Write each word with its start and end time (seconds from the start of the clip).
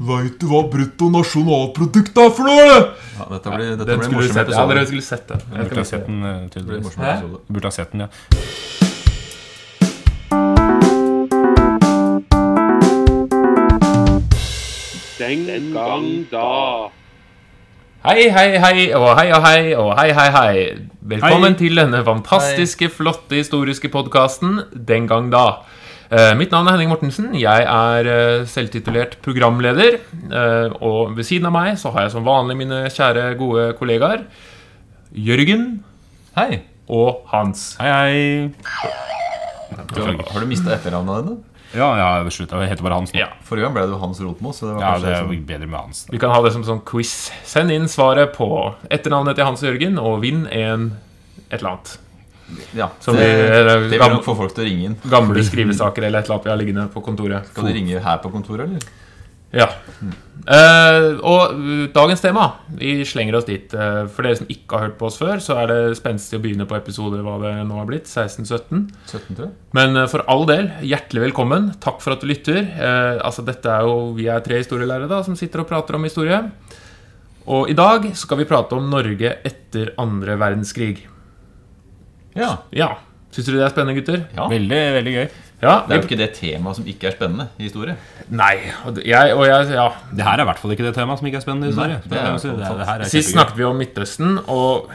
Veit 0.00 0.38
du 0.40 0.46
hva 0.48 0.62
bruttonasjonalprodukt 0.72 2.16
er 2.22 2.30
for 2.32 2.48
noe? 2.48 2.76
Ja, 3.18 3.26
dette 3.34 3.50
blir, 3.52 3.74
dette 3.76 3.96
blir 3.98 4.06
en 4.06 4.14
morsom 4.14 4.32
sett. 4.32 4.52
Ja, 4.54 4.62
dere 4.70 4.84
skulle 4.88 5.04
sett 5.04 5.26
det. 5.28 5.36
Jeg 5.44 5.66
burde 5.68 5.82
ha 5.82 5.88
sett 5.90 6.06
den, 6.06 6.22
eh, 6.24 6.38
tydeligvis. 6.54 6.94
episode. 6.96 7.40
Burde 7.52 7.68
ha 7.68 7.70
sett 7.70 7.92
den, 7.92 8.00
ja. 8.00 8.08
Den 15.18 15.72
gang 15.74 16.06
da. 16.30 16.88
Hei, 18.08 18.30
hei, 18.32 18.56
hei, 18.56 18.94
og 18.96 19.18
hei 19.18 19.32
og 19.36 19.42
hei, 19.44 19.74
og 19.76 19.92
hei, 19.98 20.12
hei, 20.16 20.30
hei. 20.32 20.78
Velkommen 21.12 21.52
Hei. 21.52 21.58
til 21.58 21.76
denne 21.76 22.00
fantastiske, 22.04 22.88
flotte, 22.88 23.36
historiske 23.36 23.92
podkasten 23.92 24.62
Den 24.72 25.06
gang 25.08 25.28
da. 25.32 25.66
Eh, 26.10 26.32
mitt 26.34 26.50
navn 26.50 26.66
er 26.66 26.74
Henning 26.74 26.90
Mortensen. 26.90 27.28
Jeg 27.38 27.62
er 27.70 28.08
eh, 28.10 28.46
selvtitulert 28.50 29.12
programleder. 29.22 30.00
eh, 30.26 30.72
og 30.82 31.12
ved 31.16 31.26
siden 31.28 31.46
av 31.46 31.54
meg 31.54 31.76
så 31.78 31.92
har 31.94 32.08
jeg 32.08 32.14
som 32.16 32.26
vanlig 32.26 32.56
mine 32.58 32.80
kjære, 32.90 33.28
gode 33.38 33.68
kollegaer 33.78 34.24
Jørgen 35.14 35.84
Hei! 36.36 36.62
og 36.90 37.22
Hans. 37.30 37.76
Hei, 37.78 37.92
hei. 37.94 38.50
Har, 39.70 40.10
har 40.34 40.42
du 40.42 40.50
mista 40.50 40.74
etternavnet 40.74 41.28
ditt? 41.30 41.46
Ja, 41.78 41.92
ja, 41.94 42.08
slutt. 42.34 42.50
Jeg 42.58 42.72
heter 42.72 42.82
bare 42.82 42.96
Hans 42.98 43.12
nå. 43.14 43.20
Ja. 43.20 43.28
Forrige 43.46 43.68
gang 43.68 43.76
ble 43.76 43.84
det 43.86 43.98
Hans 44.02 44.18
Rotmo. 44.26 44.50
Så 44.50 44.66
det 44.66 44.74
var 44.74 44.82
Ja, 44.82 44.92
det 44.98 45.12
er 45.14 45.22
sånn- 45.22 45.46
bedre 45.46 45.68
med 45.70 45.78
Hans. 45.78 46.04
da. 46.06 46.10
Vi 46.10 46.18
kan 46.18 46.34
ha 46.34 46.40
det 46.42 46.50
som 46.56 46.64
sånn 46.66 46.82
quiz. 46.84 47.30
Send 47.46 47.70
inn 47.70 47.86
svaret 47.86 48.34
på 48.34 48.48
etternavnet 48.90 49.38
til 49.38 49.46
Hans 49.46 49.62
Jørgen, 49.62 49.94
og 50.02 50.22
vinn 50.26 50.48
en 50.50 50.96
et 51.52 51.60
eller 51.60 51.76
annet. 51.76 51.98
Ja, 52.76 52.88
det, 53.06 53.14
vi- 53.16 53.26
eller 53.60 53.84
det 53.88 53.98
vil 54.00 54.16
nok 54.16 54.24
få 54.26 54.36
folk 54.38 54.54
til 54.56 54.64
å 54.64 54.68
ringe 54.70 54.88
inn. 54.90 54.96
Gamle 55.10 55.44
skrivesaker 55.46 56.06
eller 56.08 56.20
et 56.22 56.28
eller 56.30 56.38
annet 56.38 56.48
vi 56.48 56.54
har 56.54 56.60
liggende 56.64 56.88
på 56.94 57.02
kontoret. 57.04 57.46
Skal 57.52 57.70
du 57.70 57.76
ringe 57.78 58.02
her 58.04 58.18
på 58.24 58.32
kontoret, 58.32 58.68
eller? 58.68 58.98
Ja. 59.50 59.66
Eh, 60.46 61.06
og 61.26 61.56
uh, 61.58 61.80
dagens 61.92 62.22
tema 62.22 62.44
Vi 62.78 63.00
slenger 63.04 63.34
oss 63.36 63.48
dit. 63.48 63.72
Eh, 63.74 64.04
for 64.14 64.22
dere 64.24 64.38
som 64.38 64.46
ikke 64.48 64.76
har 64.78 64.84
hørt 64.86 64.96
på 65.00 65.08
oss 65.08 65.18
før, 65.20 65.42
så 65.42 65.56
er 65.60 65.66
det 65.72 65.98
spenstig 65.98 66.38
å 66.38 66.42
begynne 66.44 66.68
på 66.70 66.76
episode 66.78 67.18
hva 67.26 67.34
det 67.42 67.52
nå 67.66 67.80
har 67.80 67.88
blitt. 67.90 68.06
16-17. 68.08 68.86
17, 69.10 69.34
tror 69.34 69.48
jeg. 69.48 69.52
Men 69.76 69.98
eh, 69.98 70.06
for 70.12 70.22
all 70.30 70.46
del, 70.48 70.70
hjertelig 70.86 71.26
velkommen. 71.26 71.72
Takk 71.82 71.98
for 72.04 72.14
at 72.14 72.22
du 72.22 72.30
lytter. 72.30 72.62
Eh, 72.62 73.18
altså 73.26 73.44
dette 73.46 73.68
er 73.74 73.84
jo, 73.90 74.12
Vi 74.16 74.30
er 74.32 74.46
tre 74.46 74.62
historielærere 74.62 75.10
da, 75.10 75.20
som 75.26 75.36
sitter 75.38 75.64
og 75.64 75.68
prater 75.72 75.98
om 75.98 76.06
historie. 76.06 76.40
Og 77.50 77.70
i 77.72 77.74
dag 77.74 78.06
skal 78.14 78.38
vi 78.38 78.46
prate 78.48 78.76
om 78.78 78.86
Norge 78.92 79.34
etter 79.48 79.92
andre 80.00 80.38
verdenskrig. 80.38 81.08
Ja. 82.36 82.56
Ja. 82.72 82.90
Syns 83.30 83.46
dere 83.46 83.60
det 83.60 83.66
er 83.68 83.72
spennende, 83.74 83.94
gutter? 84.00 84.24
ja. 84.34 84.48
Veldig, 84.50 84.80
veldig 84.98 85.12
gøy. 85.14 85.28
Ja, 85.60 85.84
Det 85.84 85.92
er 85.92 85.98
jo 86.00 86.06
ikke 86.08 86.16
det 86.18 86.30
temaet 86.38 86.76
som 86.78 86.86
ikke 86.88 87.04
er 87.10 87.12
spennende 87.12 87.44
i 87.60 87.66
historie. 87.66 87.94
Nei. 88.32 88.54
Og 88.86 88.94
det- 88.96 89.04
jeg, 89.06 89.34
og 89.36 89.44
jeg, 89.44 89.68
ja, 89.76 89.88
Det 90.16 90.24
her 90.24 90.38
er 90.38 90.40
i 90.40 90.48
hvert 90.48 90.58
fall 90.58 90.70
ikke 90.72 90.86
det 90.88 90.94
temaet 90.96 91.18
som 91.20 91.26
ikke 91.28 91.36
er 91.36 91.44
spennende 91.44 91.66
i 91.68 91.70
historie. 91.70 91.98
Nei, 92.00 92.08
det 92.08 92.18
er 92.18 92.36
det, 92.38 92.64
er, 92.64 92.76
det, 92.78 92.88
er 93.04 93.12
Sist 93.12 93.34
snakket 93.34 93.56
vi 93.56 93.64
om 93.68 93.76
Midtøsten, 93.76 94.38
og 94.48 94.88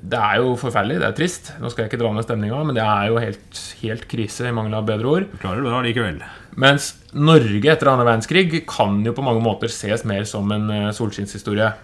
det 0.00 0.18
er 0.18 0.36
jo 0.40 0.56
forferdelig. 0.56 0.98
Det 1.02 1.08
er 1.10 1.12
trist. 1.12 1.52
Nå 1.60 1.70
skal 1.70 1.84
jeg 1.84 1.92
ikke 1.92 2.00
dra 2.02 2.12
ned 2.16 2.24
stemninga, 2.24 2.64
men 2.64 2.74
det 2.74 2.82
er 2.84 3.06
jo 3.12 3.18
helt, 3.20 3.62
helt 3.82 4.08
krise, 4.08 4.48
i 4.48 4.54
mangel 4.56 4.74
av 4.74 4.86
bedre 4.88 5.04
ord. 5.12 5.28
Du 5.30 5.36
Klarer 5.42 5.62
det 5.62 5.70
da 5.76 5.82
likevel? 5.84 6.22
Mens 6.56 6.94
Norge 7.12 7.68
etter 7.68 7.92
andre 7.92 8.08
verdenskrig 8.08 8.64
kan 8.66 9.04
jo 9.04 9.12
på 9.12 9.22
mange 9.22 9.42
måter 9.44 9.68
ses 9.68 10.04
mer 10.08 10.24
som 10.24 10.50
en 10.56 10.70
eh, 10.70 10.90
solskinnshistorie. 10.96 11.74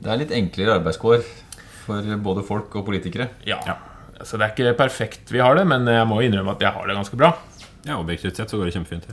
Det 0.00 0.10
er 0.10 0.16
litt 0.24 0.32
enklere 0.32 0.80
arbeidskår 0.80 1.22
for 1.84 2.00
både 2.24 2.42
folk 2.48 2.74
og 2.80 2.86
politikere. 2.88 3.28
Ja. 3.46 3.60
Så 4.24 4.38
det 4.40 4.46
er 4.48 4.54
ikke 4.54 4.74
perfekt 4.78 5.30
vi 5.34 5.42
har 5.44 5.54
det, 5.58 5.66
men 5.70 5.86
jeg 5.90 6.06
må 6.10 6.20
innrømme 6.24 6.54
at 6.56 6.64
jeg 6.64 6.72
har 6.74 6.88
det 6.88 6.96
ganske 6.96 7.18
bra. 7.20 7.32
Ja, 7.84 7.98
objektivt 8.00 8.36
sett 8.40 8.50
så 8.52 8.56
går 8.60 8.70
det 8.70 8.76
kjempefint. 8.78 9.06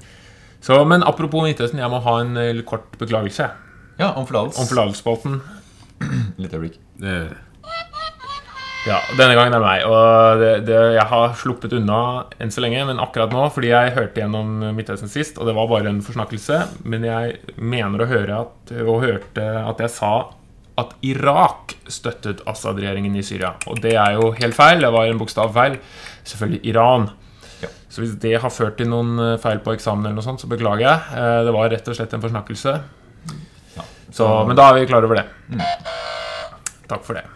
Så, 0.63 0.77
men 0.87 1.03
apropos 1.03 1.43
Midtøsten, 1.43 1.79
jeg 1.81 1.89
må 1.91 1.99
ha 2.05 2.17
en 2.21 2.35
eh, 2.37 2.59
kort 2.67 2.93
beklagelse 3.01 3.47
Ja, 3.99 4.11
om 4.15 4.27
forlatelse. 4.29 4.61
om 4.61 4.69
forlatelsesbolten. 4.69 5.39
Litt 6.41 6.53
øyeblikk. 6.53 6.77
Ja, 8.81 8.97
denne 9.13 9.35
gangen 9.37 9.53
er 9.53 9.59
det 9.61 9.65
meg. 9.67 9.83
Og 9.85 10.39
det, 10.41 10.51
det, 10.65 10.77
jeg 10.95 11.05
har 11.11 11.35
sluppet 11.37 11.73
unna 11.77 11.97
enn 12.41 12.49
så 12.53 12.63
lenge, 12.63 12.81
men 12.89 13.01
akkurat 13.03 13.33
nå, 13.33 13.43
fordi 13.53 13.69
jeg 13.69 13.93
hørte 13.97 14.23
gjennom 14.23 14.55
Midtøsten 14.77 15.11
sist, 15.11 15.37
og 15.37 15.45
det 15.49 15.53
var 15.57 15.69
bare 15.69 15.91
en 15.91 15.99
forsnakkelse, 16.05 16.57
men 16.89 17.05
jeg 17.05 17.35
mener 17.61 18.01
å 18.01 18.09
høre 18.09 18.39
at, 18.47 18.73
og 18.81 19.03
hørte 19.03 19.45
at 19.61 19.83
jeg 19.85 19.93
sa 19.93 20.13
at 20.81 20.93
Irak 21.07 21.75
støttet 21.91 22.43
Assad-regjeringen 22.49 23.15
i 23.17 23.23
Syria. 23.25 23.53
Og 23.71 23.81
det 23.83 23.95
er 23.95 24.17
jo 24.17 24.31
helt 24.37 24.57
feil. 24.57 24.83
Det 24.83 24.91
var 24.93 25.09
en 25.09 25.19
bokstavfeil. 25.21 25.77
Selvfølgelig 26.27 26.61
Iran. 26.73 27.09
Ja. 27.61 27.69
Så 27.91 28.03
hvis 28.03 28.15
det 28.23 28.35
har 28.41 28.53
ført 28.53 28.79
til 28.81 28.89
noen 28.91 29.19
eh, 29.21 29.37
feil 29.41 29.61
på 29.63 29.75
eksamen, 29.75 30.05
eller 30.05 30.17
noe 30.19 30.25
sånt, 30.25 30.41
så 30.41 30.49
beklager 30.51 30.87
jeg. 30.87 31.17
Eh, 31.17 31.41
Det 31.47 31.55
var 31.57 31.69
rett 31.73 31.91
og 31.91 31.97
slett 31.97 32.15
en 32.17 32.23
forsnakkelse. 32.23 32.77
Ja. 33.77 33.85
Så, 34.11 34.31
men 34.47 34.57
da 34.59 34.69
er 34.69 34.79
vi 34.79 34.89
klar 34.89 35.05
over 35.07 35.21
det. 35.21 35.27
Takk 36.91 37.05
for 37.07 37.19
det. 37.19 37.27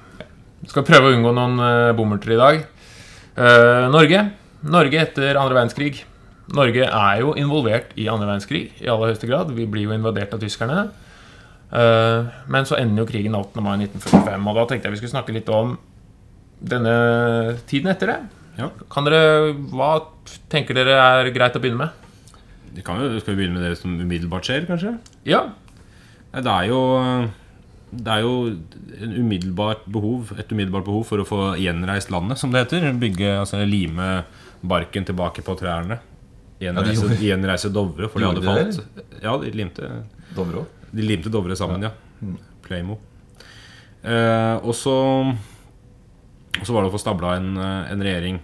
Vi 0.65 0.71
skal 0.73 0.85
prøve 0.87 1.11
å 1.11 1.13
unngå 1.13 1.31
noen 1.37 1.59
uh, 1.61 1.93
bommerter 1.95 2.33
i 2.33 2.39
dag. 2.39 2.63
Eh, 3.37 3.85
Norge. 3.93 4.21
Norge 4.65 5.01
etter 5.03 5.37
andre 5.37 5.59
verdenskrig. 5.59 6.01
Norge 6.55 6.87
er 6.87 7.21
jo 7.21 7.35
involvert 7.37 7.93
i 7.99 8.07
andre 8.09 8.31
verdenskrig 8.31 8.63
i 8.81 8.89
aller 8.89 9.11
høyeste 9.11 9.29
grad. 9.29 9.53
Vi 9.53 9.67
blir 9.69 9.85
jo 9.85 9.93
invadert 9.95 10.33
av 10.33 10.41
tyskerne. 10.41 10.87
Eh, 11.71 12.31
men 12.51 12.67
så 12.69 12.77
ender 12.79 13.03
jo 13.03 13.09
krigen 13.09 13.35
18. 13.35 13.63
mai 13.63 13.77
1945, 13.85 14.49
og 14.49 14.59
da 14.59 14.65
tenkte 14.69 14.89
jeg 14.89 14.95
vi 14.95 15.01
skulle 15.03 15.15
snakke 15.15 15.35
litt 15.35 15.49
om 15.49 15.77
denne 16.61 16.95
tiden 17.69 17.91
etter 17.91 18.13
det. 18.13 18.19
Ja. 18.59 18.69
Kan 18.91 19.07
dere, 19.07 19.53
Hva 19.73 19.91
tenker 20.49 20.77
dere 20.77 20.95
er 20.95 21.31
greit 21.35 21.57
å 21.57 21.61
begynne 21.63 21.85
med? 21.87 22.01
det 22.75 22.83
kan 22.83 22.99
jo, 22.99 23.19
skal 23.21 23.35
vi 23.35 23.43
begynne 23.43 23.59
med 23.59 23.69
det 23.69 23.77
som 23.79 23.93
umiddelbart 23.95 24.47
skjer, 24.47 24.65
kanskje? 24.67 24.97
Ja. 25.27 25.45
Det 26.35 26.51
er 26.51 26.65
jo 26.67 26.79
det 27.95 28.11
er 28.11 28.25
jo 28.25 28.31
en 28.49 29.13
umiddelbart 29.21 29.85
behov, 29.87 30.33
et 30.35 30.49
umiddelbart 30.51 30.83
behov 30.83 31.05
for 31.07 31.21
å 31.21 31.27
få 31.27 31.39
gjenreist 31.61 32.11
landet, 32.11 32.41
som 32.41 32.51
det 32.51 32.65
heter. 32.65 32.89
Bygge, 32.99 33.29
altså 33.39 33.61
Lime 33.63 34.25
barken 34.65 35.07
tilbake 35.07 35.45
på 35.45 35.55
trærne. 35.59 36.01
Gjenreise, 36.59 37.07
ja, 37.13 37.19
gjenreise 37.29 37.71
Dovre, 37.71 38.09
for 38.11 38.19
de 38.19 38.27
hadde 38.27 38.43
falt. 38.43 39.05
Ja, 39.23 39.37
de 39.39 39.53
limte, 39.55 39.91
Dovre 40.35 40.65
òg. 40.65 40.81
De 40.95 41.03
limte 41.05 41.31
Dovre 41.33 41.57
sammen, 41.59 41.83
ja. 41.83 41.91
Playmo. 42.65 42.97
Eh, 44.05 44.55
og 44.63 44.73
så 44.77 44.95
Og 46.55 46.63
så 46.63 46.71
var 46.71 46.85
det 46.85 46.91
å 46.91 46.95
få 46.95 47.01
stabla 47.01 47.33
en, 47.35 47.49
eh, 47.59 47.91
en 47.91 47.99
regjering 48.05 48.37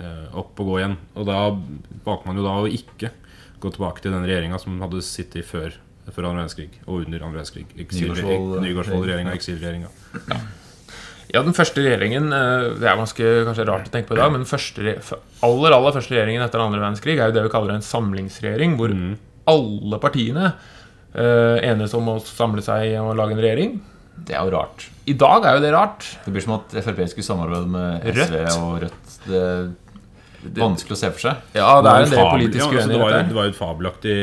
eh, 0.00 0.26
opp 0.36 0.58
og 0.60 0.66
gå 0.66 0.78
igjen. 0.80 0.96
Og 1.16 1.24
da 1.28 1.38
valgte 2.04 2.26
man 2.28 2.36
jo 2.36 2.44
da 2.44 2.56
å 2.60 2.68
ikke 2.68 3.10
gå 3.60 3.70
tilbake 3.72 4.00
til 4.04 4.12
den 4.12 4.26
regjeringa 4.28 4.58
som 4.60 4.76
hadde 4.80 5.00
sittet 5.04 5.44
før, 5.48 5.72
før 6.10 6.28
andre 6.28 6.42
verdenskrig 6.44 6.78
og 6.86 7.06
under 7.06 7.24
andre 7.24 7.40
verdenskrig. 7.40 7.66
Nygaardsvold- 7.76 8.60
Nygaardsvold-regjeringa, 8.64 9.32
eksilregjeringa. 9.36 9.88
Ja, 11.30 11.42
den 11.46 11.54
første 11.54 11.78
regjeringen 11.84 12.32
eh, 12.34 12.64
Det 12.80 12.88
er 12.90 12.98
ganske 12.98 13.26
kanskje 13.46 13.66
rart 13.68 13.86
å 13.88 13.92
tenke 13.94 14.08
på 14.10 14.16
i 14.16 14.20
dag, 14.20 14.32
men 14.34 14.42
den 14.42 14.50
første, 14.50 14.96
aller 15.46 15.76
aller 15.76 15.94
første 15.94 16.16
regjeringen 16.16 16.42
etter 16.44 16.60
andre 16.64 16.80
verdenskrig 16.82 17.16
er 17.20 17.30
jo 17.30 17.36
det 17.38 17.44
vi 17.46 17.52
kaller 17.54 17.76
en 17.76 17.86
samlingsregjering, 17.86 18.76
hvor 18.80 18.92
alle 19.50 20.00
partiene 20.02 20.48
eh, 20.50 20.68
enes 21.14 21.94
om 21.98 22.08
å 22.12 22.18
samle 22.22 22.62
seg 22.62 22.92
og 23.02 23.16
lage 23.18 23.34
en 23.34 23.42
regjering. 23.42 23.72
Det 24.20 24.34
er 24.36 24.44
jo 24.46 24.52
rart. 24.54 24.84
I 25.08 25.14
dag 25.18 25.46
er 25.48 25.56
jo 25.56 25.62
det 25.64 25.72
rart. 25.74 26.04
Det 26.24 26.32
blir 26.34 26.44
som 26.44 26.58
at 26.58 26.74
Frp 26.84 27.00
skulle 27.08 27.26
samarbeide 27.26 27.70
med 27.72 28.04
SV 28.12 28.34
Rødt. 28.36 28.58
og 28.60 28.82
Rødt. 28.84 29.14
Det 29.26 30.56
er 30.56 30.60
vanskelig 30.60 30.96
å 30.96 31.00
se 31.00 31.10
for 31.14 31.24
seg. 31.26 31.40
Ja, 31.56 31.70
det 31.84 31.90
er 31.92 32.04
en 32.06 32.12
del 32.14 32.30
politisk 32.30 32.66
uenighet 32.66 32.76
ja, 32.76 32.82
altså, 32.84 32.92
det, 32.92 33.00
var, 33.00 33.10
jo- 33.10 33.16
der. 33.16 33.28
det 33.28 33.38
var 33.38 33.48
jo 33.48 33.54
et 33.54 33.60
fabelaktig 33.60 34.18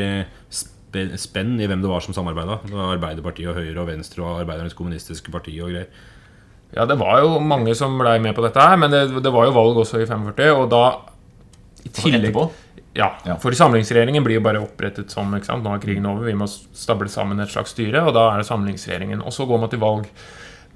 spenn 1.20 1.58
i 1.60 1.66
hvem 1.68 1.82
det 1.84 1.90
var 1.90 2.00
som 2.04 2.14
samarbeida. 2.16 2.56
Arbeiderpartiet 2.88 3.50
og 3.52 3.58
Høyre 3.60 3.82
og 3.82 3.90
Venstre 3.90 4.24
og 4.24 4.40
Arbeidernes 4.40 4.74
kommunistiske 4.78 5.34
parti 5.34 5.54
og 5.60 5.74
greier. 5.74 5.90
Ja, 6.74 6.84
det 6.88 6.98
var 7.00 7.20
jo 7.22 7.38
mange 7.40 7.74
som 7.76 7.94
blei 8.00 8.18
med 8.20 8.34
på 8.36 8.42
dette 8.44 8.60
her, 8.60 8.76
men 8.80 8.92
det, 8.92 9.02
det 9.24 9.32
var 9.32 9.46
jo 9.48 9.54
valg 9.56 9.78
også 9.84 10.02
i 10.02 10.08
45, 10.08 10.50
og 10.52 10.66
da 10.72 10.82
i 11.84 11.88
tillegg 11.88 12.30
Etterpå. 12.32 12.50
Ja, 12.98 13.12
Ja. 13.24 13.36
for 13.36 13.52
samlingsregjeringen 13.54 14.24
blir 14.24 14.34
jo 14.38 14.40
bare 14.40 14.60
opprettet 14.64 15.10
som 15.10 15.30
ikke 15.36 15.46
sant? 15.46 15.62
Nå 15.62 15.74
er 15.74 15.78
krigen 15.82 16.06
over, 16.06 16.24
vi 16.24 16.32
må 16.34 16.48
stable 16.48 17.08
sammen 17.08 17.38
et 17.40 17.48
slags 17.52 17.70
styre, 17.76 18.02
og 18.08 18.14
da 18.14 18.30
er 18.32 18.38
det 18.42 18.46
samlingsregjeringen. 18.48 19.22
Og 19.24 19.32
så 19.32 19.46
går 19.46 19.60
man 19.60 19.70
til 19.70 19.78
valg. 19.78 20.06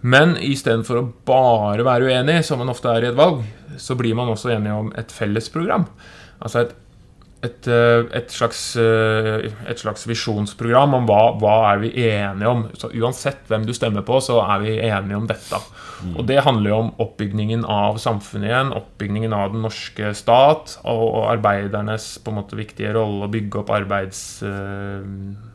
Men 0.03 0.35
istedenfor 0.37 0.99
å 1.01 1.13
bare 1.27 1.83
være 1.87 2.09
uenig, 2.11 2.45
som 2.45 2.59
man 2.59 2.69
ofte 2.69 2.91
er 2.91 3.05
i 3.05 3.09
et 3.11 3.17
valg, 3.19 3.43
så 3.79 3.95
blir 3.97 4.15
man 4.19 4.29
også 4.29 4.51
enig 4.55 4.71
om 4.75 4.93
et 4.99 5.11
felles 5.15 5.49
program. 5.49 5.87
Altså 6.43 6.61
et, 6.67 6.73
et, 7.43 7.67
eh, 7.67 8.05
et, 8.15 8.31
slags, 8.31 8.61
eh, 8.79 9.49
et 9.67 9.81
slags 9.81 10.07
visjonsprogram 10.07 10.95
om 10.95 11.09
hva, 11.09 11.23
hva 11.43 11.55
er 11.73 11.81
vi 11.83 11.91
enige 12.05 12.51
om. 12.51 12.65
Så 12.79 12.93
uansett 12.95 13.49
hvem 13.51 13.67
du 13.67 13.73
stemmer 13.75 14.05
på, 14.07 14.21
så 14.23 14.39
er 14.45 14.63
vi 14.63 14.77
enige 14.79 15.19
om 15.19 15.27
dette. 15.27 15.59
Og 16.13 16.27
det 16.27 16.41
handler 16.43 16.71
jo 16.71 16.79
om 16.85 16.93
oppbyggingen 17.03 17.65
av 17.71 17.99
samfunnet 18.03 18.51
igjen, 18.51 18.73
oppbyggingen 18.75 19.35
av 19.37 19.53
den 19.55 19.63
norske 19.67 20.15
stat, 20.19 20.77
og, 20.83 21.03
og 21.03 21.27
arbeidernes 21.37 22.17
på 22.23 22.33
en 22.33 22.41
måte 22.41 22.59
viktige 22.59 22.95
rolle 22.99 23.27
å 23.27 23.33
bygge 23.33 23.63
opp 23.63 23.75
arbeids... 23.75 24.23
Øh, 24.47 25.03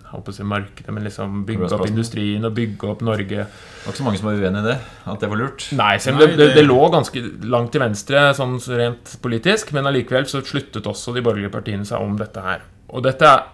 jeg 0.08 0.14
håper 0.16 0.32
å 0.32 0.36
si 0.38 0.44
markedet, 0.48 0.94
men 0.96 1.04
liksom 1.04 1.42
bygge 1.48 1.68
opp 1.76 1.90
industrien 1.90 2.48
og 2.48 2.54
bygge 2.56 2.94
opp 2.94 3.02
Norge. 3.04 3.44
Det 3.88 3.94
var 3.94 3.94
ikke 3.96 4.02
så 4.02 4.06
mange 4.10 4.20
som 4.20 4.28
var 4.28 4.40
uenig 4.44 4.60
i 4.60 4.68
det. 4.68 4.78
At 5.08 5.22
det 5.24 5.30
var 5.32 5.40
lurt. 5.40 5.66
Nei, 5.80 5.94
selv 6.04 6.18
om 6.18 6.20
det, 6.26 6.38
det, 6.38 6.48
det- 6.58 6.66
lå 6.68 6.80
ganske 6.92 7.22
langt 7.48 7.72
til 7.72 7.80
venstre 7.82 8.34
sånn 8.36 8.58
rent 8.76 9.14
politisk, 9.24 9.72
men 9.72 9.88
allikevel 9.88 10.26
så 10.28 10.42
sluttet 10.44 10.84
også 10.92 11.14
de 11.16 11.22
borgerlige 11.24 11.54
partiene 11.54 11.86
seg 11.88 12.02
om 12.04 12.18
dette 12.20 12.42
her. 12.44 12.66
Og 12.92 13.04
dette 13.08 13.24
er, 13.24 13.46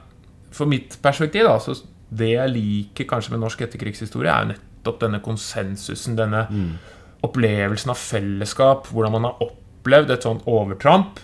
for 0.51 0.65
mitt 0.65 0.97
perspektiv, 1.03 1.45
da, 1.45 1.59
så 1.61 1.75
det 2.09 2.31
jeg 2.33 2.49
liker 2.55 3.05
kanskje 3.09 3.31
med 3.35 3.43
norsk 3.45 3.61
etterkrigshistorie, 3.61 4.29
er 4.33 4.41
jo 4.47 4.51
nettopp 4.55 4.99
denne 5.05 5.21
konsensusen, 5.21 6.15
denne 6.17 6.47
opplevelsen 7.23 7.93
av 7.93 8.01
fellesskap, 8.01 8.89
hvordan 8.91 9.11
man 9.15 9.23
har 9.29 9.37
opplevd 9.45 10.11
et 10.17 10.23
sånt 10.25 10.43
overtramp. 10.49 11.19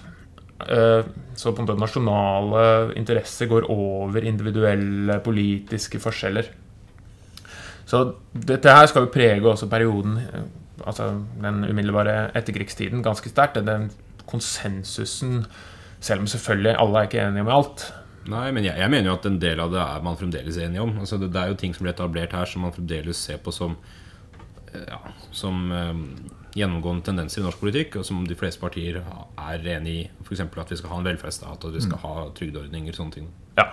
eh, 0.70 1.04
Så 1.36 1.54
på 1.56 1.60
en 1.62 1.66
måte 1.68 1.80
nasjonale 1.80 2.94
interesser 2.96 3.48
går 3.48 3.70
over 3.72 4.22
individuelle 4.28 5.20
politiske 5.24 5.98
forskjeller. 6.00 6.46
Så 7.90 8.04
dette 8.34 8.74
her 8.74 8.90
skal 8.90 9.08
jo 9.08 9.14
prege 9.14 9.42
også 9.50 9.70
perioden, 9.70 10.20
eh, 10.22 10.50
altså 10.86 11.10
den 11.42 11.64
umiddelbare 11.66 12.30
etterkrigstiden, 12.38 13.04
ganske 13.04 13.32
sterkt. 13.32 13.58
Den 13.66 13.90
konsensusen, 14.30 15.46
selv 16.00 16.22
om 16.22 16.28
selvfølgelig 16.30 16.76
alle 16.78 17.00
er 17.00 17.10
ikke 17.10 17.24
enige 17.26 17.48
om 17.48 17.56
alt. 17.56 17.88
Nei, 18.30 18.50
men 18.54 18.66
jeg, 18.68 18.78
jeg 18.78 18.92
mener 18.94 19.10
jo 19.10 19.16
at 19.18 19.26
en 19.26 19.40
del 19.42 19.62
av 19.64 19.72
det 19.74 19.80
er 19.82 20.04
man 20.06 20.18
fremdeles 20.20 20.60
enige 20.62 20.84
om. 20.84 20.98
Altså 21.02 21.18
det, 21.18 21.32
det 21.34 21.42
er 21.42 21.54
jo 21.54 21.58
ting 21.58 21.74
som 21.74 21.86
blir 21.86 21.96
etablert 21.96 22.36
her 22.36 22.50
som 22.50 22.66
man 22.66 22.76
fremdeles 22.76 23.22
ser 23.30 23.40
på 23.42 23.54
som 23.56 23.78
eh, 24.74 24.86
ja, 24.86 25.00
Som 25.34 25.72
um, 25.72 26.04
gjennomgående 26.54 27.06
tendenser 27.10 27.42
i 27.42 27.46
norsk 27.46 27.62
politikk, 27.62 28.00
og 28.00 28.06
som 28.06 28.22
de 28.28 28.38
fleste 28.38 28.62
partier 28.62 29.02
er 29.02 29.70
enig 29.76 29.96
i. 29.96 30.08
F.eks. 30.26 30.44
at 30.46 30.74
vi 30.74 30.78
skal 30.78 30.94
ha 30.94 31.00
en 31.02 31.10
velferdsstat, 31.10 31.64
og 31.64 31.72
at 31.72 31.78
vi 31.78 31.86
skal 31.86 32.02
ha 32.04 32.28
trygdeordninger. 32.38 32.96
Sånne 32.98 33.18
ting. 33.18 33.30
Ja. 33.58 33.68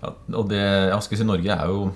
Ja, 0.00 0.14
og 0.32 0.48
det, 0.48 0.62
Askes 0.94 1.20
i 1.20 1.28
Norge 1.28 1.52
er 1.52 1.68
jo, 1.68 1.90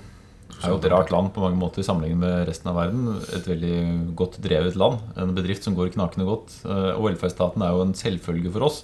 er 0.63 0.71
jo 0.71 0.77
et 0.79 0.87
rart 0.91 1.11
land 1.13 1.31
på 1.35 1.41
mange 1.43 1.59
måter 1.59 1.83
sammenlignet 1.85 2.17
med 2.21 2.47
resten 2.49 2.69
av 2.71 2.77
verden. 2.79 3.19
Et 3.35 3.47
veldig 3.47 4.15
godt 4.17 4.39
drevet 4.41 4.75
land. 4.79 4.99
En 5.17 5.33
bedrift 5.35 5.63
som 5.67 5.75
går 5.77 5.91
knakende 5.93 6.25
godt. 6.25 6.55
eh, 6.65 6.91
Og 6.95 7.09
velferdsstaten 7.09 7.61
er 7.61 7.73
jo 7.75 7.81
en 7.85 7.93
selvfølge 7.93 8.51
for 8.55 8.63
oss. 8.69 8.83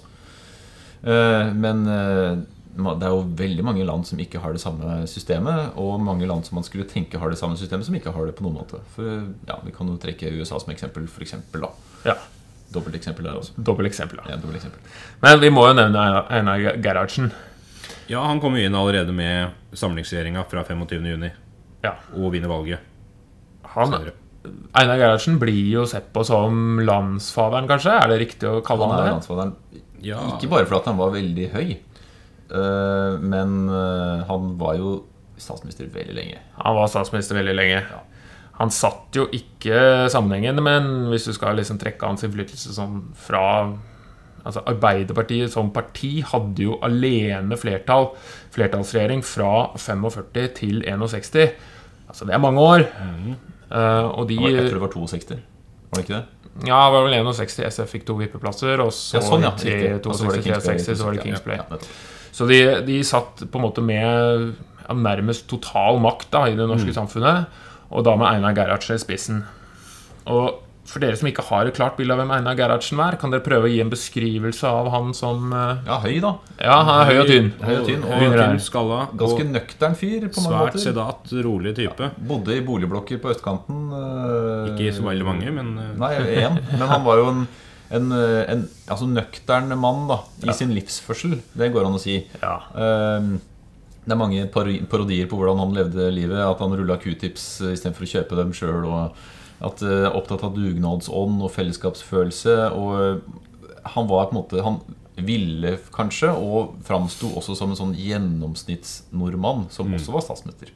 Eh, 1.02 1.52
Men 1.54 1.86
eh, 1.88 2.36
det 2.76 3.04
er 3.04 3.12
jo 3.12 3.24
veldig 3.36 3.64
mange 3.64 3.84
land 3.84 4.06
som 4.08 4.18
ikke 4.22 4.40
har 4.40 4.52
det 4.54 4.60
samme 4.62 5.02
systemet, 5.06 5.72
og 5.76 6.00
mange 6.00 6.26
land 6.26 6.44
som 6.46 6.54
man 6.56 6.64
skulle 6.64 6.86
tenke 6.88 7.18
har 7.20 7.28
det 7.28 7.38
samme 7.38 7.56
systemet, 7.60 7.84
som 7.84 7.94
ikke 7.94 8.12
har 8.14 8.26
det 8.26 8.36
på 8.38 8.44
noen 8.46 8.60
måte. 8.62 8.80
For 8.94 9.04
ja, 9.48 9.58
Vi 9.66 9.72
kan 9.76 9.88
jo 9.88 9.98
trekke 10.00 10.30
USA 10.38 10.58
som 10.58 10.72
eksempel, 10.72 11.06
for 11.08 11.20
eksempel, 11.22 11.60
da. 11.66 11.72
ja. 12.06 12.14
Dobbelteksempel 12.72 13.26
der 13.26 13.36
også. 13.36 13.52
Dobbelt 13.60 13.90
eksempel. 13.90 14.16
Da. 14.22 14.30
Ja, 14.32 14.36
dobbelteksempel. 14.40 14.80
Men 15.20 15.40
vi 15.42 15.50
må 15.52 15.66
jo 15.68 15.74
nevne 15.76 16.24
Einar 16.32 16.56
Gerhardsen. 16.80 17.30
Ja, 18.08 18.22
han 18.24 18.40
kom 18.40 18.56
jo 18.56 18.64
inn 18.64 18.74
allerede 18.74 19.12
med 19.12 19.50
samlingsregjeringa 19.76 20.46
fra 20.48 20.64
25.6 20.64 21.30
Ja. 21.82 21.96
og 22.14 22.32
vinner 22.34 22.50
valget. 22.52 22.80
Han, 23.74 23.90
senere. 23.90 24.16
Einar 24.74 24.98
Gerhardsen 24.98 25.38
blir 25.38 25.70
jo 25.70 25.84
sett 25.86 26.08
på 26.14 26.24
som 26.26 26.80
landsfaderen, 26.82 27.68
kanskje? 27.70 27.94
Er 27.94 28.10
det 28.10 28.20
riktig 28.24 28.48
å 28.50 28.62
kalle 28.64 28.88
Han 28.88 28.96
han 28.96 29.04
det? 29.04 29.12
landsfaderen 29.14 29.52
Ja, 30.02 30.18
Ikke 30.34 30.50
bare 30.50 30.66
fordi 30.66 30.90
han 30.90 30.98
var 30.98 31.12
veldig 31.14 31.48
høy, 31.52 31.68
eh, 32.50 33.18
men 33.22 33.68
eh, 33.70 34.24
han 34.26 34.48
var 34.58 34.80
jo 34.80 34.96
statsminister 35.38 35.86
veldig 35.94 36.16
lenge. 36.16 36.40
Han 36.58 36.74
var 36.78 36.90
statsminister 36.90 37.38
veldig 37.38 37.54
lenge. 37.54 37.84
Han 38.58 38.70
satt 38.70 39.14
jo 39.16 39.28
ikke 39.34 40.08
sammenhengende, 40.12 40.62
men 40.62 40.90
hvis 41.10 41.26
du 41.30 41.32
skal 41.34 41.56
liksom 41.58 41.80
trekke 41.82 42.10
hans 42.10 42.26
innflytelse 42.26 42.74
sånn 42.76 43.00
fra 43.18 43.46
Altså 44.42 44.58
Arbeiderpartiet 44.66 45.52
som 45.52 45.68
parti 45.70 46.16
hadde 46.26 46.64
jo 46.64 46.72
alene 46.82 47.54
flertall, 47.54 48.08
flertallsregjering 48.50 49.20
fra 49.22 49.68
45 49.78 50.48
til 50.58 50.80
61. 50.82 51.52
Altså 52.12 52.28
det 52.28 52.34
er 52.36 52.42
mange 52.42 52.60
år. 52.60 52.84
Eh, 53.72 54.04
og 54.18 54.28
de 54.28 54.36
jeg 54.36 54.66
tror 54.68 54.78
det 54.78 54.84
var 54.84 54.92
62. 54.92 55.30
Var 55.32 55.96
det 55.96 56.02
ikke 56.04 56.14
det? 56.18 56.24
Ja, 56.68 56.80
det 56.84 56.92
var 56.92 57.06
vel 57.06 57.14
61. 57.24 57.54
SF 57.72 57.88
fikk 57.94 58.04
to 58.08 58.14
vippeplasser, 58.18 58.80
og 58.84 58.90
så 58.92 59.16
Ja, 59.16 59.22
sånn, 59.24 59.42
ja. 59.46 59.52
det 59.56 60.02
62 60.04 60.42
Kingsplay. 60.44 60.76
63 60.78 60.98
så 61.00 61.04
var 61.08 61.12
det 61.16 61.22
Kingsplay. 61.24 61.56
ja. 61.56 61.78
Så 62.32 62.46
de, 62.48 62.58
de 62.86 62.98
satt 63.04 63.42
på 63.50 63.58
en 63.60 63.64
måte 63.64 63.82
med 63.84 64.52
ja, 64.88 64.94
nærmest 64.96 65.46
total 65.48 65.98
makt 66.00 66.30
da, 66.32 66.46
i 66.48 66.56
det 66.56 66.68
norske 66.68 66.88
Mm. 66.92 66.96
samfunnet, 67.00 67.46
og 67.90 68.04
da 68.04 68.14
med 68.16 68.26
Einar 68.28 68.54
Gerhardsen 68.56 68.96
i 68.96 68.98
spissen. 68.98 69.42
Og 70.26 70.61
for 70.92 71.00
dere 71.00 71.16
som 71.16 71.28
ikke 71.30 71.42
har 71.48 71.66
et 71.70 71.74
klart 71.78 71.96
bilde 71.96 72.12
av 72.12 72.20
hvem 72.20 72.32
Einar 72.36 72.54
Gerhardsen 72.58 73.00
er, 73.00 73.16
kan 73.20 73.32
dere 73.32 73.40
prøve 73.46 73.64
å 73.66 73.72
gi 73.72 73.78
en 73.80 73.90
beskrivelse 73.92 74.68
av 74.68 74.90
han 74.92 75.14
som 75.16 75.48
eh, 75.56 75.80
Ja, 75.88 75.96
høy, 76.04 76.18
da. 76.20 76.34
Ja, 76.60 76.76
han 76.84 77.00
er 77.00 77.08
høy 77.10 77.20
og 77.22 77.30
tynn. 77.32 77.48
Høy 77.64 77.72
og 77.78 77.86
tynn, 77.88 78.04
og 78.04 78.12
her. 78.12 78.36
tynn 78.42 78.60
skalla. 78.60 78.98
Ganske 79.24 79.46
Og 79.46 79.52
nøktern 79.56 79.96
fyr 79.98 80.28
på 80.28 80.44
mange 80.44 80.52
svært 80.52 80.76
måter. 80.76 80.84
sedat, 80.84 81.32
rolig 81.48 81.72
type. 81.80 82.10
Bodde 82.28 82.56
i 82.58 82.62
boligblokker 82.68 83.22
på 83.24 83.32
østkanten. 83.32 83.82
eh, 83.98 84.72
Ikke 84.74 84.94
så 84.98 85.06
veldig 85.08 85.28
mange, 85.32 85.50
men 85.58 85.72
eh, 85.78 85.92
Nei, 86.04 86.12
én. 86.44 86.60
Men 86.76 86.86
han 86.92 87.06
var 87.08 87.22
jo 87.22 87.30
en, 87.32 87.42
en, 87.98 88.12
en 88.52 88.66
altså 88.92 89.08
nøktern 89.08 89.72
mann 89.80 90.04
da, 90.12 90.20
i 90.44 90.52
sin 90.56 90.70
livsførsel. 90.76 91.38
Det 91.56 91.72
går 91.74 91.88
an 91.88 91.96
å 91.98 92.02
si. 92.02 92.20
Ja. 92.42 92.58
Um, 92.76 93.38
Det 94.02 94.10
er 94.16 94.18
mange 94.18 94.46
parodier 94.50 95.28
på 95.30 95.36
hvordan 95.38 95.60
han 95.62 95.74
levde 95.76 96.08
livet. 96.10 96.40
At 96.42 96.58
han 96.64 96.72
rulla 96.74 96.96
q-tips 96.98 97.44
istedenfor 97.70 98.02
å 98.02 98.10
kjøpe 98.16 98.38
dem 98.40 98.50
sjøl. 98.56 98.82
Og 98.90 99.20
at 99.62 99.82
uh, 99.86 100.08
opptatt 100.16 100.42
av 100.44 100.56
dugnadsånd 100.56 101.42
og 101.42 101.52
fellesskapsfølelse. 101.54 102.56
Og 102.74 102.90
eh, 103.00 103.86
han 103.94 104.08
var 104.10 104.26
på 104.30 104.34
en 104.36 104.40
måte 104.42 104.62
Han 104.64 104.80
ville 105.22 105.76
kanskje, 105.92 106.30
og 106.32 106.78
framsto 106.86 107.28
også 107.36 107.54
som 107.58 107.70
en 107.70 107.76
sånn 107.78 107.94
gjennomsnittsnordmann 107.98 109.66
som 109.70 109.88
Mm. 109.88 109.94
også 109.98 110.12
var 110.12 110.20
statsminister. 110.24 110.72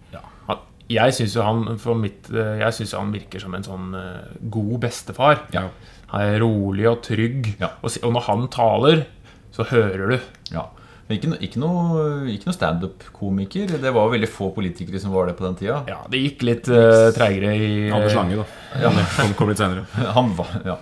Han, 0.46 0.58
jeg 0.88 1.14
syns 1.16 1.34
jo 1.34 1.42
han 1.42 1.78
mitt, 2.00 2.28
eh, 2.30 2.58
Jeg 2.60 2.72
synes 2.74 2.92
han 2.92 3.12
virker 3.12 3.40
som 3.40 3.54
en 3.54 3.62
sånn 3.64 3.94
eh, 3.94 4.36
god 4.50 4.80
bestefar. 4.80 5.40
Ja. 5.52 5.68
Han 6.08 6.20
er 6.20 6.40
rolig 6.40 6.86
og 6.88 7.02
trygg. 7.02 7.56
Ja. 7.60 7.72
Og, 7.82 7.90
og 8.02 8.12
når 8.12 8.20
han 8.28 8.48
taler, 8.48 9.06
så 9.52 9.64
hører 9.64 10.10
du. 10.10 10.20
Ja. 10.52 10.68
Men 11.06 11.18
ikke, 11.20 11.28
no- 11.30 11.38
ikke 11.46 11.60
noe, 11.62 12.04
ikke 12.32 12.48
noe 12.48 12.56
standup-komiker. 12.56 13.76
Det 13.82 13.92
var 13.94 14.08
veldig 14.10 14.28
få 14.30 14.48
politikere 14.56 14.98
som 15.02 15.12
var 15.14 15.28
det 15.30 15.36
på 15.38 15.44
den 15.46 15.54
tida. 15.60 15.76
Ja, 15.86 16.00
det 16.10 16.18
gikk 16.24 16.42
litt 16.48 16.70
uh, 16.72 17.10
treigere 17.14 17.52
i 17.54 17.68
Anders 17.94 18.16
Lange, 18.18 18.40
da. 18.40 18.46
Han 18.88 18.98
kom, 19.14 19.34
kom 19.38 19.52
litt 19.52 19.60
senere. 19.62 19.84
Han 20.18 20.32
var 20.38 20.50
Ja. 20.66 20.78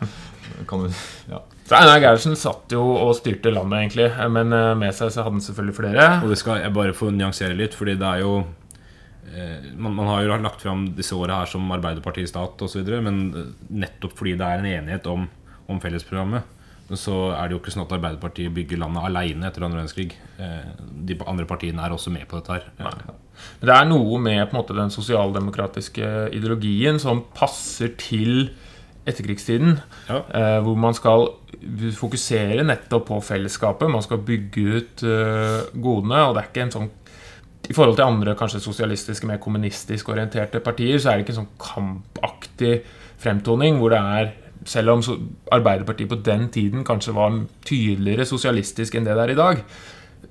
Kan 0.70 0.84
du, 0.86 0.88
ja. 1.28 1.40
Så 1.66 1.74
Einar 1.76 1.98
Gerhardsen 2.00 2.36
satt 2.38 2.70
jo 2.72 2.80
og 3.00 3.14
styrte 3.18 3.50
landet, 3.52 3.78
egentlig. 3.86 4.06
Men 4.32 4.52
eh, 4.54 4.70
med 4.78 4.92
seg 4.94 5.10
så 5.10 5.24
hadde 5.24 5.38
han 5.38 5.42
selvfølgelig 5.44 5.76
flere. 5.78 6.04
Og 6.22 6.28
det 6.30 6.36
skal 6.40 6.60
jeg 6.60 6.72
bare 6.76 6.92
få 6.96 7.08
nyansere 7.12 7.56
litt, 7.58 7.74
fordi 7.76 7.96
det 8.00 8.06
er 8.06 8.20
jo 8.22 8.34
eh, 9.34 9.64
man, 9.76 9.96
man 9.96 10.10
har 10.12 10.22
jo 10.26 10.36
lagt 10.44 10.62
fram 10.62 10.86
disse 10.96 11.16
åra 11.16 11.40
her 11.42 11.50
som 11.50 11.64
Arbeiderpartiet, 11.74 12.30
stat 12.30 12.60
osv., 12.64 12.84
men 13.02 13.18
eh, 13.32 13.48
nettopp 13.82 14.14
fordi 14.20 14.36
det 14.40 14.46
er 14.50 14.60
en 14.62 14.70
enighet 14.74 15.08
om, 15.10 15.24
om 15.72 15.80
fellesprogrammet, 15.82 16.44
så 16.92 17.14
er 17.32 17.48
det 17.48 17.56
jo 17.56 17.60
ikke 17.62 17.72
sånn 17.72 17.86
at 17.86 17.94
Arbeiderpartiet 17.96 18.52
bygger 18.54 18.82
landet 18.82 19.06
aleine 19.08 19.48
etter 19.48 19.64
andre 19.64 19.80
verdenskrig. 19.80 20.12
Eh, 20.36 20.66
de 21.08 21.16
andre 21.24 21.46
partiene 21.48 21.80
er 21.80 21.94
også 21.94 22.12
med 22.12 22.26
på 22.28 22.36
dette 22.36 22.58
her. 22.58 22.66
Nei. 22.82 22.92
Men 23.60 23.70
det 23.70 23.76
er 23.76 23.88
noe 23.88 24.18
med 24.22 24.42
på 24.50 24.54
en 24.54 24.60
måte 24.60 24.76
den 24.76 24.92
sosialdemokratiske 24.92 26.10
ideologien 26.36 27.00
som 27.02 27.24
passer 27.34 27.94
til 28.00 28.50
etterkrigstiden. 29.08 29.78
Ja. 30.10 30.20
eh, 30.28 30.58
hvor 30.64 30.76
man 30.76 30.96
skal 30.96 31.30
fokusere 31.96 32.64
nettopp 32.66 33.08
på 33.08 33.20
fellesskapet. 33.24 33.90
Man 33.90 34.04
skal 34.04 34.20
bygge 34.20 34.66
ut 34.76 35.06
eh, 35.08 35.64
godene. 35.72 36.20
Og 36.28 36.36
det 36.36 36.42
er 36.42 36.52
ikke 36.52 36.66
en 36.68 36.76
sånn 36.76 36.92
I 37.64 37.72
forhold 37.72 37.96
til 37.96 38.04
andre 38.04 38.34
kanskje 38.36 38.60
sosialistiske, 38.60 39.24
mer 39.24 39.38
kommunistisk 39.40 40.10
orienterte 40.12 40.60
partier, 40.60 40.98
så 41.00 41.10
er 41.10 41.16
det 41.16 41.24
ikke 41.24 41.32
en 41.32 41.46
sånn 41.46 41.54
kampaktig 41.56 42.74
fremtoning 43.16 43.78
hvor 43.80 43.94
det 43.94 44.00
er 44.04 44.34
selv 44.68 44.94
om 44.94 45.02
Arbeiderpartiet 45.52 46.10
på 46.10 46.20
den 46.24 46.48
tiden 46.54 46.84
kanskje 46.86 47.14
var 47.16 47.36
tydeligere 47.66 48.26
sosialistisk 48.28 48.96
enn 48.96 49.06
det 49.06 49.16
det 49.16 49.26
er 49.26 49.34
i 49.34 49.38
dag, 49.38 49.62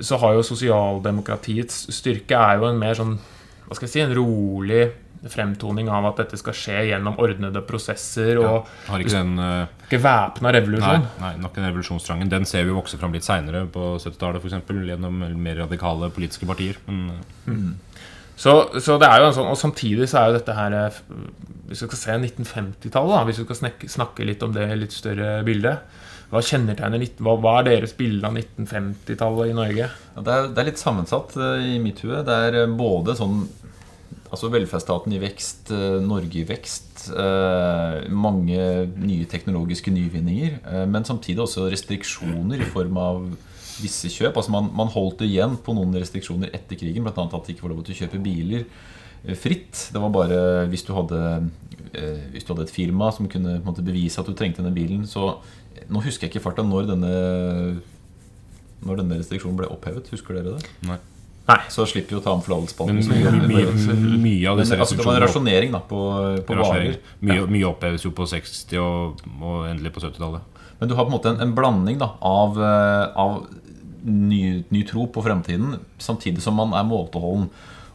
så 0.02 0.18
har 0.22 0.34
jo 0.38 0.46
sosialdemokratiets 0.46 1.88
styrke 1.94 2.38
er 2.38 2.62
jo 2.62 2.70
en 2.72 2.82
mer 2.82 2.98
sånn 2.98 3.20
Hva 3.68 3.78
skal 3.78 3.88
jeg 3.88 3.94
si 3.94 4.02
En 4.04 4.16
rolig 4.18 4.88
fremtoning 5.30 5.88
av 5.88 6.10
at 6.10 6.18
dette 6.24 6.38
skal 6.40 6.56
skje 6.58 6.80
gjennom 6.90 7.16
ordnede 7.22 7.62
prosesser 7.64 8.40
og 8.42 8.68
Har 8.90 9.04
ikke 9.04 9.14
den 9.16 9.38
eh, 9.40 9.72
ikke 9.86 10.02
væpna 10.04 10.52
revolusjon. 10.58 11.06
nei, 11.22 11.32
nok 11.40 11.60
en 11.60 11.68
revolusjonstrangen. 11.70 12.32
Den 12.32 12.48
ser 12.50 12.66
vi 12.66 12.74
jo 12.74 12.80
vokse 12.80 13.00
fram 13.00 13.14
litt 13.16 13.24
seinere, 13.24 13.64
på 13.72 13.94
70-tallet 14.02 14.44
f.eks., 14.44 14.74
gjennom 14.90 15.24
mer 15.46 15.62
radikale 15.64 16.10
politiske 16.12 16.50
partier. 16.50 16.80
Men 16.90 17.14
eh, 17.14 17.54
Så, 18.36 18.54
så 18.82 18.98
det 18.98 19.08
er 19.08 19.22
jo 19.22 19.28
en 19.30 19.36
sånn 19.36 19.52
Og 19.52 19.60
samtidig 19.60 20.08
så 20.10 20.22
er 20.22 20.32
jo 20.32 20.38
dette 20.40 20.56
her 20.58 20.76
eh, 20.78 21.02
Hvis 21.70 21.84
vi 21.84 21.90
skal 21.90 22.00
se 22.00 22.16
1950-tallet, 22.18 23.14
da 23.14 23.22
hvis 23.28 23.42
vi 23.42 23.48
skal 23.48 23.60
snakke, 23.60 23.90
snakke 23.92 24.28
litt 24.28 24.46
om 24.46 24.56
det 24.56 24.70
litt 24.80 24.96
større 24.96 25.36
bildet 25.46 26.00
Hva 26.34 26.42
hva, 26.42 27.36
hva 27.38 27.58
er 27.60 27.68
deres 27.68 27.94
bilde 27.98 28.26
av 28.26 28.38
1950-tallet 28.40 29.52
i 29.52 29.58
Norge? 29.58 29.90
Ja, 30.16 30.24
Det 30.26 30.38
er, 30.38 30.48
det 30.50 30.64
er 30.64 30.72
litt 30.72 30.82
sammensatt 30.82 31.36
eh, 31.38 31.76
i 31.76 31.78
mitt 31.84 32.02
hue. 32.02 32.24
Det 32.26 32.40
er 32.48 32.64
eh, 32.64 32.74
både 32.80 33.18
sånn 33.20 33.44
Altså 34.34 34.48
velferdsstaten 34.50 35.14
i 35.14 35.20
vekst, 35.22 35.70
Norge 36.02 36.40
i 36.40 36.46
vekst, 36.50 37.04
mange 38.10 38.64
nye 38.98 39.28
teknologiske 39.30 39.94
nyvinninger. 39.94 40.56
Men 40.90 41.06
samtidig 41.06 41.44
også 41.44 41.68
restriksjoner 41.70 42.64
i 42.66 42.70
form 42.74 42.98
av 42.98 43.20
visse 43.82 44.12
kjøp. 44.12 44.38
Altså 44.38 44.54
man, 44.54 44.70
man 44.76 44.92
holdt 44.94 45.24
igjen 45.26 45.56
på 45.64 45.76
noen 45.78 45.96
restriksjoner 45.98 46.54
etter 46.56 46.80
krigen, 46.80 47.06
bl.a. 47.06 47.14
at 47.26 47.48
det 47.48 47.56
ikke 47.56 47.68
var 47.68 47.76
lov 47.76 47.86
til 47.88 47.96
å 47.96 48.00
kjøpe 48.04 48.22
biler 48.24 48.66
eh, 48.66 49.38
fritt. 49.40 49.88
Det 49.94 50.02
var 50.04 50.14
bare 50.14 50.42
hvis 50.72 50.86
du 50.88 50.94
hadde, 50.98 51.22
eh, 51.94 52.28
hvis 52.34 52.46
du 52.46 52.54
hadde 52.54 52.68
et 52.68 52.76
firma 52.76 53.12
som 53.16 53.30
kunne 53.32 53.58
på 53.58 53.64
en 53.64 53.72
måte, 53.72 53.86
bevise 53.86 54.22
at 54.22 54.30
du 54.30 54.36
trengte 54.38 54.62
denne 54.62 54.76
bilen. 54.76 55.08
Så 55.10 55.30
eh, 55.76 55.88
nå 55.90 56.04
husker 56.06 56.28
jeg 56.28 56.34
ikke 56.34 56.44
i 56.44 56.46
farta 56.50 56.68
når 56.68 56.92
denne, 56.94 57.16
når 58.84 59.02
denne 59.02 59.24
restriksjonen 59.24 59.58
ble 59.60 59.72
opphevet. 59.74 60.14
Husker 60.14 60.40
dere 60.40 60.58
det? 60.60 60.78
nei. 60.90 61.02
Nei. 61.44 61.58
Så 61.68 61.84
slipper 61.92 62.16
vi 62.16 62.20
å 62.22 62.24
ta 62.24 62.32
om 62.32 62.40
Men 62.88 63.02
mye, 63.04 63.32
mye, 63.44 64.46
av 64.48 64.56
Men 64.56 64.64
disse 64.64 64.78
altså, 64.80 64.96
det 64.96 65.04
var 65.04 65.18
en 65.18 65.26
rasjonering 65.26 65.74
da, 65.76 65.82
på, 65.84 66.00
på 66.48 66.56
varer. 66.56 66.94
Mye, 67.20 67.42
mye 67.52 67.68
oppheves 67.68 68.06
jo 68.06 68.14
på 68.16 68.24
60- 68.32 68.80
og, 68.80 69.26
og 69.42 69.66
endelig 69.68 69.92
på 69.92 70.06
70-tallet. 70.06 70.54
Men 70.80 70.90
du 70.90 70.96
har 70.96 71.04
på 71.04 71.12
en 71.12 71.18
måte 71.18 71.34
en, 71.34 71.42
en 71.44 71.52
blanding 71.56 72.00
da, 72.00 72.14
av, 72.24 72.58
av 72.60 73.36
ny, 74.04 74.64
ny 74.70 74.84
tro 74.88 75.08
på 75.08 75.24
fremtiden, 75.26 75.78
samtidig 76.02 76.44
som 76.44 76.60
man 76.60 76.76
er 76.78 76.88
måteholden. 76.88 77.50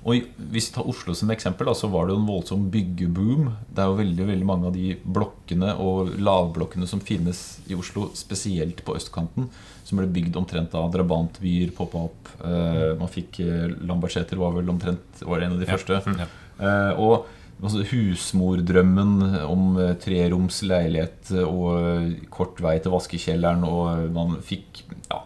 Og 0.07 0.29
Hvis 0.53 0.69
vi 0.71 0.75
tar 0.77 0.89
Oslo 0.89 1.15
som 1.17 1.31
eksempel, 1.35 1.69
så 1.77 1.89
var 1.91 2.07
det 2.07 2.15
jo 2.15 2.21
en 2.23 2.29
voldsom 2.29 2.69
byggeboom. 2.73 3.49
Det 3.69 3.83
er 3.83 3.91
jo 3.91 3.99
veldig 3.99 4.27
veldig 4.31 4.47
mange 4.47 4.69
av 4.71 4.77
de 4.77 4.93
blokkene 5.03 5.75
og 5.85 6.15
lavblokkene 6.23 6.89
som 6.89 7.03
finnes 7.05 7.59
i 7.69 7.77
Oslo, 7.77 8.09
spesielt 8.17 8.85
på 8.87 8.95
østkanten, 8.97 9.49
som 9.85 10.01
ble 10.01 10.09
bygd 10.15 10.39
omtrent 10.39 10.77
av 10.79 10.93
drabantbyer 10.95 11.75
poppa 11.77 12.07
opp. 12.09 12.31
Eh, 12.41 12.93
man 13.01 13.11
fikk 13.13 13.41
eh, 13.45 13.67
Lambertseter 13.89 14.41
var 14.41 14.55
vel 14.57 14.71
omtrent 14.71 15.25
var 15.27 15.43
en 15.45 15.59
av 15.59 15.65
de 15.65 15.69
første. 15.69 16.01
Ja. 16.23 16.29
Eh, 16.59 16.93
og 17.03 17.29
altså, 17.61 17.85
husmordrømmen 17.91 19.43
om 19.45 19.81
treroms 20.01 20.63
leilighet 20.65 21.35
og 21.43 22.15
kort 22.33 22.63
vei 22.65 22.79
til 22.81 22.95
vaskekjelleren, 22.95 23.67
og 23.67 24.09
man 24.15 24.39
fikk 24.47 24.87
ja, 25.11 25.25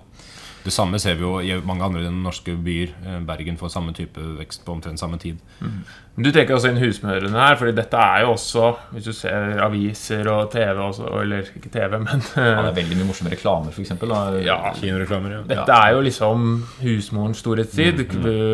Det 0.63 0.73
samme 0.73 0.99
ser 1.03 1.17
vi 1.19 1.25
jo 1.27 1.41
i 1.43 1.57
mange 1.67 1.83
andre 1.87 2.11
norske 2.15 2.55
byer. 2.55 2.93
Eh, 3.07 3.19
Bergen 3.27 3.57
får 3.59 3.73
samme 3.75 3.95
type 3.97 4.23
vekst 4.39 4.65
på 4.67 4.75
omtrent 4.77 5.01
samme 5.01 5.19
tid. 5.19 5.41
Du 6.15 6.29
trekker 6.29 6.55
også 6.55 6.71
inn 6.71 6.81
husmødrene 6.83 7.39
her, 7.41 7.55
Fordi 7.57 7.73
dette 7.73 7.97
er 7.97 8.21
jo 8.27 8.35
også 8.35 8.67
Hvis 8.93 9.07
du 9.07 9.13
ser 9.17 9.63
aviser 9.65 10.29
og 10.29 10.51
TV 10.53 10.77
også, 10.85 11.07
Eller 11.23 11.47
ikke 11.57 11.71
TV, 11.73 11.97
men 12.03 12.21
ja, 12.37 12.59
Det 12.67 12.69
er 12.69 12.77
veldig 12.77 12.99
mye 12.99 13.07
morsomme 13.09 13.33
reklamer, 13.33 13.73
f.eks. 13.73 13.95
Ja. 14.45 14.59
Kinoreklamer, 14.77 15.39
ja. 15.39 15.41
Dette 15.55 15.79
er 15.79 15.95
jo 15.97 16.03
liksom 16.05 16.45
husmorens 16.83 17.41
storhetstid. 17.41 18.05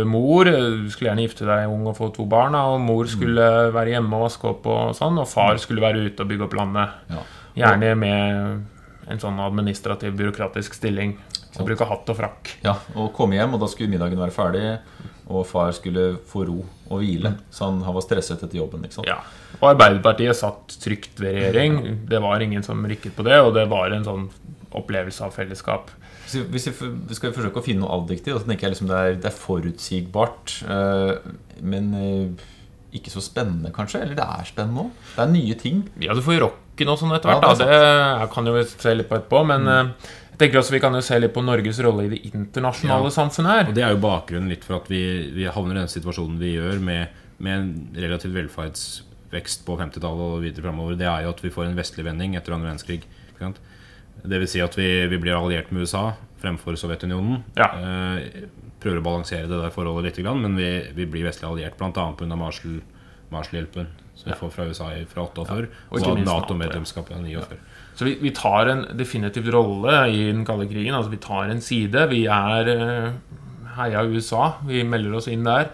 Mor 0.06 0.46
du 0.46 0.86
skulle 0.92 1.10
gjerne 1.10 1.26
gifte 1.26 1.48
deg 1.48 1.66
ung 1.72 1.88
og 1.90 1.98
få 1.98 2.12
to 2.14 2.28
barn. 2.30 2.54
Og 2.54 2.78
mor 2.80 3.10
skulle 3.10 3.50
være 3.74 3.96
hjemme 3.96 4.14
og 4.20 4.28
vaske 4.28 4.52
opp, 4.52 4.66
og 4.70 4.94
sånn 4.96 5.18
Og 5.18 5.26
far 5.28 5.58
skulle 5.58 5.82
være 5.82 6.06
ute 6.06 6.22
og 6.22 6.30
bygge 6.30 6.46
opp 6.46 6.56
landet. 6.60 6.94
Ja. 7.10 7.26
Gjerne 7.58 7.94
med 7.98 8.66
en 9.08 9.20
sånn 9.22 9.40
administrativ, 9.42 10.14
byråkratisk 10.18 10.76
stilling. 10.78 11.16
Og 11.58 11.66
bruke 11.68 11.86
hatt 11.90 12.10
og 12.12 12.18
frakk. 12.18 12.52
Ja, 12.64 12.76
og 12.94 13.12
komme 13.16 13.38
hjem, 13.38 13.54
og 13.56 13.62
da 13.62 13.68
skulle 13.70 13.90
middagen 13.92 14.20
være 14.20 14.34
ferdig, 14.34 14.64
og 15.28 15.44
far 15.48 15.72
skulle 15.76 16.16
få 16.28 16.44
ro 16.48 16.60
og 16.88 17.02
hvile. 17.02 17.34
Så 17.52 17.66
han, 17.68 17.82
han 17.84 17.96
var 17.96 18.04
stresset 18.06 18.42
etter 18.46 18.60
jobben. 18.60 18.84
ikke 18.86 19.00
sant? 19.00 19.10
Ja. 19.10 19.18
Og 19.58 19.72
Arbeiderpartiet 19.74 20.38
satt 20.38 20.78
trygt 20.82 21.18
ved 21.20 21.34
regjering. 21.34 21.80
Det 22.08 22.20
var 22.24 22.40
ingen 22.44 22.62
som 22.64 22.84
rikket 22.88 23.16
på 23.16 23.26
det, 23.26 23.40
og 23.42 23.54
det 23.58 23.66
var 23.70 23.92
en 23.92 24.06
sånn 24.06 24.28
opplevelse 24.78 25.24
av 25.24 25.34
fellesskap. 25.36 25.90
Hvis 26.28 26.68
vi, 26.68 26.74
skal 27.16 27.32
forsøke 27.32 27.60
å 27.60 27.64
finne 27.64 27.84
noe 27.86 28.02
adjektiv, 28.02 28.36
så 28.36 28.44
tenker 28.48 28.68
jeg 28.68 28.74
liksom 28.76 28.90
det 28.90 28.96
er, 29.00 29.14
det 29.16 29.30
er 29.30 29.36
forutsigbart. 29.40 30.58
eh, 30.68 31.12
men 31.64 31.88
eh, 31.96 32.46
ikke 32.98 33.12
så 33.12 33.20
spennende, 33.24 33.72
kanskje? 33.74 34.02
Eller 34.04 34.16
det 34.16 34.24
er 34.24 34.48
spennende 34.48 34.86
òg? 34.86 35.04
Det 35.16 35.24
er 35.24 35.32
nye 35.32 35.56
ting. 35.60 35.82
Ja, 36.04 36.14
du 36.16 36.22
får 36.24 36.36
jo 36.38 36.42
rocken 36.46 36.92
og 36.92 37.00
sånn 37.00 37.12
etter 37.16 37.32
Ja, 37.32 37.40
hvert. 37.40 37.58
det 37.60 37.66
er 37.68 37.72
Det 37.72 38.20
jeg 38.22 38.30
kan 38.32 38.46
jo 38.48 38.54
vi 38.56 38.64
se 38.70 38.94
litt 38.94 39.08
på 39.08 39.16
etterpå. 39.18 39.42
Men 39.48 39.68
eh, 39.72 39.90
jeg 40.27 40.27
tenker 40.38 40.60
også 40.60 40.74
vi 40.74 40.80
kan 40.82 40.94
jo 40.94 41.02
se 41.04 41.18
litt 41.20 41.34
på 41.34 41.42
Norges 41.44 41.80
rolle 41.84 42.06
i 42.06 42.10
det 42.14 42.20
internasjonale 42.30 43.10
Ja. 43.10 43.14
samfunnet 43.14 43.50
her. 43.52 43.68
Og 43.68 43.74
Det 43.74 43.84
er 43.84 43.90
jo 43.94 44.02
bakgrunnen 44.02 44.48
litt 44.48 44.64
for 44.64 44.76
at 44.80 44.88
vi, 44.90 45.30
vi 45.34 45.44
havner 45.50 45.76
i 45.76 45.82
den 45.82 45.88
situasjonen 45.92 46.38
vi 46.38 46.54
gjør 46.56 46.80
med, 46.80 47.08
med 47.38 47.58
en 47.58 47.88
relativ 47.94 48.32
velferdsvekst 48.34 49.64
på 49.66 49.76
50-tallet 49.78 50.36
og 50.38 50.42
videre 50.42 50.62
framover. 50.68 50.96
Det 50.98 51.06
er 51.06 51.24
jo 51.26 51.34
at 51.34 51.42
vi 51.42 51.50
får 51.50 51.66
en 51.68 51.76
vestlig 51.78 52.04
vending 52.06 52.36
etter 52.38 52.54
andre 52.54 52.70
verdenskrig. 52.70 53.02
Det 54.28 54.38
vil 54.42 54.48
si 54.50 54.60
at 54.60 54.74
vi, 54.74 55.06
vi 55.06 55.18
blir 55.22 55.36
alliert 55.38 55.70
med 55.70 55.82
USA 55.86 56.12
fremfor 56.42 56.74
Sovjetunionen. 56.78 57.44
Ja. 57.58 57.68
Eh, 57.78 58.48
prøver 58.82 58.98
å 58.98 59.04
balansere 59.06 59.46
det 59.50 59.58
der 59.62 59.70
forholdet 59.74 60.18
litt, 60.18 60.24
men 60.26 60.56
vi, 60.58 60.70
vi 60.94 61.06
blir 61.06 61.26
vestlig 61.26 61.46
alliert 61.48 61.78
bl.a. 61.78 61.90
pga. 61.92 62.36
Marshall, 62.38 62.80
Marshall-hjelpen 63.30 63.86
som 64.18 64.32
vi 64.32 64.38
får 64.38 64.50
fra 64.50 64.66
USA 64.66 64.88
fra 65.06 65.22
48, 65.28 65.68
Og 65.90 66.00
og, 66.02 66.16
minst 66.16 66.26
NATO, 66.26 66.54
Nato-medlemskapet 66.54 67.14
i 67.22 67.36
49. 67.36 67.58
Så 67.98 68.06
vi, 68.06 68.14
vi 68.22 68.30
tar 68.30 68.70
en 68.70 68.84
definitiv 68.98 69.48
rolle 69.50 70.04
i 70.14 70.28
den 70.30 70.44
kalde 70.46 70.68
krigen. 70.70 70.94
Altså 70.94 71.10
Vi 71.10 71.22
tar 71.22 71.50
en 71.50 71.62
side. 71.64 72.04
Vi 72.12 72.24
er 72.30 72.70
eh, 72.74 73.08
heia 73.78 74.04
USA. 74.06 74.52
Vi 74.68 74.84
melder 74.86 75.18
oss 75.18 75.26
inn 75.32 75.42
der. 75.46 75.72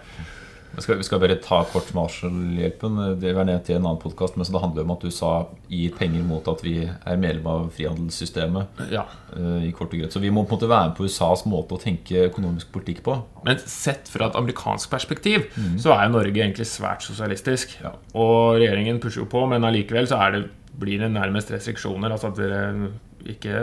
Vi 0.75 0.81
skal, 0.83 0.97
vi 0.99 1.05
skal 1.07 1.21
bare 1.21 1.37
ta 1.39 1.61
kort 1.71 1.93
Marshall-hjelpen. 1.95 2.97
Det 3.21 3.31
var 3.37 3.45
ned 3.47 3.61
til 3.63 3.77
en 3.77 3.85
annen 3.85 3.99
podkast, 4.01 4.35
men 4.35 4.43
så 4.43 4.51
det 4.57 4.61
handler 4.65 4.83
om 4.83 4.91
at 4.97 5.05
USA 5.07 5.29
gir 5.71 5.93
penger 5.95 6.25
mot 6.27 6.49
at 6.51 6.65
vi 6.65 6.73
er 6.83 7.21
medlem 7.21 7.47
av 7.47 7.69
frihandelssystemet. 7.77 8.81
Ja. 8.91 9.05
eh, 9.37 9.69
i 9.69 9.71
kort 9.71 9.93
og 9.93 10.01
greit. 10.01 10.11
Så 10.11 10.19
vi 10.19 10.33
må 10.35 10.43
på 10.43 10.51
en 10.51 10.57
måte 10.57 10.71
være 10.73 10.89
med 10.89 10.97
på 10.97 11.07
USAs 11.07 11.45
måte 11.47 11.77
å 11.77 11.81
tenke 11.85 12.25
økonomisk 12.27 12.73
politikk 12.75 13.05
på. 13.05 13.15
Men 13.47 13.61
sett 13.63 14.11
fra 14.11 14.27
et 14.27 14.35
amerikansk 14.41 14.91
perspektiv 14.91 15.47
så 15.79 15.95
er 15.95 16.11
Norge 16.11 16.35
egentlig 16.43 16.67
svært 16.67 17.05
sosialistisk. 17.07 17.77
Ja. 17.85 17.93
Og 18.17 18.57
regjeringen 18.59 18.99
pusher 18.99 19.23
jo 19.23 19.29
på, 19.31 19.45
men 19.47 19.63
allikevel 19.63 20.09
så 20.11 20.19
er 20.25 20.35
det, 20.35 20.43
blir 20.79 21.01
det 21.05 21.11
nærmest 21.13 21.51
restriksjoner. 21.53 22.11
Altså 22.15 22.31
at 22.31 22.39
dere 22.39 22.91
ikke, 23.35 23.55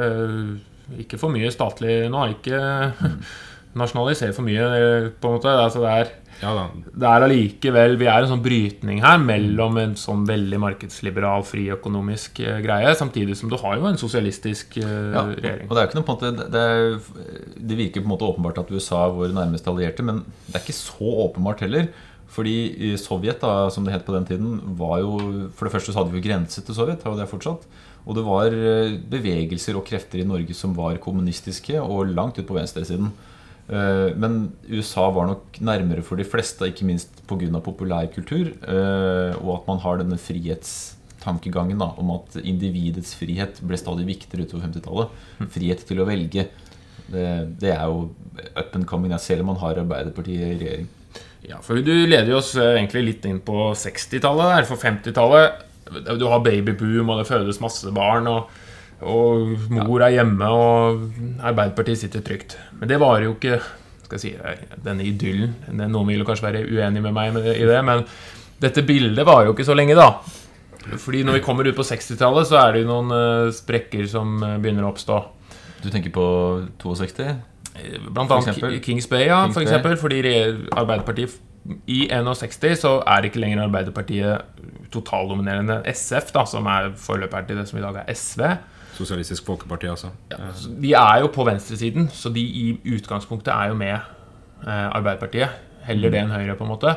ikke 1.05 1.21
for 1.21 1.33
mye 1.35 1.51
statlig 1.55 2.03
nå. 2.13 2.27
Ikke 2.37 2.59
nasjonalisere 3.83 4.35
for 4.37 4.45
mye, 4.45 4.67
på 5.21 5.31
en 5.31 5.39
måte. 5.39 5.53
Altså 5.63 5.81
det 5.85 5.93
er 6.01 6.11
Ja 6.43 6.51
det 6.99 7.07
er 7.07 7.25
allikevel 7.25 7.95
Vi 8.01 8.07
er 8.11 8.25
en 8.25 8.31
sånn 8.33 8.43
brytning 8.43 8.99
her 9.05 9.21
mellom 9.23 9.77
en 9.79 9.93
sånn 10.01 10.25
veldig 10.27 10.59
markedsliberal, 10.61 11.45
fri 11.47 11.69
økonomisk 11.75 12.41
eh, 12.43 12.59
greie, 12.65 12.93
samtidig 12.99 13.37
som 13.39 13.53
du 13.53 13.57
har 13.61 13.77
jo 13.79 13.87
en 13.89 14.01
sosialistisk 14.01 14.79
eh, 14.81 15.13
Ja, 15.15 15.23
regjering. 15.29 15.69
og 15.69 15.77
det 15.77 15.79
er 15.79 15.87
jo 15.87 15.91
ikke 15.91 16.01
noe 16.01 16.09
på 16.09 16.17
en 16.17 16.41
måte 16.41 16.49
det, 16.57 16.65
det 17.71 17.79
virker 17.79 18.03
på 18.03 18.09
en 18.09 18.15
måte 18.15 18.29
åpenbart 18.33 18.59
at 18.65 18.73
USA 18.75 19.05
er 19.07 19.15
våre 19.21 19.37
nærmeste 19.37 19.71
allierte, 19.71 20.03
men 20.09 20.25
det 20.49 20.57
er 20.59 20.65
ikke 20.65 20.77
så 20.81 21.13
åpenbart 21.29 21.63
heller. 21.65 21.87
Fordi 22.33 22.95
Sovjet, 22.97 23.43
da, 23.43 23.69
som 23.73 23.85
det 23.85 23.93
het 23.93 24.07
på 24.07 24.15
den 24.15 24.25
tiden, 24.29 24.61
var 24.79 25.03
jo 25.03 25.51
For 25.57 25.69
det 25.69 25.75
første 25.75 25.93
så 25.93 26.01
hadde 26.01 26.15
vi 26.15 26.23
jo 26.23 26.29
grense 26.31 26.63
til 26.65 26.77
Sovjet, 26.77 27.05
og 27.05 27.19
det 27.19 27.27
er 27.27 27.33
fortsatt. 27.33 27.67
Og 28.07 28.17
det 28.19 28.25
var 28.27 28.55
eh, 28.57 28.97
bevegelser 29.13 29.77
og 29.79 29.85
krefter 29.87 30.23
i 30.23 30.27
Norge 30.27 30.57
som 30.57 30.73
var 30.75 30.99
kommunistiske 31.03 31.77
og 31.83 32.11
langt 32.17 32.41
ut 32.41 32.49
på 32.49 32.57
venstresiden. 32.57 33.13
Eh, 33.69 34.17
Men 34.19 34.41
USA 34.71 35.05
var 35.15 35.29
nok 35.29 35.61
nærmere 35.61 36.03
for 36.03 36.19
de 36.19 36.27
fleste, 36.27 36.67
ikke 36.67 36.89
minst 36.89 37.23
pga. 37.29 37.61
populærkultur, 37.61 38.57
eh, 38.65 39.37
og 39.39 39.61
at 39.61 39.69
man 39.69 39.79
har 39.85 40.01
denne 40.01 40.19
frihetstankegangen 40.19 41.79
da, 41.79 41.93
om 42.01 42.11
at 42.17 42.41
individets 42.43 43.15
frihet 43.15 43.61
ble 43.63 43.77
stadig 43.79 44.09
viktigere 44.09 44.49
utover 44.49 44.67
50-tallet. 44.67 45.09
Frihet 45.53 45.87
til 45.87 46.01
å 46.01 46.09
velge. 46.09 46.49
Det, 47.13 47.29
det 47.61 47.77
er 47.77 47.87
jo 47.87 48.09
up 48.57 48.75
and 48.75 48.87
coming, 48.89 49.13
selv 49.21 49.45
om 49.45 49.53
man 49.53 49.63
har 49.63 49.79
Arbeiderpartiet 49.85 50.49
i 50.49 50.59
regjering. 50.59 50.91
Ja, 51.49 51.59
for 51.63 51.81
Du 51.83 51.93
leder 52.07 52.31
jo 52.31 52.39
oss 52.39 52.55
eh, 52.57 52.77
egentlig 52.77 53.05
litt 53.07 53.25
inn 53.27 53.41
på 53.43 53.73
60-tallet. 53.79 54.57
der, 54.57 54.69
For 54.69 54.79
50-tallet 54.79 56.19
Du 56.19 56.27
har 56.31 56.45
babyboom, 56.45 57.11
og 57.11 57.23
det 57.23 57.29
fødes 57.31 57.61
masse 57.63 57.91
barn. 57.95 58.29
Og, 58.31 58.53
og 59.03 59.71
mor 59.75 60.05
er 60.07 60.15
hjemme, 60.19 60.49
og 60.49 61.43
Arbeiderpartiet 61.43 62.05
sitter 62.05 62.23
trygt. 62.25 62.57
Men 62.79 62.93
det 62.93 63.01
varer 63.03 63.27
jo 63.27 63.35
ikke 63.37 63.59
skal 64.07 64.19
jeg 64.19 64.23
si, 64.23 64.33
eh, 64.37 64.79
denne 64.85 65.07
idyllen. 65.09 65.57
Noen 65.83 66.13
vil 66.13 66.25
kanskje 66.29 66.49
være 66.51 66.65
uenig 66.69 67.03
med 67.03 67.17
meg 67.17 67.37
i 67.57 67.67
det, 67.67 67.81
men 67.85 68.05
dette 68.63 68.85
bildet 68.87 69.27
varer 69.27 69.49
jo 69.51 69.57
ikke 69.57 69.67
så 69.67 69.77
lenge, 69.77 69.97
da. 69.99 70.13
Fordi 70.99 71.23
når 71.25 71.39
vi 71.39 71.45
kommer 71.45 71.67
ut 71.67 71.79
på 71.79 71.87
60-tallet, 71.87 72.49
så 72.51 72.59
er 72.61 72.75
det 72.75 72.83
jo 72.85 72.91
noen 72.91 73.15
eh, 73.17 73.55
sprekker 73.55 74.07
som 74.11 74.39
begynner 74.63 74.87
å 74.87 74.93
oppstå. 74.93 75.19
Du 75.83 75.89
tenker 75.91 76.15
på 76.15 76.27
62? 76.83 77.33
Blant 78.13 78.31
annet 78.31 78.83
Kings 78.85 79.07
Bay, 79.09 79.27
ja, 79.27 79.43
Kings 79.45 79.55
for 79.55 79.61
Bay. 79.61 79.69
eksempel. 79.69 79.97
Fordi 79.97 80.23
Arbeiderpartiet 80.77 81.39
i 81.87 82.09
61 82.11 82.77
så 82.81 82.97
er 83.07 83.23
ikke 83.29 83.41
lenger 83.41 83.63
Arbeiderpartiet 83.65 84.41
totaldominerende 84.93 85.81
SF, 85.95 86.33
da, 86.35 86.45
som 86.45 86.67
er 86.69 86.91
forløperen 87.01 87.47
til 87.49 87.57
det 87.63 87.69
som 87.71 87.79
i 87.79 87.83
dag 87.85 88.03
er 88.03 88.15
SV. 88.19 88.43
Sosialistisk 88.99 89.47
Folkeparti, 89.49 89.87
altså. 89.89 90.11
De 90.83 90.93
er 90.93 91.21
jo 91.23 91.31
på 91.33 91.47
venstresiden, 91.49 92.11
så 92.13 92.29
de 92.35 92.41
i 92.45 92.67
utgangspunktet 92.97 93.49
er 93.55 93.71
jo 93.73 93.75
med 93.81 93.95
eh, 93.95 94.89
Arbeiderpartiet. 94.93 95.49
Heller 95.87 96.13
det 96.13 96.21
enn 96.23 96.31
Høyre, 96.35 96.55
på 96.59 96.67
en 96.67 96.71
måte. 96.75 96.93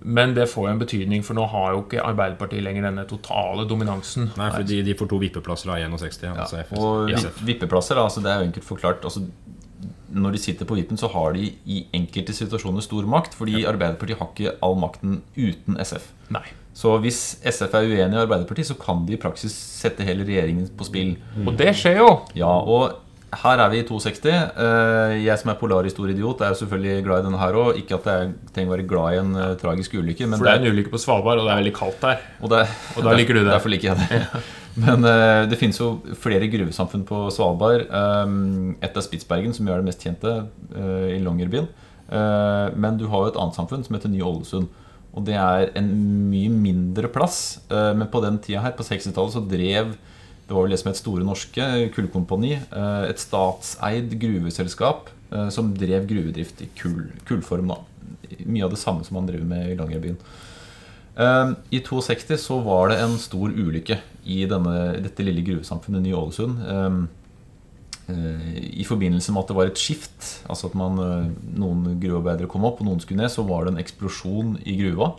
Men 0.00 0.32
det 0.36 0.48
får 0.48 0.66
jo 0.66 0.72
en 0.72 0.80
betydning, 0.80 1.22
for 1.24 1.36
nå 1.36 1.44
har 1.52 1.70
jo 1.76 1.84
ikke 1.84 2.02
Arbeiderpartiet 2.02 2.64
lenger 2.64 2.88
denne 2.88 3.04
totale 3.08 3.66
dominansen. 3.68 4.30
Nei, 4.40 4.50
for 4.56 4.66
de, 4.66 4.80
de 4.84 4.94
får 4.96 5.08
to 5.12 5.20
vippeplasser 5.22 5.70
av 5.70 5.78
61. 5.86 6.24
Ja. 6.26 6.34
Altså. 6.40 6.64
Og 6.80 7.10
Ja. 7.12 7.20
vippeplasser, 7.46 8.00
altså 8.00 8.20
det 8.24 8.32
er 8.32 8.40
jo 8.42 8.48
enkelt 8.50 8.64
forklart. 8.66 9.04
Altså, 9.04 9.22
når 10.12 10.32
de 10.36 10.40
sitter 10.42 10.66
på 10.68 10.74
vippen, 10.78 10.98
så 11.00 11.08
har 11.12 11.32
de 11.36 11.48
i 11.70 11.84
enkelte 11.96 12.34
situasjoner 12.36 12.82
stor 12.84 13.06
makt. 13.08 13.36
Fordi 13.38 13.64
Arbeiderpartiet 13.70 14.18
har 14.20 14.32
ikke 14.34 14.56
all 14.66 14.74
makten 14.82 15.20
uten 15.38 15.78
SF. 15.80 16.08
Nei. 16.34 16.44
Så 16.80 16.94
hvis 17.02 17.20
SF 17.44 17.74
er 17.76 17.86
uenig 17.90 18.16
i 18.16 18.22
Arbeiderpartiet, 18.24 18.68
så 18.70 18.76
kan 18.78 19.04
de 19.06 19.16
i 19.16 19.20
praksis 19.20 19.52
sette 19.52 20.06
hele 20.06 20.24
regjeringen 20.28 20.68
på 20.78 20.86
spill. 20.88 21.16
Og 21.46 21.54
det 21.58 21.72
skjer 21.78 21.98
jo. 22.02 22.10
Ja, 22.38 22.50
og 22.50 22.98
her 23.40 23.60
er 23.62 23.68
vi 23.70 23.78
i 23.78 23.86
260. 23.86 24.30
Eh, 24.30 25.12
Jeg 25.24 25.38
som 25.38 25.50
er 25.52 25.58
polarhistorieidiot, 25.60 26.40
er 26.42 26.54
selvfølgelig 26.58 27.04
glad 27.06 27.20
i 27.22 27.26
denne 27.28 27.38
her 27.38 27.58
òg. 27.58 27.76
Ikke 27.78 27.98
at 28.00 28.08
jeg 28.10 28.32
trenger 28.54 28.72
å 28.72 28.76
være 28.76 28.88
glad 28.90 29.12
i 29.14 29.20
en 29.22 29.36
eh, 29.38 29.52
tragisk 29.60 29.94
ulykke, 30.00 30.26
men 30.26 30.38
For 30.40 30.48
det 30.48 30.54
er 30.56 30.64
en 30.64 30.74
ulykke 30.74 30.90
på 30.94 30.98
Svalbard, 31.02 31.38
og 31.38 31.46
det 31.46 31.52
er 31.54 31.60
veldig 31.62 31.74
kaldt 31.76 32.00
der. 32.02 32.24
og, 32.40 32.50
det, 32.50 32.64
Og 32.96 33.06
da 33.06 33.14
liker 33.18 33.38
du 33.38 33.44
det. 33.44 33.52
Derfor 33.54 33.70
liker 33.74 33.92
jeg 33.92 34.08
det. 34.10 34.42
Men 34.78 35.04
uh, 35.04 35.46
det 35.50 35.58
finnes 35.58 35.78
jo 35.80 35.96
flere 36.20 36.48
gruvesamfunn 36.50 37.06
på 37.08 37.22
Svalbard. 37.34 37.86
Um, 37.90 38.76
et 38.82 38.94
er 38.94 39.06
Spitsbergen, 39.06 39.54
som 39.56 39.68
er 39.68 39.80
det 39.80 39.88
mest 39.88 40.04
kjente, 40.04 40.34
uh, 40.74 41.08
i 41.10 41.18
Longyearbyen. 41.22 41.66
Uh, 42.10 42.70
Men 42.78 42.98
du 43.00 43.08
har 43.10 43.24
jo 43.24 43.32
et 43.32 43.40
annet 43.40 43.58
samfunn 43.58 43.82
som 43.86 43.96
heter 43.96 44.12
Ny-Ålesund. 44.12 44.70
Og 45.10 45.26
det 45.26 45.34
er 45.34 45.72
en 45.78 45.90
mye 46.30 46.50
mindre 46.54 47.08
plass. 47.10 47.58
Men 47.66 48.06
på 48.12 48.20
den 48.22 48.36
tida 48.38 48.60
her, 48.62 48.76
på 48.78 48.84
60-tallet, 48.86 49.32
så 49.34 49.42
drev 49.42 49.96
det 50.46 50.54
var 50.54 50.62
vel 50.62 50.70
det 50.70 50.78
som 50.78 50.90
het 50.90 51.00
Store 51.00 51.24
Norske 51.26 51.64
Kullkompani. 51.96 52.52
Et 53.08 53.18
statseid 53.18 54.14
gruveselskap 54.22 55.10
som 55.50 55.72
drev 55.74 56.06
gruvedrift 56.10 56.62
i 56.62 56.68
kull, 56.78 57.08
kullform. 57.26 57.72
da 57.74 57.80
Mye 58.46 58.68
av 58.68 58.70
det 58.70 58.78
samme 58.78 59.02
som 59.02 59.18
man 59.18 59.26
driver 59.26 59.50
med 59.50 59.72
i 59.72 59.76
Longyearbyen. 59.80 60.18
Eh, 61.20 61.50
I 61.70 61.80
62 61.80 62.36
så 62.38 62.58
var 62.64 62.90
det 62.90 63.00
en 63.02 63.18
stor 63.18 63.50
ulykke 63.50 63.98
i 64.30 64.44
denne, 64.50 64.76
dette 65.02 65.26
lille 65.26 65.44
gruvesamfunnet 65.46 66.04
Ny-Ålesund. 66.04 66.60
Eh, 66.74 67.00
eh, 68.14 68.52
I 68.82 68.86
forbindelse 68.88 69.34
med 69.34 69.44
at 69.44 69.50
det 69.50 69.58
var 69.58 69.70
et 69.70 69.80
skift, 69.80 70.28
altså 70.50 70.70
at 70.70 70.78
man, 70.78 71.00
eh, 71.04 71.32
noen 71.58 71.98
gruvearbeidere 72.02 72.50
kom 72.50 72.68
opp 72.68 72.80
og 72.80 72.90
noen 72.90 73.02
skulle 73.02 73.22
ned, 73.22 73.32
så 73.32 73.46
var 73.48 73.66
det 73.66 73.74
en 73.74 73.82
eksplosjon 73.82 74.56
i 74.64 74.78
gruva. 74.82 75.14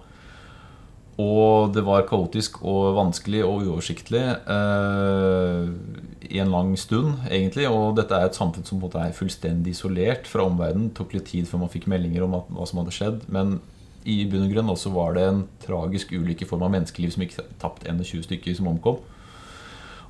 Og 1.21 1.73
det 1.75 1.83
var 1.85 2.05
kaotisk 2.07 2.61
og 2.63 2.95
vanskelig 2.95 3.41
og 3.43 3.65
uoversiktlig 3.65 4.21
eh, 4.23 5.65
i 6.31 6.39
en 6.41 6.53
lang 6.53 6.71
stund, 6.79 7.27
egentlig. 7.27 7.67
Og 7.69 7.97
dette 7.99 8.15
er 8.15 8.29
et 8.29 8.37
samfunn 8.37 8.65
som 8.65 8.79
på 8.79 8.87
en 8.87 8.87
måte 8.87 9.03
er 9.03 9.17
fullstendig 9.17 9.75
isolert 9.75 10.29
fra 10.29 10.45
omverdenen. 10.47 10.89
Det 10.89 11.01
tok 11.01 11.17
litt 11.17 11.27
tid 11.33 11.49
før 11.49 11.65
man 11.65 11.73
fikk 11.73 11.89
meldinger 11.91 12.25
om 12.25 12.39
hva 12.39 12.67
som 12.69 12.81
hadde 12.81 12.95
skjedd. 12.95 13.27
Men 13.33 13.59
i 14.09 14.23
bunn 14.29 14.45
og 14.47 14.51
grunn 14.53 14.71
også 14.73 14.89
var 14.93 15.09
det 15.17 15.23
en 15.29 15.41
tragisk 15.61 16.07
ulykke 16.15 16.43
i 16.45 16.49
form 16.49 16.63
av 16.65 16.71
menneskeliv 16.73 17.09
som 17.13 17.23
gikk 17.25 17.35
tapt 17.61 17.81
21 17.87 18.23
stykker 18.27 18.51
som 18.57 18.69
omkom. 18.71 18.97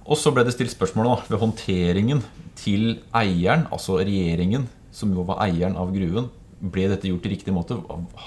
Og 0.01 0.15
så 0.17 0.29
ble 0.33 0.41
det 0.47 0.53
stilt 0.55 0.73
spørsmål 0.73 1.05
da, 1.09 1.15
ved 1.29 1.41
håndteringen 1.43 2.19
til 2.57 2.83
eieren, 3.15 3.63
altså 3.71 3.91
regjeringen, 4.01 4.63
som 4.91 5.13
jo 5.15 5.21
var 5.27 5.41
eieren 5.45 5.77
av 5.79 5.93
gruven. 5.93 6.29
Ble 6.61 6.87
dette 6.91 7.07
gjort 7.09 7.25
i 7.25 7.29
riktig 7.33 7.53
måte? 7.55 7.73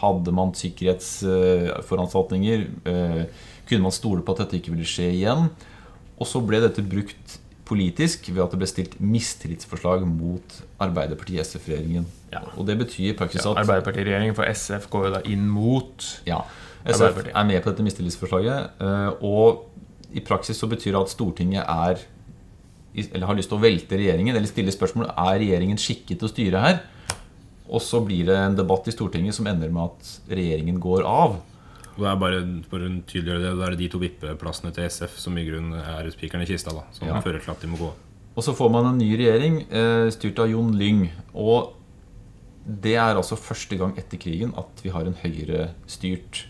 Hadde 0.01 0.31
man 0.35 0.55
sikkerhetsforanstaltninger? 0.59 2.59
Eh, 2.87 3.25
Kunne 3.69 3.83
man 3.87 3.93
stole 3.97 4.21
på 4.21 4.33
at 4.35 4.41
dette 4.45 4.57
ikke 4.59 4.73
ville 4.75 4.89
skje 4.89 5.07
igjen? 5.15 5.43
Og 6.21 6.27
så 6.29 6.39
ble 6.45 6.61
dette 6.63 6.83
brukt 6.85 7.39
politisk 7.65 8.29
ved 8.29 8.43
at 8.45 8.53
det 8.53 8.59
ble 8.61 8.69
stilt 8.69 8.95
mistillitsforslag 9.01 10.03
mot 10.09 10.57
Arbeiderparti-SF-regjeringen. 10.85 12.07
Ja. 12.33 12.43
Og 12.59 12.67
det 12.69 12.77
betyr 12.83 13.13
i 13.13 13.17
praksis 13.17 13.45
Ja, 13.45 13.53
at 13.55 13.63
Arbeiderpartiregjeringen 13.65 14.37
for 14.37 14.45
SF 14.51 14.89
går 14.93 15.07
jo 15.09 15.13
da 15.17 15.21
inn 15.31 15.47
mot 15.49 16.05
ja, 16.29 16.43
SF 16.85 17.23
er 17.31 17.47
med 17.49 17.63
på 17.65 17.71
dette 17.73 17.87
mistillitsforslaget. 17.87 18.75
eh, 18.81 19.25
Og 19.25 19.71
i 20.13 20.21
praksis 20.21 20.57
så 20.61 20.69
betyr 20.71 20.93
det 20.93 21.01
at 21.01 21.15
Stortinget 21.15 21.65
er 21.65 22.03
Eller 22.95 23.27
har 23.27 23.35
lyst 23.35 23.49
til 23.51 23.59
å 23.59 23.63
velte 23.65 23.97
regjeringen, 23.99 24.37
eller 24.37 24.47
stille 24.47 24.71
spørsmål 24.71 25.09
Er 25.11 25.39
regjeringen 25.41 25.81
skikket 25.81 26.21
til 26.21 26.29
å 26.29 26.31
styre 26.31 26.61
her. 26.63 26.77
Og 27.67 27.81
så 27.83 27.99
blir 28.05 28.27
det 28.29 28.37
en 28.37 28.55
debatt 28.55 28.87
i 28.87 28.93
Stortinget 28.95 29.35
som 29.35 29.47
ender 29.51 29.73
med 29.73 29.89
at 29.89 30.37
regjeringen 30.37 30.79
går 30.79 31.03
av. 31.03 31.41
Og 31.95 32.03
det 32.03 32.09
er 32.11 32.17
bare 32.19 32.41
for 32.71 32.83
å 32.83 32.89
tydeliggjøre 33.07 33.43
det, 33.45 33.53
det 33.61 33.67
er 33.69 33.77
de 33.79 33.89
to 33.93 34.01
vippeplassene 34.03 34.73
til 34.75 34.89
SF 34.91 35.19
som 35.23 35.37
i 35.39 35.45
grunnen 35.47 35.77
er 35.79 36.09
spikeren 36.11 36.43
i 36.43 36.49
kista, 36.49 36.73
da, 36.75 36.83
som 36.93 37.07
Ja. 37.09 37.21
fører 37.23 37.41
til 37.45 37.53
at 37.55 37.61
de 37.63 37.69
må 37.71 37.79
gå. 37.79 37.93
Og 38.35 38.43
så 38.43 38.55
får 38.57 38.71
man 38.75 38.87
en 38.91 38.99
ny 38.99 39.13
regjering 39.17 39.61
eh, 39.71 40.09
styrt 40.11 40.39
av 40.43 40.51
Jon 40.51 40.73
Lyng. 40.75 41.05
Og 41.35 41.75
det 42.67 42.97
er 42.97 43.15
altså 43.15 43.37
første 43.39 43.77
gang 43.79 43.95
etter 44.01 44.19
krigen 44.19 44.53
at 44.59 44.81
vi 44.83 44.91
har 44.91 45.07
en 45.07 45.15
høyrestyrt 45.23 46.47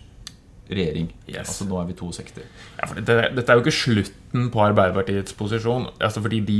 regjering. 0.70 1.10
Yes. 1.28 1.42
Altså 1.50 1.66
nå 1.68 1.76
er 1.82 1.90
vi 1.90 1.96
62. 1.98 2.40
Ja, 2.78 2.86
for 2.88 2.94
dette, 3.02 3.34
dette 3.36 3.52
er 3.52 3.58
jo 3.58 3.64
ikke 3.66 3.74
slutten 3.76 4.46
på 4.54 4.62
Arbeiderpartiets 4.64 5.34
posisjon. 5.36 5.90
Altså 6.00 6.22
fordi 6.24 6.40
de 6.40 6.58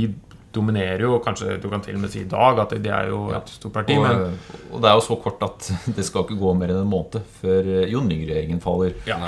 dominerer 0.55 1.03
jo, 1.05 1.17
kanskje 1.23 1.57
du 1.61 1.67
kan 1.71 1.83
til 1.85 1.97
og 1.97 2.05
med 2.05 2.13
si 2.13 2.21
i 2.23 2.29
dag, 2.31 2.61
at 2.63 2.75
de 2.81 2.91
er 2.91 3.09
jo 3.11 3.25
et 3.35 3.51
stort 3.51 3.75
parti. 3.75 3.97
Og, 3.99 4.05
Men 4.07 4.39
og 4.71 4.79
det 4.83 4.89
er 4.91 4.95
jo 4.97 5.03
så 5.05 5.17
kort 5.21 5.43
at 5.45 5.67
det 5.97 6.05
skal 6.07 6.23
ikke 6.25 6.39
gå 6.39 6.53
mer 6.57 6.71
enn 6.73 6.83
en 6.85 6.93
måned 6.93 7.19
før 7.41 7.67
eh, 7.81 7.89
Jon 7.91 8.07
Lyng-regjeringen 8.11 8.63
faller. 8.63 8.95
ja, 9.09 9.19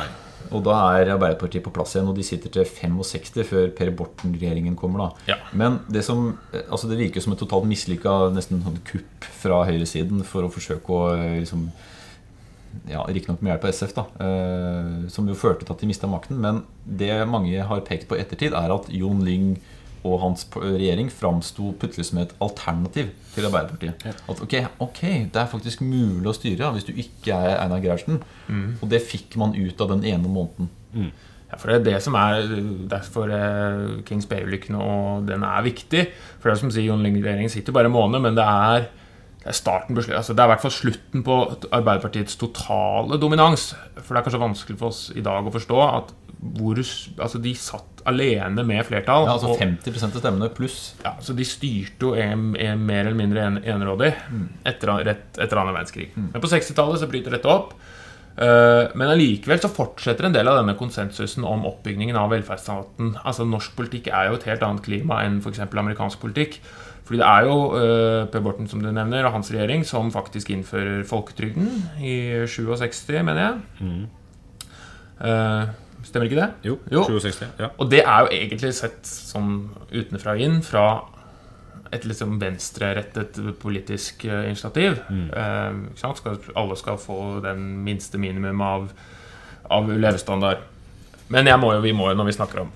Og 0.48 0.64
da 0.64 0.78
er 0.96 1.10
Arbeiderpartiet 1.12 1.64
på 1.66 1.74
plass 1.76 1.96
igjen, 1.98 2.08
og 2.08 2.16
de 2.16 2.24
sitter 2.24 2.54
til 2.54 2.64
65 2.64 3.44
før 3.50 3.68
Per 3.76 3.92
Borten-regjeringen 4.00 4.78
kommer. 4.80 5.10
da 5.10 5.34
Ja. 5.34 5.38
Men 5.52 5.82
det 5.92 6.06
som, 6.08 6.38
eh, 6.54 6.64
altså 6.72 6.88
det 6.88 6.98
virker 7.02 7.22
som 7.22 7.34
et 7.36 7.40
totalt 7.44 7.68
mislykka 7.68 8.32
nesten 8.32 8.64
sånn 8.64 8.80
kupp 8.88 9.28
fra 9.44 9.66
høyresiden 9.68 10.24
for 10.24 10.48
å 10.48 10.52
forsøke 10.54 10.88
å 10.88 11.04
eh, 11.18 11.40
liksom 11.44 11.68
ja, 12.88 13.02
Riktignok 13.10 13.42
med 13.42 13.52
hjelp 13.56 13.64
av 13.66 13.72
SF, 13.74 13.94
da 13.98 14.04
eh, 14.24 15.08
som 15.12 15.28
jo 15.28 15.36
førte 15.38 15.66
til 15.66 15.74
at 15.74 15.82
de 15.82 15.90
mista 15.90 16.08
makten. 16.10 16.40
Men 16.44 16.62
det 16.86 17.12
mange 17.30 17.64
har 17.66 17.82
pekt 17.88 18.08
på 18.08 18.18
i 18.18 18.22
ettertid, 18.24 18.54
er 18.56 18.74
at 18.76 18.88
Jon 18.94 19.24
Lyng 19.26 19.56
og 20.06 20.20
hans 20.22 20.46
regjering 20.54 21.10
framsto 21.14 21.72
plutselig 21.80 22.10
som 22.10 22.20
et 22.22 22.34
alternativ 22.44 23.14
til 23.34 23.48
Arbeiderpartiet. 23.50 24.06
At 24.30 24.42
ok, 24.44 24.56
ok, 24.84 25.02
det 25.34 25.42
er 25.42 25.50
faktisk 25.52 25.82
mulig 25.86 26.28
å 26.30 26.36
styre 26.36 26.68
ja, 26.68 26.74
hvis 26.76 26.88
du 26.88 26.94
ikke 26.94 27.38
er 27.38 27.62
Einar 27.62 27.82
Gerhardsen. 27.84 28.22
Og 28.82 28.86
det 28.92 29.02
fikk 29.06 29.38
man 29.42 29.56
ut 29.58 29.82
av 29.82 29.96
den 29.96 30.06
ene 30.08 30.30
måneden. 30.30 30.70
Ja, 31.48 31.56
for 31.56 31.72
det 31.72 31.78
er 31.78 31.86
det 31.86 32.00
som 32.04 32.16
er 32.20 32.42
Derfor 32.92 33.32
eh, 33.32 34.02
Kings 34.08 34.28
Bay-ulykken 34.28 34.76
og 34.76 35.28
den 35.30 35.46
er 35.48 35.64
viktig. 35.64 36.08
For 36.40 36.50
det 36.50 36.58
er 36.58 36.62
som 36.64 36.74
sier 36.74 36.90
Jon 36.90 37.04
Lyng-regjeringen 37.06 37.54
sitter 37.54 37.76
bare 37.76 37.88
en 37.88 37.96
måned, 37.96 38.20
men 38.26 38.36
det 38.36 38.44
er, 38.44 38.90
det 39.44 39.54
er 39.54 39.56
starten. 39.56 39.96
Altså, 39.96 40.36
det 40.36 40.44
er 40.44 40.50
i 40.50 40.54
hvert 40.54 40.66
fall 40.66 40.76
slutten 40.76 41.24
på 41.24 41.40
Arbeiderpartiets 41.72 42.36
totale 42.42 43.20
dominans. 43.22 43.70
For 44.02 44.12
det 44.12 44.20
er 44.20 44.28
kanskje 44.28 44.44
vanskelig 44.44 44.80
for 44.82 44.92
oss 44.92 45.06
i 45.16 45.24
dag 45.24 45.48
å 45.48 45.56
forstå 45.56 45.84
at 45.88 46.12
hvor, 46.38 46.78
altså, 46.78 47.42
de 47.42 47.54
satt 47.58 48.04
alene 48.08 48.64
med 48.68 48.86
flertall. 48.86 49.26
Ja, 49.26 49.36
altså 49.36 49.54
og- 49.54 49.60
50 49.60 50.04
av 50.06 50.22
stemmene 50.22 50.50
pluss. 50.54 50.96
ja, 51.04 51.16
så 51.20 51.36
de 51.36 51.46
styrte 51.46 52.10
jo 52.10 52.14
en, 52.14 52.56
en, 52.56 52.86
mer 52.86 53.06
eller 53.06 53.18
mindre 53.18 53.44
en, 53.44 53.58
enerådig 53.64 54.14
etter, 54.66 54.94
rett 55.06 55.38
etter 55.38 55.58
annen 55.58 55.76
verdenskrig. 55.76 56.12
Men 56.16 56.42
på 56.42 56.48
60-tallet 56.52 57.02
så 57.02 57.10
bryter 57.10 57.32
dette 57.32 57.50
opp. 57.52 57.74
Uh, 58.38 58.94
men 58.94 59.10
allikevel 59.10 59.58
så 59.58 59.70
fortsetter 59.74 60.28
en 60.28 60.36
del 60.36 60.46
av 60.46 60.60
denne 60.60 60.76
konsensusen 60.78 61.42
om 61.48 61.66
oppbyggingen 61.66 62.20
av 62.22 62.30
velferdsstaten. 62.36 63.16
Altså 63.26 63.48
Norsk 63.50 63.74
politikk 63.80 64.12
er 64.14 64.30
jo 64.30 64.38
et 64.38 64.46
helt 64.46 64.62
annet 64.62 64.86
klima 64.86 65.24
enn 65.26 65.40
f.eks. 65.42 65.64
amerikansk 65.66 66.22
politikk. 66.22 66.60
Fordi 67.08 67.22
det 67.22 67.26
er 67.26 67.48
jo 67.48 67.56
uh, 67.74 68.28
Per 68.30 68.44
Borten 68.46 68.70
som 68.70 68.84
du 68.84 68.92
nevner, 68.92 69.26
og 69.26 69.34
hans 69.40 69.50
regjering 69.50 69.88
som 69.88 70.14
faktisk 70.14 70.52
innfører 70.54 71.02
folketrygden 71.08 71.72
i 72.04 72.46
67, 72.46 73.24
mener 73.24 73.42
jeg. 73.42 74.06
Eh, 75.18 75.70
stemmer 76.06 76.28
ikke 76.30 76.42
det? 76.42 76.50
Jo, 76.70 76.78
Jo. 76.92 77.04
67. 77.08 77.46
Ja. 77.60 77.70
Og 77.78 77.90
det 77.92 78.04
er 78.04 78.20
jo 78.26 78.28
egentlig 78.32 78.74
sett 78.78 79.06
som 79.08 79.70
utenfra 79.92 80.36
og 80.38 80.42
inn 80.46 80.62
fra 80.64 80.86
et 81.96 82.04
liksom 82.04 82.36
venstrerettet 82.42 83.38
politisk 83.62 84.26
initiativ. 84.28 84.98
initiativ. 85.08 85.30
Eh, 85.32 85.78
ikke 85.94 86.02
sant? 86.02 86.18
Skal, 86.20 86.40
alle 86.60 86.76
skal 86.78 86.98
få 87.00 87.40
den 87.44 87.84
minste 87.86 88.18
minimum 88.20 88.62
av, 88.62 88.90
av 89.72 89.88
levestandard. 89.90 90.66
Men 91.30 91.48
jeg 91.48 91.60
må 91.60 91.74
jo, 91.76 91.82
vi 91.84 91.94
må 91.96 92.10
jo, 92.12 92.16
når 92.20 92.26
vi 92.30 92.36
snakker 92.36 92.62
om, 92.66 92.72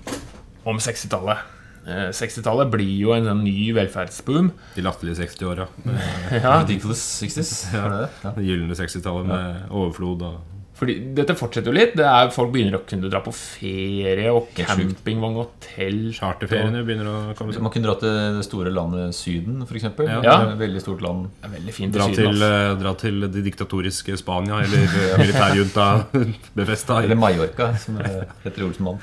om 0.68 0.78
60-tallet 0.80 1.38
eh, 1.86 2.08
60-tallet 2.12 2.70
blir 2.72 2.90
jo 3.00 3.12
en 3.16 3.26
en 3.32 3.44
ny 3.44 3.72
velferdsboom. 3.76 4.50
De 4.76 4.82
latterlige 4.84 5.22
60-åra. 5.26 5.68
Ja, 6.42 6.62
Ridiculous 6.62 7.00
60s. 7.22 7.52
er 7.76 7.88
det 7.88 8.00
det? 8.02 8.10
Ja. 8.24 8.32
Det 8.36 8.44
gylne 8.48 8.74
60-tallet 8.80 9.26
med 9.28 9.70
overflod 9.70 10.22
og 10.22 10.40
fordi 10.82 10.96
dette 11.14 11.36
fortsetter 11.38 11.70
jo 11.70 11.76
litt. 11.76 11.92
Det 11.98 12.06
er 12.08 12.30
Folk 12.34 12.50
begynner 12.54 12.74
å 12.80 12.82
kunne 12.88 13.10
dra 13.12 13.20
på 13.22 13.30
ferie 13.36 14.32
og 14.34 14.48
campingvogn 14.56 15.36
og 15.36 15.44
hotell. 15.44 16.00
charterferiene 16.16 16.82
begynner 16.82 17.10
å 17.10 17.18
komme 17.38 17.54
seg. 17.54 17.62
Man 17.62 17.70
kunne 17.74 17.86
dra 17.86 17.94
til 18.00 18.38
det 18.40 18.46
store 18.48 18.72
landet 18.74 19.14
Syden, 19.14 19.60
f.eks. 19.62 19.86
Ja. 20.02 20.18
Ja. 20.26 20.36
Veldig 20.58 20.82
stort 20.82 21.04
land. 21.06 21.28
Det 21.38 21.50
er 21.50 21.54
veldig 21.54 21.76
fint 21.76 21.94
Dra 21.94 22.08
Syden. 22.10 22.32
til, 22.34 22.46
eh, 22.48 22.72
dra 22.82 22.94
til 22.98 23.28
det 23.28 23.44
diktatoriske 23.46 24.18
Spania 24.18 24.58
eller 24.64 24.88
eh, 24.88 25.14
militærjunta 25.22 25.86
befesta. 26.60 26.98
Eller 27.06 27.20
Mallorca, 27.20 27.70
som 27.78 28.02
heter 28.02 28.64
i 28.64 28.66
Olsenmann. 28.66 28.98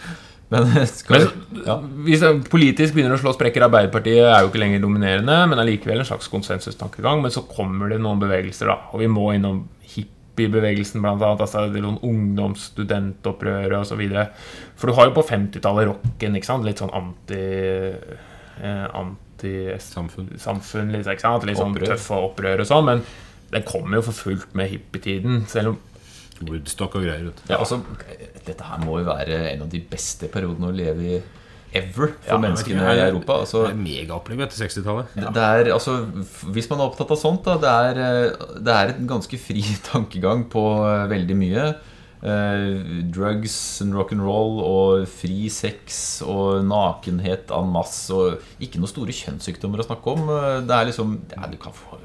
Men 0.50 0.66
skal 0.90 1.28
men 1.30 1.64
ja. 1.64 1.76
Hvis 2.08 2.24
det 2.26 2.30
politisk 2.50 2.96
begynner 2.96 3.14
å 3.16 3.22
slå 3.22 3.36
sprekker 3.36 3.68
Arbeiderpartiet 3.68 4.26
er 4.26 4.42
jo 4.42 4.50
ikke 4.50 4.64
lenger 4.64 4.82
dominerende, 4.82 5.36
men 5.48 5.62
allikevel 5.62 6.02
en 6.02 6.08
slags 6.10 6.28
konsensustankegang. 6.34 7.22
Men 7.24 7.34
så 7.34 7.46
kommer 7.48 7.92
det 7.94 8.02
noen 8.02 8.20
bevegelser, 8.22 8.72
da. 8.74 8.80
Og 8.92 9.04
vi 9.04 9.12
må 9.12 9.30
innom 9.38 9.68
hippiebevegelsen, 10.40 11.04
annet. 11.04 11.44
Altså 11.44 11.68
det 11.74 11.84
noen 11.84 12.00
ungdomsstudentopprøret 12.06 13.80
osv. 13.82 14.04
For 14.80 14.90
du 14.90 14.98
har 14.98 15.10
jo 15.10 15.16
på 15.20 15.26
50-tallet 15.30 15.90
rocken, 15.92 16.38
ikke 16.40 16.50
sant? 16.50 16.68
Litt 16.68 16.82
sånn 16.84 16.94
anti... 16.96 17.44
Eh, 18.60 18.86
anti-samfunn, 19.00 20.92
litt, 20.92 21.08
ikke 21.08 21.24
sant? 21.24 21.46
Litt 21.48 21.60
sånn 21.60 21.76
Opprør. 21.76 21.94
tøff 21.94 22.10
opprør 22.18 22.64
og 22.64 22.68
sånn. 22.68 22.88
Men 22.90 23.04
den 23.54 23.68
kommer 23.68 24.00
jo 24.00 24.08
for 24.10 24.24
fullt 24.26 24.56
med 24.58 24.72
hippietiden. 24.74 25.46
Selv 25.52 25.74
om 25.74 25.80
Woodstock 26.48 26.96
og 26.96 27.04
greier. 27.04 27.32
Ja, 27.50 27.58
altså, 27.60 27.82
dette 28.46 28.64
her 28.64 28.80
må 28.84 29.02
jo 29.02 29.10
være 29.10 29.42
en 29.52 29.66
av 29.66 29.72
de 29.72 29.82
beste 29.84 30.30
periodene 30.32 30.70
å 30.70 30.76
leve 30.76 31.08
i 31.18 31.20
ever 31.76 32.14
for 32.16 32.28
Ja, 32.28 32.40
menneskene 32.42 32.96
i 32.96 33.04
Europa. 33.04 33.40
Altså, 33.44 33.66
Det 33.68 33.76
er 33.76 33.84
megaopplegg 33.84 34.42
etter 34.46 34.66
60-tallet. 34.66 35.14
det 35.16 35.34
det 35.36 35.44
er, 35.44 35.72
altså, 35.76 36.00
hvis 36.54 36.70
man 36.72 36.80
er 36.80 36.90
opptatt 36.90 37.14
av 37.14 37.20
sånt, 37.22 37.46
da, 37.46 37.58
det 37.62 37.70
er, 37.70 38.02
eh, 38.06 38.58
det 38.60 38.76
er 38.76 38.94
en 38.96 39.08
ganske 39.08 39.40
fri 39.40 39.64
tankegang 39.92 40.48
på 40.50 40.66
eh, 40.88 41.08
veldig 41.12 41.40
mye. 41.40 41.70
Uh, 42.20 43.06
drugs 43.16 43.80
and 43.80 43.94
rock'n'roll 43.96 44.58
og 44.60 45.06
fri 45.08 45.48
sex 45.48 46.20
og 46.26 46.66
nakenhet 46.68 47.54
en 47.56 47.72
masse. 47.72 48.12
Og 48.12 48.44
ikke 48.60 48.82
noen 48.82 48.92
store 48.92 49.16
kjønnssykdommer 49.16 49.80
å 49.80 49.88
snakke 49.88 50.18
om. 50.18 50.28
Det 50.68 50.76
er 50.76 50.90
liksom 50.90 51.16
ja, 51.32 51.48
Du 51.48 51.56
kan 51.62 51.72
få 51.72 52.02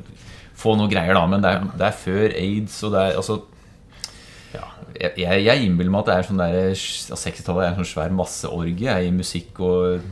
få 0.55 0.77
noe 0.79 0.87
greier, 0.87 1.17
da. 1.17 1.25
Men 1.27 1.43
det 1.43 1.51
er, 1.51 1.67
det 1.75 1.89
er 1.89 1.99
før 1.99 2.37
aids, 2.39 2.79
og 2.87 2.95
det 2.95 3.03
er 3.03 3.19
altså 3.19 3.41
ja, 3.43 3.54
jeg, 4.95 5.45
jeg, 5.45 5.67
innbiller 5.67 5.93
meg 5.93 6.05
at 6.05 6.11
det 6.11 6.17
er 6.17 6.29
sånn 6.29 6.43
der, 6.43 6.59
ja, 6.71 7.19
60-tallet 7.19 7.67
er 7.67 7.73
en 7.73 7.81
sånn 7.83 7.93
svær 7.95 8.15
masseorgie 8.15 8.97
i 9.07 9.13
musikk 9.15 9.61
og 9.65 10.05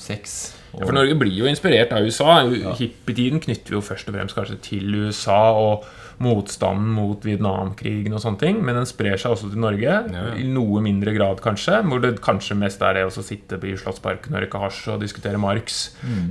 sex. 0.00 0.54
Og, 0.72 0.80
Ja, 0.80 0.86
for 0.86 0.96
Norge 0.96 1.16
blir 1.20 1.34
jo 1.36 1.48
inspirert 1.50 1.92
av 1.92 2.06
USA. 2.06 2.38
Hippietiden 2.78 3.42
knytter 3.44 3.74
vi 3.74 3.76
jo 3.76 3.82
først 3.84 4.08
og 4.08 4.16
fremst 4.16 4.38
kanskje 4.38 4.56
til 4.64 4.94
USA 5.04 5.42
og 5.52 5.84
motstanden 6.22 6.92
mot 6.94 7.24
Vietnamkrigen 7.26 8.14
og 8.14 8.22
sånne 8.22 8.40
ting. 8.40 8.60
Men 8.64 8.78
den 8.80 8.88
sprer 8.88 9.20
seg 9.20 9.34
også 9.34 9.50
til 9.52 9.62
Norge, 9.62 9.98
i 10.40 10.46
noe 10.48 10.82
mindre 10.84 11.14
grad 11.16 11.42
kanskje. 11.44 11.80
Hvor 11.88 12.02
det 12.02 12.14
kanskje 12.24 12.56
mest 12.58 12.82
er 12.84 12.98
det 12.98 13.06
å 13.08 13.14
sitte 13.14 13.60
i 13.68 13.76
Slottsparken 13.78 14.36
og 14.36 14.44
røyke 14.44 14.62
hasj 14.62 14.82
og 14.94 15.02
diskutere 15.04 15.40
Marx. 15.40 15.82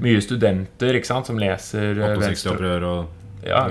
Mye 0.01 0.21
studenter 0.23 0.97
ikke 0.97 1.11
sant, 1.11 1.29
som 1.29 1.41
leser 1.41 1.99
eh, 2.01 2.15
68-opprør 2.17 2.87
og 2.89 3.17
ja, 3.45 3.65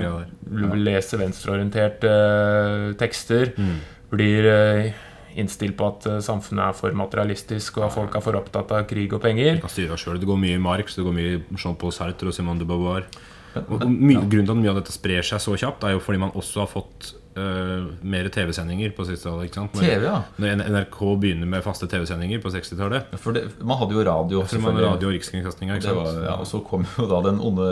leser 0.75 1.21
venstreorienterte 1.21 2.11
uh, 2.11 2.87
tekster. 2.99 3.53
Mm. 3.55 3.79
Blir 4.11 4.47
eh, 4.51 5.01
innstilt 5.39 5.77
på 5.79 5.87
at 5.87 6.07
eh, 6.09 6.21
samfunnet 6.23 6.69
er 6.69 6.77
for 6.77 6.95
materialistisk, 6.97 7.79
og 7.79 7.87
at 7.87 7.95
folk 7.95 8.15
er 8.17 8.25
for 8.25 8.39
opptatt 8.39 8.73
av 8.75 8.87
krig 8.89 9.13
og 9.15 9.23
penger. 9.23 9.61
kan 9.63 9.71
styre 9.71 9.95
oss 9.95 10.05
selv. 10.07 10.21
Det 10.21 10.29
går 10.29 10.41
mye 10.41 10.57
i 10.59 10.63
Marx, 10.63 10.97
det 10.97 11.07
går 11.07 11.15
mye 11.15 11.37
i 11.37 11.41
Jean-Paul 11.55 11.95
Sartre 11.95 12.31
og 12.31 12.35
Simone 12.35 12.61
de 12.61 12.67
Beauvoir. 12.67 13.07
Og, 13.51 13.81
my, 13.83 14.15
Grunnen 14.31 14.47
til 14.47 14.53
at 14.53 14.61
mye 14.61 14.71
av 14.71 14.77
dette 14.79 14.93
sprer 14.95 15.25
seg 15.27 15.41
så 15.43 15.57
kjapt, 15.59 15.83
er 15.83 15.97
jo 15.97 16.03
fordi 16.03 16.21
man 16.21 16.31
også 16.39 16.63
har 16.63 16.69
fått 16.71 17.09
uh, 17.35 17.89
mer 17.99 18.29
TV-sendinger 18.31 18.93
på 18.95 19.03
60-tallet. 19.09 19.49
ikke 19.49 19.59
sant? 19.59 19.75
Når, 19.75 19.87
TV, 19.89 20.05
ja. 20.07 20.21
når 20.39 20.63
NRK 20.71 20.99
begynner 21.19 21.51
med 21.51 21.65
faste 21.65 21.89
TV-sendinger 21.91 22.39
på 22.43 22.53
60-tallet. 22.53 23.11
For 23.19 23.35
det, 23.35 23.43
man 23.59 23.81
hadde 23.81 23.97
jo 23.97 24.07
radio. 24.07 24.45
Man 24.55 24.69
hadde 24.69 24.87
radio 24.87 25.11
og 25.11 25.83
Det 25.83 25.97
var, 25.99 26.23
ja, 26.29 26.37
og 26.39 26.47
så 26.47 26.63
kom 26.63 26.87
jo 26.95 27.09
da 27.11 27.21
den 27.27 27.43
onde 27.43 27.69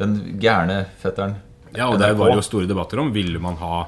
Den 0.00 0.16
gærne 0.40 0.86
fetteren. 1.02 1.36
Ja, 1.76 1.90
og 1.90 2.00
der 2.00 2.16
var 2.16 2.32
var 2.32 2.40
jo 2.40 2.42
store 2.42 2.66
debatter 2.66 2.98
om 3.02 3.12
ville 3.14 3.38
man 3.42 3.60
ha 3.60 3.84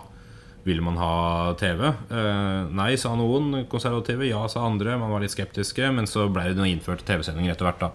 ville 0.65 0.83
man 0.85 0.97
ha 1.01 1.55
TV. 1.59 1.89
Eh, 1.91 2.71
nei, 2.71 2.93
sa 3.01 3.15
noen 3.19 3.65
konservative. 3.71 4.27
Ja, 4.29 4.45
sa 4.49 4.63
andre. 4.69 4.95
Man 5.01 5.11
var 5.11 5.21
litt 5.25 5.35
skeptiske. 5.35 5.89
Men 5.95 6.07
så 6.07 6.29
ble 6.33 6.53
det 6.55 6.69
innført 6.71 7.03
TV-sendinger 7.09 7.55
etter 7.57 7.67
hvert. 7.71 7.81
da 7.81 7.91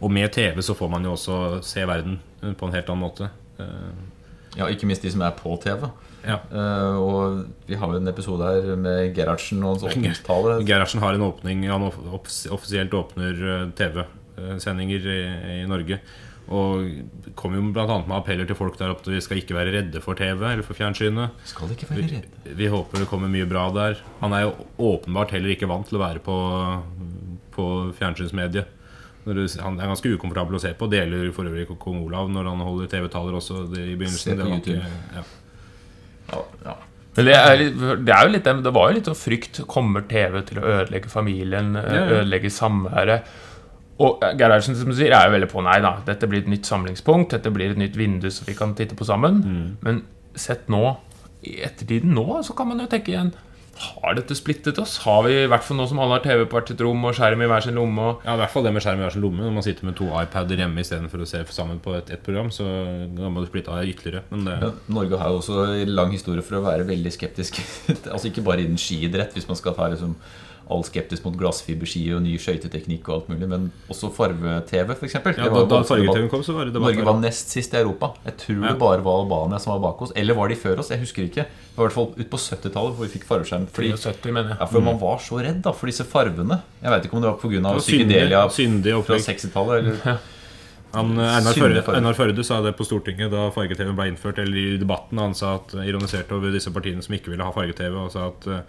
Og 0.00 0.10
med 0.10 0.32
TV 0.32 0.58
så 0.64 0.74
får 0.74 0.90
man 0.90 1.04
jo 1.06 1.12
også 1.14 1.36
se 1.62 1.84
verden 1.86 2.18
eh, 2.42 2.52
på 2.52 2.66
en 2.66 2.74
helt 2.74 2.88
annen 2.90 3.04
måte. 3.08 3.30
Eh, 3.58 3.92
Ja, 4.58 4.66
ikke 4.66 4.88
minst 4.90 5.04
de 5.06 5.10
som 5.14 5.22
er 5.22 5.30
på 5.38 5.52
TV. 5.62 5.84
ja. 6.26 6.40
Eh, 6.50 6.96
og 6.98 7.44
vi 7.68 7.76
har 7.78 7.86
jo 7.92 8.00
en 8.00 8.08
episode 8.10 8.42
her 8.42 8.74
med 8.76 9.14
Gerhardsen 9.14 9.62
og 9.62 9.76
hans 9.76 9.84
åpningstale. 9.86 10.56
Gerhardsen 10.66 10.98
har 11.00 11.14
en 11.14 11.22
åpning 11.22 11.62
Han 11.70 11.86
offisielt 12.50 12.90
åpner 12.92 13.30
eh, 13.30 13.70
TV-sendinger 13.78 15.06
i, 15.06 15.20
i 15.62 15.66
Norge. 15.70 16.00
Og 16.50 17.34
kom 17.38 17.54
jo 17.54 17.62
annet 17.62 18.08
med 18.10 18.16
appeller 18.16 18.48
til 18.48 18.58
folk 18.58 18.74
der 18.78 18.90
oppe 18.90 19.06
at 19.06 19.12
vi 19.14 19.22
skal 19.22 19.38
ikke 19.38 19.54
være 19.54 19.74
redde 19.76 20.02
for 20.02 20.18
TV 20.18 20.42
eller 20.48 20.66
for 20.66 20.74
fjernsynet. 20.74 21.36
Skal 21.46 21.70
ikke 21.76 21.86
være 21.92 22.08
redde 22.08 22.56
Vi 22.58 22.66
håper 22.72 23.04
det 23.04 23.08
kommer 23.10 23.30
mye 23.30 23.46
bra 23.46 23.68
der. 23.74 24.02
Han 24.20 24.34
er 24.34 24.48
jo 24.48 24.66
åpenbart 24.90 25.36
heller 25.36 25.54
ikke 25.54 25.70
vant 25.70 25.86
til 25.86 26.00
å 26.00 26.02
være 26.02 26.22
på, 26.24 26.36
på 27.54 27.66
fjernsynsmediet. 28.00 28.76
Når 29.28 29.36
du, 29.36 29.42
han 29.60 29.76
er 29.78 29.90
ganske 29.92 30.10
ukomfortabel 30.16 30.56
å 30.56 30.62
se 30.62 30.72
på. 30.74 30.88
Deler 30.90 31.30
for 31.36 31.46
øvrig 31.46 31.68
kong 31.78 32.00
Olav 32.02 32.30
når 32.32 32.50
han 32.50 32.64
holder 32.66 32.90
TV-taler 32.96 33.36
også 33.38 33.66
det, 33.70 33.84
i 33.92 33.98
begynnelsen. 34.00 34.32
Se 34.32 34.34
på 34.34 34.40
Det 34.40 34.48
var 34.48 34.56
YouTube. 34.56 34.94
ja. 35.14 35.26
Ja, 36.30 36.40
ja. 36.64 36.76
Men 37.16 37.26
det 37.26 37.34
er, 37.34 37.62
det 37.98 38.12
er 38.14 38.26
jo 38.26 38.32
litt 38.36 38.46
det, 38.46 38.52
det 38.64 38.72
var 38.74 38.90
jo 38.90 38.96
litt 38.96 39.08
sånn 39.10 39.18
frykt. 39.18 39.62
Kommer 39.70 40.04
TV 40.10 40.40
til 40.46 40.60
å 40.62 40.66
ødelegge 40.66 41.10
familien? 41.12 41.72
Ja, 41.78 41.86
ja. 41.94 42.04
Ødelegge 42.20 42.52
samværet? 42.54 43.30
Og 44.00 44.24
eh, 44.24 44.34
Gerhardsen 44.40 44.78
som 44.78 44.90
du 44.90 44.96
sier, 44.96 45.12
er 45.12 45.28
jo 45.28 45.36
veldig 45.36 45.50
på 45.50 45.64
nei 45.66 45.76
da. 45.84 45.98
Dette 46.06 46.28
blir 46.30 46.44
et 46.44 46.50
nytt 46.50 46.68
samlingspunkt. 46.68 47.34
Dette 47.36 47.52
blir 47.54 47.74
et 47.74 47.80
nytt 47.80 47.98
vindu 48.00 48.30
som 48.32 48.48
vi 48.48 48.56
kan 48.58 48.74
titte 48.78 48.96
på 48.98 49.08
sammen. 49.08 49.42
Mm. 49.44 49.68
Men 49.84 50.02
sett 50.38 50.70
nå, 50.72 50.96
i 51.44 51.60
ettertiden 51.64 52.12
nå, 52.16 52.26
så 52.46 52.56
kan 52.56 52.68
man 52.68 52.82
jo 52.82 52.88
tenke 52.90 53.14
igjen 53.14 53.30
Har 53.80 54.12
dette 54.12 54.36
splittet 54.36 54.76
oss? 54.76 54.98
Har 55.06 55.22
vi 55.24 55.38
i 55.40 55.46
hvert 55.48 55.64
fall 55.64 55.78
nå 55.78 55.86
som 55.88 56.02
alle 56.04 56.18
har 56.18 56.24
TV 56.26 56.42
på 56.44 56.58
hvert 56.58 56.68
sitt 56.68 56.82
rom 56.84 57.06
og 57.08 57.14
skjerm 57.16 57.40
i 57.40 57.48
hver 57.48 57.64
sin 57.64 57.78
lomme? 57.80 58.10
Og 58.10 58.26
Ja, 58.26 58.34
i 58.34 58.42
hvert 58.42 58.52
fall 58.52 58.66
det 58.66 58.74
med 58.76 58.84
skjerm 58.84 59.00
i 59.00 59.06
hver 59.06 59.14
sin 59.14 59.24
lomme. 59.24 59.40
Når 59.46 59.54
man 59.56 59.64
sitter 59.64 59.88
med 59.88 59.96
to 59.96 60.10
iPader 60.20 60.60
hjemme 60.60 60.84
istedenfor 60.84 61.24
å 61.24 61.28
se 61.30 61.40
sammen 61.56 61.80
på 61.80 61.96
et, 61.96 62.12
et 62.12 62.24
program, 62.26 62.52
så 62.52 62.66
må 63.08 63.40
du 63.40 63.48
splitte 63.48 63.72
av 63.72 63.88
ytterligere. 63.88 64.26
Men 64.34 64.44
det, 64.48 64.58
Ja, 64.66 64.70
Norge 64.98 65.22
har 65.22 65.32
jo 65.32 65.40
også 65.40 65.64
lang 65.88 66.12
historie 66.12 66.44
for 66.44 66.60
å 66.60 66.64
være 66.68 66.88
veldig 66.92 67.14
skeptisk. 67.16 67.62
altså 68.12 68.28
Ikke 68.28 68.44
bare 68.44 68.66
innen 68.66 68.80
skiidrett, 68.80 69.32
hvis 69.36 69.48
man 69.48 69.60
skal 69.60 69.76
ta 69.78 69.88
liksom 69.94 70.16
all 70.70 70.84
skeptisk 70.86 71.24
mot 71.26 71.34
glassfiberski 71.40 72.02
og 72.16 72.22
ny 72.24 72.36
skøyteteknikk 72.40 73.08
og 73.10 73.14
alt 73.16 73.28
mulig, 73.32 73.48
men 73.50 73.66
også 73.90 74.10
farge-TV, 74.16 74.94
f.eks. 74.96 75.14
ja, 75.18 75.20
da, 75.50 75.64
da 75.70 75.80
farge-TV 75.88 76.28
kom, 76.32 76.44
så 76.46 76.54
var 76.56 76.70
det. 76.70 76.74
Norge 76.80 77.04
var 77.04 77.18
nest 77.20 77.50
sist 77.52 77.74
i 77.74 77.80
Europa. 77.82 78.12
Jeg 78.24 78.36
tror 78.44 78.62
Ja. 78.64 78.72
det 78.72 78.78
bare 78.80 79.04
var 79.04 79.20
Albania 79.24 79.58
som 79.58 79.74
var 79.74 79.82
bak 79.90 80.02
oss. 80.06 80.12
Eller 80.16 80.34
var 80.38 80.48
de 80.48 80.56
før 80.56 80.78
oss? 80.84 80.90
Jeg 80.94 81.00
husker 81.02 81.26
ikke. 81.28 81.44
Det 81.44 81.76
var 81.76 81.84
i 81.84 81.88
hvert 81.88 81.98
fall 81.98 82.10
ut 82.24 82.30
på 82.30 82.42
70-tallet 82.46 82.96
hvor 82.96 83.06
vi 83.06 83.12
fikk 83.18 83.24
fargeskjerm. 83.28 83.68
Fordi, 83.72 83.92
70, 83.96 84.32
mener 84.32 84.48
jeg. 84.54 84.58
ja, 84.60 84.66
for 84.66 84.80
man 84.80 84.98
var 85.00 85.18
så 85.18 85.38
redd 85.42 85.62
da 85.62 85.72
for 85.72 85.86
disse 85.90 86.04
farvene. 86.04 86.60
Jeg 86.82 86.90
veit 86.96 87.04
ikke 87.10 87.16
om 87.18 87.22
det 87.22 87.30
var 87.30 87.40
pga. 87.42 87.78
Psykedelia 87.80 88.44
syndig- 88.48 88.94
syndig 88.94 89.04
fra 89.06 89.16
60-tallet. 89.30 89.78
Eller 89.84 90.18
Han, 90.92 91.12
eh, 91.20 91.36
Einar, 91.36 91.52
Førde. 91.54 91.82
Einar 91.94 92.14
Førde 92.18 92.42
sa 92.44 92.60
det 92.64 92.72
på 92.76 92.82
Stortinget 92.84 93.30
da 93.30 93.44
farge-TV 93.54 93.92
ble 93.94 94.08
innført. 94.10 94.38
Eller 94.42 94.56
i 94.74 94.76
debatten 94.80 95.18
Han 95.22 95.34
sa 95.38 95.54
at, 95.60 95.70
ironiserte 95.86 96.32
over 96.34 96.50
disse 96.50 96.72
partiene 96.74 97.00
som 97.06 97.14
ikke 97.14 97.30
ville 97.30 97.44
ha 97.46 97.52
farge-TV. 97.54 97.94
Og 97.94 98.10
sa 98.10 98.24
at 98.32 98.48
eh, 98.50 98.60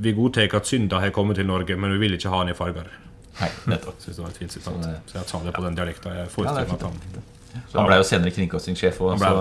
vi 0.00 0.12
godtar 0.12 0.54
at 0.56 0.66
synda 0.66 1.00
har 1.00 1.10
kommet 1.10 1.36
til 1.40 1.46
Norge, 1.46 1.76
men 1.76 1.92
vi 1.96 1.98
vil 2.04 2.14
ikke 2.18 2.28
ha 2.32 2.42
den 2.44 2.52
i 2.52 2.56
farger. 2.58 2.90
Nei, 3.38 3.48
nettopp. 3.70 3.98
Synes 4.02 4.16
det 4.18 4.24
var 4.24 4.30
et 4.30 4.40
fint 4.42 4.52
sitat. 4.52 4.86
Så 5.06 5.18
jeg 5.18 5.28
sa 5.30 5.40
det 5.44 5.54
på 5.54 5.62
den 5.64 5.76
dialekta. 5.78 6.10
Jeg 6.14 6.26
Ja, 6.26 6.32
forestiller 6.32 6.64
det 6.64 6.72
er 6.72 6.74
at 6.74 6.82
han 6.82 7.66
Så 7.70 7.78
han 7.78 7.86
ble 7.88 7.96
jo 8.00 8.06
senere 8.06 8.34
kringkastingssjef. 8.34 8.98
Ble 8.98 9.18
så 9.18 9.32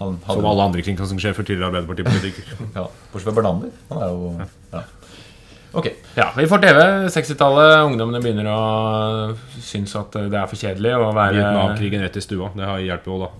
han 0.00 0.16
hadde, 0.24 0.38
Som 0.40 0.46
alle 0.48 0.62
andre 0.68 0.82
kringkastingssjefer, 0.82 1.44
tidligere 1.44 1.68
Arbeiderpartipolitiker. 1.72 2.56
Ja, 2.78 2.86
Bortsett 3.12 3.28
fra 3.28 3.36
Bernander. 3.36 3.70
Han 3.90 4.02
er 4.02 4.08
jo 4.14 4.32
ja. 4.72 4.82
Ok. 5.72 5.86
Ja, 6.16 6.32
vi 6.36 6.46
får 6.50 6.58
TV. 6.64 6.78
60-tallet. 7.14 7.74
Ungdommene 7.86 8.20
begynner 8.24 8.48
å 8.50 9.36
synes 9.62 9.92
at 10.00 10.16
det 10.16 10.34
er 10.40 10.48
for 10.50 10.58
kjedelig 10.58 10.96
å 10.98 11.10
være 11.14 11.36
Vietnamkrigen 11.36 12.02
rett 12.02 12.16
i 12.18 12.22
stua. 12.24 12.48
Det 12.56 12.66
har 12.66 12.80
hjulpet 12.82 13.06
jo, 13.12 13.18
da. 13.22 13.30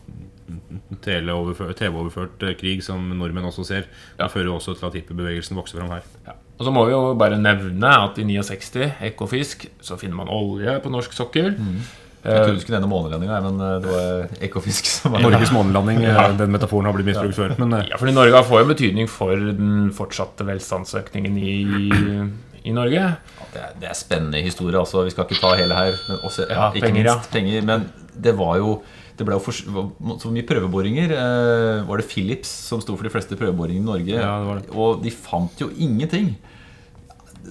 TV-overført 1.05 2.45
eh, 2.47 2.57
krig 2.59 2.85
som 2.85 3.09
nordmenn 3.19 3.49
også 3.51 3.67
ser. 3.69 3.89
Det 4.19 4.31
fører 4.33 4.53
også 4.55 4.77
til 4.79 4.91
at 4.91 4.99
hippiebevegelsen 5.01 5.59
vokser 5.59 5.81
fram 5.81 5.95
her. 5.97 6.07
Ja. 6.27 6.37
Og 6.61 6.67
så 6.67 6.73
må 6.77 6.85
vi 6.85 6.93
jo 6.93 7.15
bare 7.17 7.39
nevne 7.41 7.91
at 8.05 8.19
i 8.21 8.27
69, 8.29 8.91
Ekofisk, 9.09 9.65
så 9.81 9.97
finner 9.97 10.19
man 10.19 10.29
olje 10.29 10.77
på 10.85 10.93
norsk 10.93 11.15
sokkel. 11.17 11.55
Jeg 12.21 12.37
trodde 12.37 12.59
du 12.59 12.61
skulle 12.61 12.77
nevne 12.77 12.91
månelandinga, 12.91 13.39
men 13.47 13.63
eh, 13.65 13.77
det 13.81 13.93
var 13.95 14.43
Ekofisk 14.45 14.91
som 14.93 15.15
var 15.15 15.25
Norges 15.25 15.53
månelanding, 15.57 16.03
eh, 16.05 16.21
den 16.37 16.53
metaforen 16.53 16.91
har 16.91 16.97
blitt 16.97 17.09
misbrukt 17.09 17.39
før. 17.39 17.55
Men 17.63 17.79
eh, 17.79 17.87
Ja, 17.89 18.01
fordi 18.01 18.13
Norge 18.13 18.43
får 18.45 18.61
jo 18.61 18.69
betydning 18.75 19.09
for 19.09 19.33
den 19.41 19.89
fortsatte 19.97 20.45
velstandsøkningen 20.49 21.39
i, 21.41 21.55
i 22.69 22.77
Norge. 22.77 23.07
Det 23.55 23.63
er, 23.63 23.73
det 23.81 23.89
er 23.89 23.97
spennende 23.97 24.45
historie. 24.45 24.77
altså 24.79 25.07
Vi 25.07 25.15
skal 25.15 25.25
ikke 25.27 25.41
ta 25.41 25.55
hele 25.59 25.79
her. 25.79 25.97
Men 26.11 26.21
også, 26.29 26.45
ja, 26.45 26.69
penger, 26.77 27.07
ja. 27.07 27.17
minst 27.17 27.33
penger. 27.33 27.65
Men 27.73 27.89
det 28.21 28.37
var 28.37 28.61
jo 28.61 28.77
det 29.21 29.27
ble 29.29 29.37
jo 29.37 29.53
så 30.23 30.31
mye 30.33 30.47
prøveboringer. 30.49 31.13
Eh, 31.13 31.83
var 31.85 32.01
det 32.01 32.09
Philips 32.09 32.49
som 32.71 32.81
sto 32.81 32.97
for 32.97 33.05
de 33.05 33.13
fleste 33.13 33.37
prøveboringene 33.37 33.85
i 33.85 33.91
Norge? 33.91 34.17
Ja, 34.17 34.39
det 34.41 34.49
var 34.49 34.63
det. 34.63 34.71
Og 34.73 35.03
de 35.05 35.13
fant 35.13 35.61
jo 35.61 35.69
ingenting. 35.77 36.33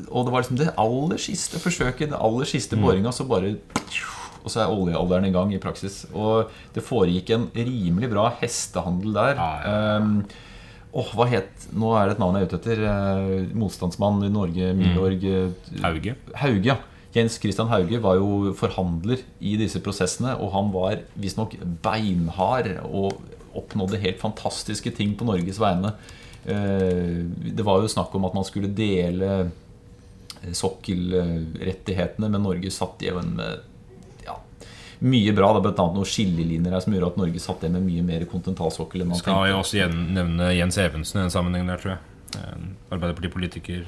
Og 0.10 0.26
det 0.26 0.34
var 0.34 0.42
liksom 0.42 0.58
det 0.60 0.74
aller 0.82 1.22
siste 1.22 1.62
forsøket, 1.62 2.10
den 2.10 2.18
aller 2.18 2.46
siste 2.50 2.78
Mm. 2.78 2.82
boringa, 2.88 3.12
så 3.14 3.28
bare 3.30 3.56
Og 4.40 4.48
så 4.54 4.62
er 4.64 4.72
oljealderen 4.72 5.26
i 5.28 5.32
gang 5.36 5.50
i 5.54 5.58
praksis. 5.60 6.06
Og 6.16 6.50
det 6.74 6.82
foregikk 6.82 7.30
en 7.36 7.50
rimelig 7.54 8.10
bra 8.10 8.30
hestehandel 8.40 9.14
der. 9.14 9.36
Ja, 9.36 9.98
Um, 10.00 10.24
Åh, 10.96 11.10
hva 11.14 11.28
het 11.30 11.68
Nå 11.76 11.92
er 12.00 12.08
det 12.08 12.16
et 12.16 12.20
navn 12.24 12.34
jeg 12.40 12.48
er 12.48 12.48
ute 12.48 12.58
etter. 12.58 12.80
Eh, 12.88 13.50
motstandsmann 13.54 14.24
i 14.26 14.30
Norge, 14.32 14.72
Milorg 14.74 15.22
mm. 15.22 15.84
Hauge. 15.84 16.16
Hauge, 16.34 16.64
ja. 16.66 16.78
Jens 17.20 17.38
Christian 17.44 17.70
Hauge 17.72 18.00
var 18.02 18.18
jo 18.18 18.54
forhandler 18.58 19.22
i 19.44 19.54
disse 19.60 19.82
prosessene, 19.86 20.34
og 20.40 20.52
han 20.56 20.72
var 20.74 21.04
visstnok 21.20 21.54
beinhard 21.86 22.72
og 22.88 23.20
oppnådde 23.60 24.00
helt 24.04 24.20
fantastiske 24.22 24.92
ting 24.98 25.16
på 25.20 25.26
Norges 25.28 25.60
vegne. 25.62 25.94
Eh, 26.46 27.26
Det 27.56 27.66
var 27.68 27.82
jo 27.84 27.90
snakk 27.92 28.14
om 28.16 28.26
at 28.30 28.36
man 28.38 28.46
skulle 28.48 28.70
dele 28.74 29.32
eh, 30.44 30.54
sokkelrettighetene, 30.56 32.30
men 32.30 32.44
Norge 32.46 32.72
satt 32.72 33.02
igjen 33.04 33.34
med 33.40 33.60
ja, 34.26 34.38
mye 35.00 35.34
bra. 35.36 35.52
Det 35.58 35.64
er 35.64 35.74
bl.a. 35.74 35.88
noen 35.96 36.08
skillelinjer 36.08 36.76
her 36.76 36.84
som 36.86 36.96
gjør 36.96 37.08
at 37.12 37.20
Norge 37.20 37.42
satt 37.44 37.64
igjen 37.66 37.76
med 37.80 37.88
mye 37.90 38.06
mer 38.08 38.26
kontinentalsokkel 38.30 39.04
enn 39.04 39.12
man 39.14 39.20
Skal 39.22 39.34
tenkte. 39.36 39.52
jo 39.52 39.60
også 39.64 39.90
nevne 40.20 40.52
Jens 40.56 40.78
Evensen 40.82 41.20
i 41.20 41.26
den 41.26 41.34
sammenhengen 41.36 41.74
der, 41.74 41.82
tror 41.84 41.96
jeg. 41.96 42.06
En 42.54 42.66
Arbeiderpartipolitiker. 42.94 43.88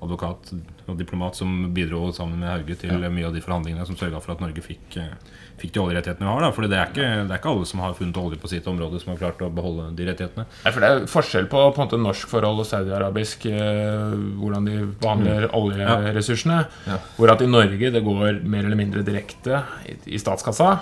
Advokat 0.00 0.52
og 0.88 0.96
diplomat 0.98 1.36
som 1.38 1.50
bidro 1.74 2.08
sammen 2.14 2.40
med 2.40 2.50
Hauge 2.50 2.76
til 2.80 3.04
mye 3.12 3.28
av 3.28 3.36
de 3.36 3.42
forhandlingene 3.44 3.86
som 3.86 3.98
sørga 3.98 4.20
for 4.22 4.34
at 4.34 4.42
Norge 4.42 4.62
fikk, 4.64 4.96
eh, 4.98 5.12
fikk 5.60 5.74
de 5.74 5.82
oljerettighetene 5.82 6.26
vi 6.26 6.32
har. 6.32 6.40
da, 6.46 6.50
fordi 6.56 6.70
det 6.72 6.78
er, 6.78 6.90
ikke, 6.90 7.08
det 7.28 7.34
er 7.34 7.40
ikke 7.40 7.52
alle 7.52 7.68
som 7.68 7.82
har 7.84 7.94
funnet 7.98 8.20
olje 8.22 8.40
på 8.40 8.50
sitt 8.50 8.66
område, 8.70 9.00
som 9.02 9.12
har 9.12 9.20
klart 9.20 9.44
å 9.44 9.50
beholde 9.52 9.90
de 9.98 10.08
rettighetene. 10.08 10.46
Nei, 10.64 10.72
for 10.72 10.80
Det 10.80 10.90
er 10.90 11.06
forskjell 11.10 11.48
på, 11.52 11.62
på 11.76 11.82
en 11.82 11.88
måte 11.88 12.00
norsk 12.00 12.32
forhold 12.32 12.64
og 12.64 12.68
saudiarabisk 12.70 13.46
eh, 13.52 14.16
hvordan 14.40 14.68
de 14.70 14.76
behandler 15.04 15.48
oljeressursene. 15.56 16.60
Ja. 16.88 17.00
Hvor 17.18 17.34
at 17.34 17.44
i 17.44 17.50
Norge 17.50 17.92
det 17.94 18.04
går 18.06 18.42
mer 18.42 18.64
eller 18.66 18.80
mindre 18.80 19.04
direkte 19.06 19.62
i, 19.86 19.98
i 20.16 20.20
statskassa. 20.22 20.78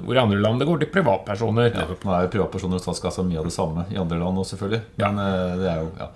Hvor 0.00 0.16
i 0.16 0.22
andre 0.22 0.40
land 0.40 0.62
det 0.62 0.70
går 0.70 0.84
til 0.84 0.92
privatpersoner. 0.94 1.72
Ja, 1.74 1.88
nå 1.90 2.16
er 2.16 2.26
jo 2.26 2.34
privatpersoner 2.36 2.78
og 2.78 2.86
statskassa 2.86 3.26
mye 3.26 3.42
av 3.42 3.50
det 3.50 3.56
samme 3.56 3.88
i 3.90 3.98
andre 4.00 4.20
land 4.22 4.40
også, 4.40 4.54
selvfølgelig. 4.54 4.84
Men 5.02 5.24
eh, 5.26 5.56
det 5.60 5.72
er 5.74 5.82
jo 5.82 5.90
ja. 5.98 6.12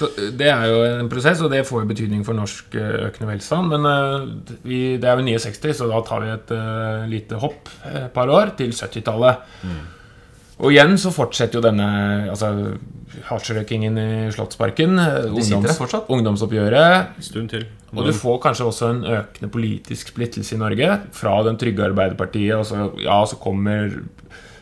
Så 0.00 0.08
eh, 0.16 0.32
Det 0.36 0.48
er 0.48 0.66
jo 0.70 0.80
en 0.88 1.12
prosess, 1.12 1.42
og 1.44 1.52
det 1.52 1.66
får 1.68 1.84
jo 1.84 1.92
betydning 1.92 2.24
for 2.26 2.38
norsk 2.38 2.76
eh, 2.78 3.06
økende 3.10 3.30
velstand. 3.34 3.72
Men 3.74 3.88
eh, 3.92 4.58
vi, 4.64 4.82
det 5.00 5.08
er 5.08 5.20
jo 5.20 5.26
69, 5.28 5.76
så 5.82 5.88
da 5.90 6.02
tar 6.06 6.24
vi 6.24 6.34
et 6.34 6.52
uh, 6.56 7.08
lite 7.10 7.40
hopp 7.40 7.70
et 7.90 8.12
par 8.14 8.30
år 8.32 8.54
til 8.58 8.72
70-tallet. 8.76 9.48
Og 10.60 10.74
igjen 10.74 10.98
så 11.00 11.08
fortsetter 11.12 11.56
jo 11.56 11.64
denne 11.64 11.86
altså, 12.28 12.50
hasjrøykingen 13.30 13.96
i 13.96 14.08
Slottsparken. 14.34 14.98
ungdoms- 15.00 16.10
Ungdomsoppgjøret. 16.12 17.22
Stund 17.24 17.48
til. 17.54 17.64
Og 17.96 18.04
du 18.06 18.12
får 18.14 18.36
kanskje 18.44 18.66
også 18.68 18.90
en 18.92 19.00
økende 19.08 19.48
politisk 19.50 20.12
splittelse 20.12 20.54
i 20.54 20.60
Norge. 20.60 20.98
Fra 21.16 21.38
den 21.48 21.56
trygge 21.58 21.88
Arbeiderpartiet, 21.88 22.52
og 22.58 22.68
så, 22.68 22.90
ja, 23.00 23.22
så 23.26 23.40
kommer 23.40 23.96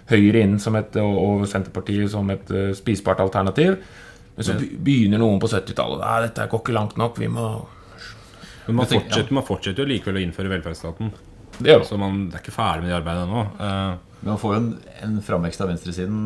Høyre 0.09 0.41
inn 0.41 0.55
som 0.63 0.79
et, 0.79 0.95
og, 1.03 1.17
og 1.21 1.43
Senterpartiet 1.51 2.09
som 2.15 2.31
et 2.33 2.55
uh, 2.55 2.71
spisbart 2.79 3.19
alternativ. 3.21 3.75
Men 4.39 4.47
så 4.47 4.55
begynner 4.55 5.19
noen 5.19 5.41
på 5.43 5.49
70-tallet. 5.51 5.99
Nei, 5.99 6.19
dette 6.29 6.45
går 6.47 6.61
ikke 6.63 6.75
langt 6.77 6.99
nok. 7.01 7.17
Vi 7.19 7.27
må 7.33 7.47
Men 8.69 8.77
man 8.79 8.87
fortsetter, 8.87 9.33
man 9.35 9.47
fortsetter 9.47 9.83
jo 9.83 9.91
likevel 9.91 10.21
å 10.21 10.23
innføre 10.23 10.53
velferdsstaten. 10.53 11.11
Det. 11.59 11.75
Så 11.89 11.99
man 11.99 12.29
det 12.29 12.39
er 12.39 12.45
ikke 12.45 12.55
ferdig 12.55 12.85
med 12.85 12.93
det 12.93 12.99
arbeidet 13.01 13.25
ennå. 13.27 13.43
Uh, 13.59 14.21
Men 14.21 14.31
man 14.31 14.39
får 14.39 14.55
jo 14.55 14.61
en, 14.61 14.69
en 15.09 15.17
framvekst 15.27 15.65
av 15.65 15.73
venstresiden 15.73 16.21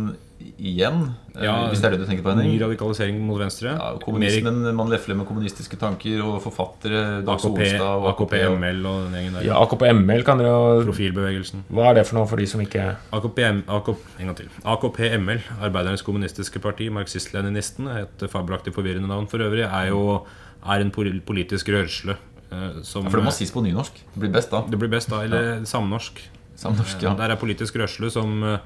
igjen. 0.59 1.15
eh, 1.37 1.45
Ja, 1.45 1.55
hvis 1.71 1.81
det 1.81 1.89
er 1.89 1.95
det 1.97 2.01
du 2.03 2.07
tenker 2.07 2.23
på, 2.27 2.35
ny 2.37 2.59
radikalisering 2.61 3.19
mot 3.25 3.39
venstre. 3.41 3.73
Ja, 3.73 3.93
Mer 3.95 4.01
kommunismen, 4.05 4.75
Man 4.77 4.89
lefler 4.91 5.17
med 5.17 5.27
kommunistiske 5.27 5.79
tanker 5.81 6.23
og 6.25 6.43
forfattere. 6.43 7.23
Dag 7.25 7.35
AKP, 7.37 7.43
Solstad 7.43 7.81
og 7.83 8.09
AKP, 8.13 8.35
ML 8.59 8.87
og 8.87 8.99
den 9.07 9.15
gjengen 9.19 9.39
der. 9.39 9.47
Ja, 9.47 9.61
AKP-ML 9.65 10.25
kan 10.25 10.39
dere 10.43 10.53
jo 10.53 10.85
Profilbevegelsen. 10.91 11.65
Hva 11.71 11.91
er 11.91 11.95
det 12.01 12.07
for 12.09 12.19
noe 12.21 12.27
for 12.31 12.37
de 12.43 12.47
som 12.51 12.61
ikke 12.61 12.97
AKP, 13.13 13.41
AKP, 13.69 14.03
en 14.21 14.27
gang 14.33 14.37
til. 14.43 14.51
AKP 14.65 15.01
ML, 15.19 15.41
Arbeidernes 15.63 16.03
kommunistiske 16.03 16.61
parti, 16.63 16.89
marxist-leninisten, 16.91 17.89
et 18.03 18.27
fabelaktig 18.31 18.75
forvirrende 18.75 19.09
navn 19.09 19.27
for 19.31 19.39
øvrig, 19.39 19.65
er 19.69 19.89
jo 19.93 20.21
er 20.63 20.81
en 20.85 20.91
politisk 20.93 21.69
rørsle. 21.75 22.17
eh, 22.53 22.83
som, 22.83 23.05
Ja, 23.05 23.09
for 23.11 23.19
det 23.19 23.25
må 23.25 23.33
sies 23.33 23.51
på 23.51 23.63
nynorsk. 23.65 23.93
Det 24.15 24.21
blir 24.21 24.31
best 24.33 24.51
da. 24.51 24.61
det 24.69 24.79
blir 24.79 24.91
best 24.93 25.09
da, 25.11 25.23
eller 25.25 25.65
samnorsk. 25.65 26.21
Samnorsk, 26.57 27.01
ja. 27.03 27.15
Der 27.19 27.31
er 27.33 27.37
politisk 27.41 27.75
rørsle 27.81 28.11
som 28.13 28.43
eh, 28.45 28.59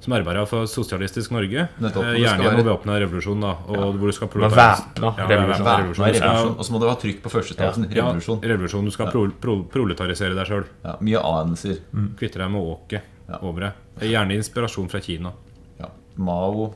som 0.00 0.12
arbeider 0.12 0.46
for 0.46 0.66
sosialistisk 0.66 1.30
Norge. 1.32 1.68
Nettopp, 1.80 2.04
Eh, 2.04 2.18
Gjerne 2.20 2.42
gjennom 2.44 2.64
være- 2.64 2.76
væpna 2.84 2.98
revolusjon, 3.00 3.40
da. 3.40 3.52
Og 3.68 3.94
hvor 3.98 4.06
du 4.06 4.12
skal 4.12 4.28
væpna 4.28 5.16
Ja, 5.16 5.26
revolusjon. 5.26 5.66
revolusjon. 5.66 6.58
Og 6.58 6.64
så 6.64 6.70
må 6.72 6.80
du 6.80 6.88
ha 6.88 6.94
trykk 6.94 7.22
på 7.22 7.30
førstestavelsen. 7.30 7.90
ja, 7.94 8.02
Revolusjon. 8.04 8.40
revolusjon. 8.42 8.84
Du 8.84 8.90
skal 8.90 9.10
pro 9.10 9.28
pro 9.40 9.62
proletarisere 9.64 10.34
deg 10.34 10.46
sjøl. 10.46 10.64
Ja, 10.84 10.96
mye 11.00 11.20
anelser. 11.22 11.78
Kvitte 12.16 12.38
deg 12.38 12.50
med 12.50 12.60
åket 12.62 13.00
Ja. 13.28 13.38
over 13.42 13.60
det. 13.60 13.72
Gjerne 14.00 14.36
inspirasjon 14.36 14.88
fra 14.90 15.00
Kina. 15.00 15.32
Ja. 15.80 15.86
Mao, 16.16 16.74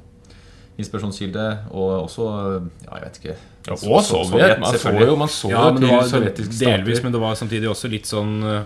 inspirasjonskilde, 0.80 1.46
og 1.70 2.04
også 2.08 2.28
Ja, 2.86 2.98
jeg 2.98 3.02
vet 3.04 3.18
ikke. 3.22 3.36
ja, 3.68 3.72
Og 3.72 4.02
Sovjet. 4.04 4.58
Man 4.60 4.74
så 4.74 4.94
jo, 5.06 5.16
man 5.16 5.28
så 5.28 5.50
Ja, 5.50 5.70
det 5.70 5.80
til 5.88 6.10
sovjetiske 6.14 6.52
stater. 6.54 6.76
delvis, 6.78 7.02
men 7.04 7.12
det 7.12 7.20
var 7.20 7.34
samtidig 7.34 7.68
også 7.68 7.88
litt 7.90 8.06
sånn 8.08 8.42
eh, 8.42 8.62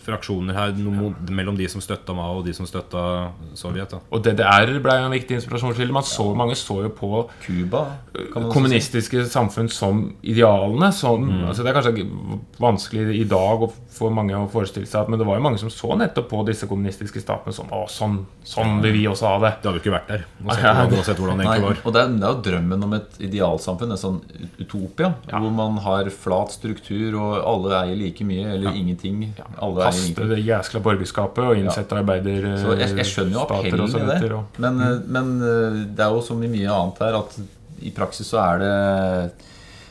fraksjoner 0.00 0.54
her 0.56 0.70
no- 0.80 1.12
mellom 1.28 1.56
de 1.58 1.66
som 1.68 1.80
støtta 1.84 2.14
Mao 2.16 2.38
og 2.38 2.46
de 2.46 2.54
som 2.56 2.64
støtta 2.66 3.32
Sovjet. 3.54 3.90
da 3.90 3.98
Og 4.10 4.22
DDR 4.24 4.78
ble 4.80 4.94
jo 4.96 5.04
en 5.04 5.12
viktig 5.12 5.36
inspirasjonskilde. 5.36 5.92
Man 5.92 6.02
så, 6.08 6.24
Mange 6.34 6.54
så 6.56 6.78
jo 6.82 6.88
på 6.88 7.28
Cuba, 7.44 7.82
kan 8.14 8.24
man 8.34 8.42
også 8.42 8.48
si. 8.48 8.54
kommunistiske 8.54 9.24
samfunn 9.28 9.68
som 9.70 10.14
idealene. 10.24 10.88
Som, 10.92 11.28
altså 11.50 11.62
det 11.62 11.68
er 11.76 11.80
kanskje 11.82 12.08
vanskelig 12.58 13.20
i 13.20 13.24
dag 13.28 13.60
å- 13.60 13.72
for 13.90 14.10
mange 14.10 14.32
å 14.32 14.48
forestille 14.50 14.86
seg 14.86 15.02
at 15.02 15.08
Men 15.10 15.18
det 15.18 15.26
var 15.26 15.36
jo 15.36 15.42
mange 15.42 15.58
som 15.58 15.68
så 15.68 15.94
nettopp 15.98 16.28
på 16.30 16.46
disse 16.46 16.66
kommunistiske 16.66 17.20
statene 17.20 17.52
som 17.52 17.66
Å, 17.68 17.84
sånn, 17.86 18.24
sånn 18.42 18.80
vil 18.80 18.92
vi 18.92 19.04
også 19.06 19.26
ha 19.28 19.38
det. 19.38 19.54
Det 19.62 19.68
hadde 19.70 19.80
jo 19.82 19.90
ikke 19.90 19.98
vært 19.98 20.08
der. 20.08 20.24
Og 20.46 20.54
sett 20.54 20.64
Ja, 20.64 20.72
ja. 20.72 21.14
hvordan 21.20 21.39
Nei, 21.44 21.56
egentlig 21.58 21.76
var. 21.76 21.80
og 21.86 21.92
det 21.96 22.00
er, 22.02 22.08
det 22.20 22.26
er 22.28 22.34
jo 22.34 22.42
drømmen 22.46 22.84
om 22.86 22.94
et 22.98 23.18
idealsamfunn, 23.28 23.90
en 23.96 24.00
sånn 24.00 24.20
utopia, 24.60 25.10
hvor 25.30 25.50
man 25.56 25.76
har 25.84 26.10
flat 26.10 26.52
struktur, 26.54 27.16
og 27.20 27.36
alle 27.44 27.74
eier 27.82 27.96
like 28.00 28.24
mye, 28.28 28.46
eller 28.54 28.76
ingenting. 28.76 29.22
Alle 29.58 29.84
eier 29.84 29.90
Kaste 29.90 30.06
ingenting. 30.06 30.28
det 30.34 30.40
jæskla 30.46 30.80
borgerskapet 30.84 31.44
og 31.50 31.56
innsette 31.60 31.98
arbeider... 32.00 32.48
Så 32.62 32.76
jeg, 32.78 32.96
jeg 33.00 33.06
skjønner 33.12 33.32
jo 33.32 33.40
og 33.44 33.54
appellen 33.58 33.88
i 33.88 34.06
det, 34.20 34.32
og- 34.32 34.60
men, 34.66 34.80
eh, 34.80 34.98
men 35.06 35.32
eh, 35.42 35.80
det 35.96 36.06
er 36.06 36.10
jo 36.18 36.20
som 36.22 36.42
i 36.42 36.48
mye 36.52 36.68
annet 36.70 36.98
her 37.06 37.18
at 37.24 37.38
i 37.80 37.90
praksis 37.96 38.28
så 38.28 38.40
er 38.44 38.58
det 38.60 39.48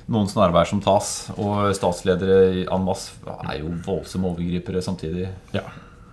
noen 0.10 0.28
snarveier 0.30 0.66
som 0.70 0.80
tas, 0.82 1.30
og 1.38 1.70
statsledere 1.78 2.64
en 2.66 2.84
masse 2.86 3.12
er 3.50 3.60
jo 3.62 3.70
voldsomme 3.86 4.26
overgripere 4.32 4.82
samtidig. 4.82 5.28
Ja. 5.54 5.62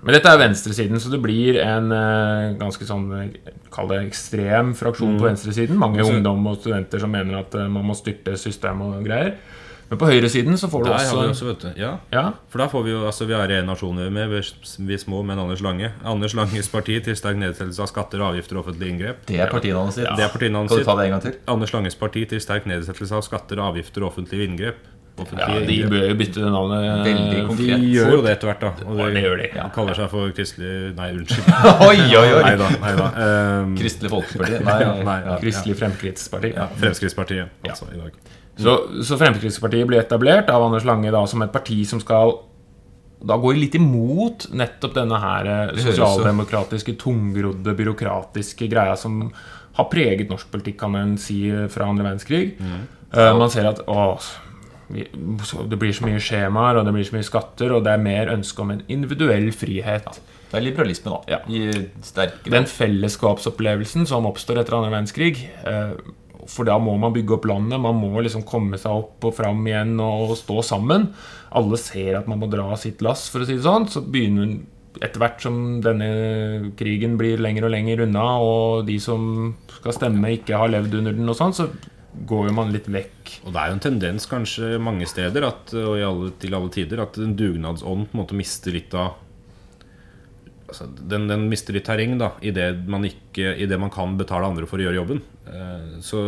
Men 0.06 0.14
dette 0.14 0.30
er 0.30 0.38
venstresiden, 0.38 1.00
så 1.02 1.10
det 1.10 1.18
blir 1.24 1.58
en 1.64 1.90
uh, 1.90 2.54
ganske 2.60 2.86
sånn 2.86 3.08
eh, 3.18 3.52
Kall 3.74 3.88
det 3.90 3.98
ekstrem 4.06 4.70
fraksjon 4.78 5.16
Mm. 5.16 5.20
på 5.20 5.26
venstresiden. 5.26 5.76
Mange 5.82 5.98
Altså- 5.98 6.14
ungdom 6.14 6.46
og 6.46 6.60
studenter 6.62 7.02
som 7.02 7.10
mener 7.10 7.40
at 7.40 7.54
uh, 7.58 7.66
man 7.68 7.84
må 7.84 7.96
styrte 7.98 8.36
systemet 8.38 9.00
og 9.00 9.04
greier. 9.04 9.34
Men 9.88 9.98
på 9.98 10.06
høyresiden 10.10 10.56
så 10.58 10.66
får 10.66 10.82
du 10.84 10.90
også, 10.90 11.18
også, 11.30 11.46
vet 11.46 11.60
du. 11.60 11.68
Ja, 11.78 11.98
Ja, 12.10 12.32
for 12.50 12.58
da 12.58 12.66
får 12.66 12.82
vi 12.84 12.90
jo 12.90 13.04
Altså, 13.06 13.26
vi 13.26 13.34
har 13.34 13.46
en 13.54 13.66
nasjon 13.66 13.96
vi 13.96 14.02
er 14.06 14.10
med, 14.10 14.28
vi 14.30 14.94
er 14.94 14.98
små, 14.98 15.24
men 15.24 15.38
Anders 15.38 15.60
Lange. 15.62 15.92
Anders 16.04 16.34
Langes 16.34 16.68
parti 16.68 16.98
til 17.04 17.14
sterk 17.14 17.36
nedsettelse 17.36 17.80
av 17.82 17.86
skatter, 17.86 18.18
avgifter 18.18 18.56
og 18.58 18.64
offentlige 18.66 18.90
inngrep. 18.90 19.26
Det 19.26 19.38
er 19.38 19.46
sitt. 19.90 20.06
Det 20.16 20.24
er 20.24 20.28
Kan 20.28 20.66
du 20.66 20.74
sitt. 20.74 20.84
ta 20.86 20.96
det 20.96 21.04
en 21.06 21.10
gang 21.12 21.22
til? 21.22 21.34
Anders 21.46 21.72
Langes 21.72 21.94
parti 21.94 22.24
til 22.26 22.40
sterk 22.40 22.66
nedsettelse 22.66 23.12
av 23.14 23.22
skatter, 23.22 23.56
avgifter 23.62 24.02
og 24.02 24.10
offentlige 24.12 24.48
inngrep. 24.48 24.76
Ja 25.16 25.46
de 25.64 25.76
bør 25.88 26.02
jo 26.10 26.14
bytte 26.18 26.48
navnet. 26.52 27.06
De 27.56 27.68
gjør 27.92 28.16
jo 28.16 28.22
det 28.24 28.34
etter 28.36 28.50
hvert, 28.50 28.64
da. 28.64 28.72
Og 28.86 28.98
Ja, 29.00 29.08
det 29.14 29.22
gjør 29.24 29.36
de. 29.40 29.48
ja. 29.56 29.68
kaller 29.74 29.96
seg 29.96 30.10
for 30.12 30.32
kristelig 30.36 30.72
Nei, 30.96 31.10
unnskyld. 31.16 31.46
Oi, 31.88 32.00
oi, 32.04 32.26
oi! 32.36 32.42
Neida, 32.44 32.70
neida. 32.82 33.06
Um, 33.16 33.76
Kristelig 33.78 34.12
Folkeparti? 34.12 34.58
Nei, 34.68 34.78
nei, 35.08 35.18
ja. 35.24 35.38
Kristelig 35.40 35.78
Fremskrittsparti. 35.80 36.52
ja, 36.56 36.66
Fremskrittspartiet, 36.82 37.62
altså, 37.64 37.88
i 37.94 38.00
dag. 38.02 38.18
Så, 38.56 38.76
så 39.04 39.18
Fremskrittspartiet 39.20 39.88
blir 39.88 40.00
etablert 40.00 40.52
av 40.52 40.64
Anders 40.68 40.84
Lange 40.88 41.12
da 41.12 41.24
som 41.28 41.44
et 41.44 41.52
parti 41.52 41.82
som 41.88 42.00
skal 42.02 42.38
da 43.26 43.38
går 43.40 43.56
litt 43.56 43.74
imot 43.78 44.50
nettopp 44.52 44.94
denne 44.98 45.18
her 45.20 45.48
eh, 45.48 45.78
sosialdemokratiske, 45.80 46.92
tungrodde, 47.00 47.72
byråkratiske 47.78 48.68
greia 48.70 48.96
som 49.00 49.22
har 49.76 49.88
preget 49.92 50.30
norsk 50.30 50.50
politikk, 50.52 50.78
kan 50.80 50.92
man 50.92 51.16
si, 51.20 51.40
fra 51.72 51.88
andre 51.88 52.06
verdenskrig. 52.06 52.44
Eh, 52.60 53.32
man 53.36 53.52
ser 53.52 53.68
at 53.70 53.82
å, 53.88 54.16
det 54.88 55.78
blir 55.80 55.94
så 55.94 56.06
mye 56.06 56.22
skjemaer, 56.22 56.78
og 56.78 56.86
det 56.86 56.94
blir 56.94 57.06
så 57.06 57.16
mye 57.16 57.26
skatter, 57.26 57.74
og 57.74 57.84
det 57.86 57.94
er 57.96 58.02
mer 58.02 58.30
ønske 58.34 58.62
om 58.62 58.70
en 58.74 58.84
individuell 58.92 59.48
frihet. 59.54 60.20
Det 60.46 60.60
er 60.60 60.62
liberalisme, 60.62 61.10
da. 61.10 61.38
Ja. 61.38 61.40
Den 62.46 62.68
fellesskapsopplevelsen 62.70 64.06
som 64.06 64.28
oppstår 64.28 64.62
etter 64.62 64.78
andre 64.78 64.92
verdenskrig 64.94 65.40
eh, 65.66 65.96
For 66.46 66.68
da 66.68 66.76
må 66.78 66.94
man 67.02 67.14
bygge 67.16 67.34
opp 67.34 67.48
landet, 67.50 67.82
man 67.82 67.98
må 67.98 68.22
liksom 68.22 68.46
komme 68.46 68.78
seg 68.78 68.94
opp 69.02 69.26
og 69.26 69.34
fram 69.34 69.66
igjen 69.66 69.96
og 70.02 70.36
stå 70.38 70.62
sammen. 70.62 71.10
Alle 71.50 71.80
ser 71.82 72.20
at 72.20 72.30
man 72.30 72.38
må 72.38 72.50
dra 72.52 72.70
sitt 72.78 73.02
lass, 73.02 73.26
for 73.32 73.42
å 73.42 73.48
si 73.48 73.58
det 73.58 73.66
sånn. 73.66 73.88
Så 73.90 74.04
begynner 74.06 74.54
etter 75.02 75.20
hvert 75.20 75.42
som 75.44 75.56
denne 75.84 76.70
krigen 76.78 77.18
blir 77.20 77.42
lenger 77.42 77.66
og 77.66 77.74
lenger 77.74 78.06
unna, 78.06 78.28
og 78.40 78.86
de 78.86 78.96
som 79.02 79.52
skal 79.80 79.96
stemme, 79.98 80.30
ikke 80.38 80.56
har 80.62 80.70
levd 80.72 80.94
under 81.00 81.16
den, 81.18 81.28
og 81.28 81.36
sånn, 81.36 81.56
så 81.56 81.68
går 82.24 82.50
man 82.56 82.72
litt 82.74 82.88
vekk. 82.88 83.36
Og 83.44 83.52
det 83.52 83.60
er 83.60 83.70
jo 83.70 83.76
en 83.76 83.84
tendens 83.84 84.26
kanskje 84.30 84.76
mange 84.82 85.08
steder 85.10 85.46
at, 85.48 85.74
og 85.76 86.00
alle, 86.00 86.32
til 86.40 86.56
alle 86.56 86.72
tider 86.72 87.02
at 87.04 87.18
en 87.20 87.36
dugnadsånd 87.38 88.08
på 88.08 88.16
en 88.16 88.22
måte 88.22 88.38
mister 88.38 88.74
litt 88.74 88.94
av 88.96 89.18
altså, 90.68 90.88
den, 90.96 91.28
den 91.30 91.46
mister 91.50 91.76
litt 91.76 91.86
terreng 91.88 92.16
da 92.20 92.32
i 92.40 92.52
det 92.54 92.70
man, 92.88 93.06
ikke, 93.06 93.54
i 93.54 93.68
det 93.68 93.78
man 93.80 93.92
kan 93.94 94.16
betale 94.18 94.48
andre 94.48 94.68
for 94.70 94.80
å 94.80 94.86
gjøre 94.86 95.00
jobben. 95.00 95.22
Eh, 95.50 95.98
så, 96.04 96.22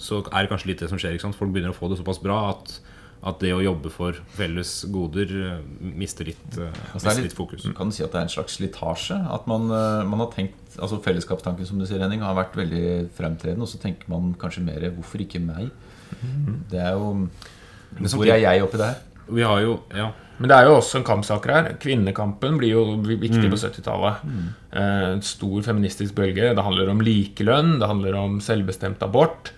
så 0.00 0.22
er 0.30 0.44
det 0.44 0.52
kanskje 0.52 0.72
litt 0.72 0.84
det 0.84 0.90
som 0.92 1.00
skjer. 1.00 1.18
Folk 1.36 1.52
begynner 1.54 1.74
å 1.74 1.78
få 1.78 1.90
det 1.90 2.00
såpass 2.00 2.22
bra 2.22 2.42
at, 2.54 2.78
at 3.24 3.40
det 3.40 3.52
å 3.56 3.62
jobbe 3.64 3.90
for 3.90 4.12
felles 4.36 4.84
goder 4.92 5.30
eh, 5.40 5.60
mister 5.80 6.28
litt, 6.28 6.44
eh, 6.58 6.68
Altså, 6.92 7.06
er 7.06 7.08
mister 7.08 7.22
litt 7.22 7.36
fokus. 7.38 7.66
Kan 7.76 7.88
du 7.90 7.96
si 7.96 8.04
at 8.04 8.12
det 8.12 8.20
er 8.20 8.28
en 8.28 8.34
slags 8.36 8.58
slitasje? 8.58 9.16
At 9.32 9.46
man, 9.50 9.70
eh, 9.70 10.04
man 10.06 10.20
har 10.20 10.30
tenkt 10.34 10.54
Altså 10.76 10.98
Fellesskapstanken 11.00 11.64
som 11.64 11.78
du 11.80 11.86
sier, 11.88 12.02
Henning, 12.04 12.20
har 12.20 12.34
vært 12.36 12.52
veldig 12.58 13.08
fremtredende. 13.16 13.64
Og 13.64 13.70
så 13.70 13.78
tenker 13.80 14.10
man 14.12 14.34
kanskje 14.36 14.62
mer 14.66 14.90
'hvorfor 14.90 15.22
ikke 15.24 15.40
meg'? 15.40 15.70
Det 16.70 16.78
er 16.78 16.92
jo 16.92 17.28
Hvor 17.98 18.26
er 18.28 18.38
jeg 18.44 18.62
oppi 18.62 18.76
det 18.76 18.86
her? 18.86 18.98
Vi 19.28 19.42
har 19.42 19.60
jo 19.60 19.80
ja, 19.94 20.12
Men 20.38 20.48
det 20.48 20.56
er 20.56 20.64
jo 20.68 20.76
også 20.76 20.98
en 20.98 21.04
kampsaker 21.04 21.50
her. 21.50 21.72
Kvinnekampen 21.80 22.58
blir 22.58 22.70
jo 22.74 22.82
viktig 23.02 23.48
på 23.50 23.56
70-tallet. 23.56 24.16
Eh, 24.72 25.12
En 25.14 25.22
stor 25.22 25.62
feministisk 25.62 26.14
bølge. 26.14 26.54
Det 26.54 26.62
handler 26.62 26.90
om 26.90 27.00
likelønn, 27.00 27.78
det 27.80 27.88
handler 27.88 28.14
om 28.14 28.38
selvbestemt 28.40 29.02
abort. 29.02 29.50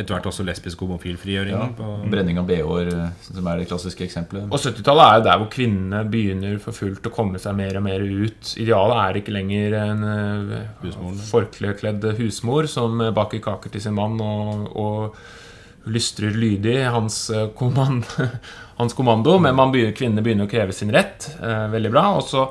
Etter 0.00 0.14
hvert 0.16 0.26
også 0.30 0.44
lesbisk 0.48 0.80
homofil 0.84 1.16
frigjøring. 1.20 1.52
Ja, 1.54 1.66
på- 1.76 2.10
Brenning 2.10 2.38
av 2.40 2.46
BH-er, 2.48 2.88
eh, 2.94 3.10
som 3.28 3.46
er 3.52 3.58
det 3.62 3.68
klassiske 3.70 4.06
eksempelet. 4.06 4.46
Og 4.50 4.58
70-tallet 4.58 5.04
er 5.06 5.18
jo 5.20 5.26
der 5.28 5.38
hvor 5.42 5.50
kvinnene 5.52 6.00
begynner 6.10 6.58
for 6.64 6.72
fullt 6.76 7.06
å 7.06 7.12
komme 7.14 7.38
seg 7.42 7.54
mer 7.58 7.76
og 7.78 7.84
mer 7.86 8.00
ut. 8.00 8.54
Idealet 8.60 9.02
er 9.04 9.20
ikke 9.20 9.36
lenger 9.36 9.76
en 9.80 10.08
uh, 10.08 11.20
forklekledd 11.30 12.04
husmor 12.18 12.66
som 12.70 13.00
eh, 13.04 13.12
baker 13.16 13.42
kaker 13.44 13.72
til 13.74 13.84
sin 13.84 13.94
mann 13.98 14.18
og, 14.24 14.66
og 14.76 15.90
lystrer 15.90 16.34
lydig 16.36 16.78
hans, 16.92 17.22
eh, 17.32 17.46
kommand, 17.56 18.04
hans 18.80 18.96
kommando, 18.96 19.38
men 19.40 19.56
man 19.56 19.72
begynner, 19.72 19.94
kvinnene 19.96 20.24
begynner 20.24 20.48
å 20.48 20.52
kreve 20.52 20.74
sin 20.76 20.92
rett. 20.94 21.30
eh, 21.40 21.66
veldig 21.72 21.92
bra. 21.94 22.06
Og 22.18 22.26
så 22.28 22.46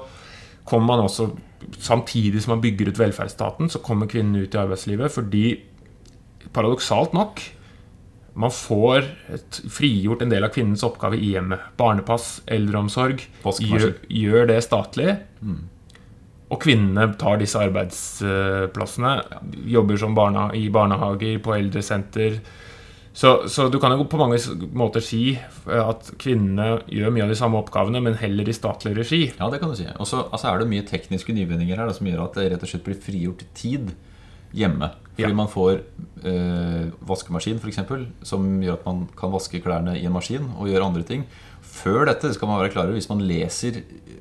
kommer 0.70 0.94
man 0.96 1.06
også, 1.08 1.30
samtidig 1.82 2.42
som 2.44 2.56
man 2.56 2.62
bygger 2.64 2.92
ut 2.92 3.00
velferdsstaten, 3.02 3.70
så 3.74 3.82
kommer 3.84 4.10
kvinnene 4.10 4.46
ut 4.46 4.54
i 4.56 4.60
arbeidslivet 4.62 5.12
fordi 5.14 5.44
paradoksalt 6.56 7.16
nok 7.18 7.42
man 8.40 8.54
får 8.54 9.04
et, 9.34 9.60
frigjort 9.74 10.24
en 10.24 10.32
del 10.32 10.46
av 10.46 10.54
kvinnens 10.54 10.86
oppgave 10.88 11.18
i 11.20 11.34
hjemmet. 11.34 11.74
Barnepass, 11.80 12.40
eldreomsorg. 12.48 13.26
Gjør, 13.44 13.92
gjør 14.08 14.48
det 14.52 14.62
statlig. 14.64 15.18
Og 16.50 16.62
kvinnene 16.64 17.12
tar 17.20 17.42
disse 17.42 17.60
arbeidsplassene. 17.60 19.14
Jobber 19.70 20.00
som 20.00 20.16
barna, 20.18 20.50
i 20.56 20.70
barnehager, 20.74 21.42
på 21.44 21.58
eldresenter. 21.58 22.40
Så, 23.20 23.34
så 23.52 23.68
du 23.68 23.76
kan 23.82 23.92
jo 23.98 24.06
på 24.08 24.22
mange 24.22 24.38
måter 24.78 25.04
si 25.04 25.34
at 25.68 26.14
kvinnene 26.22 26.80
gjør 26.88 27.12
mye 27.12 27.26
av 27.26 27.34
de 27.34 27.40
samme 27.42 27.60
oppgavene, 27.60 28.00
men 28.06 28.16
heller 28.22 28.48
i 28.48 28.56
statlig 28.56 28.96
regi. 29.02 29.24
Ja, 29.36 29.50
det 29.52 29.60
kan 29.60 29.74
du 29.74 29.78
si. 29.78 29.90
Og 29.98 30.08
så 30.08 30.24
altså, 30.30 30.54
er 30.54 30.62
det 30.62 30.70
mye 30.72 30.88
tekniske 30.88 31.36
nyvinninger 31.36 31.76
her 31.76 31.90
da, 31.90 31.98
som 31.98 32.08
gjør 32.08 32.24
at 32.30 32.40
det 32.40 32.48
rett 32.54 32.64
og 32.64 32.72
slett 32.72 32.88
blir 32.88 33.04
frigjort 33.04 33.44
tid 33.58 33.92
hjemme. 34.56 34.94
Fordi 35.20 35.34
Ja. 35.34 35.36
man 35.36 35.48
får 35.52 35.82
eh, 36.24 36.88
vaskemaskin, 37.08 37.60
f.eks., 37.60 37.80
som 38.24 38.48
gjør 38.64 38.74
at 38.80 38.86
man 38.88 39.04
kan 39.20 39.32
vaske 39.32 39.62
klærne 39.64 39.98
i 40.00 40.06
en 40.08 40.14
maskin 40.16 40.48
og 40.58 40.68
gjøre 40.72 40.86
andre 40.88 41.04
ting. 41.04 41.26
Før 41.62 42.06
dette 42.10 42.32
skal 42.34 42.48
man 42.48 42.60
være 42.64 42.72
klar 42.74 42.88
over, 42.88 42.96
hvis 42.98 43.10
man 43.12 43.22
leser 43.28 43.82
eh, 43.84 44.18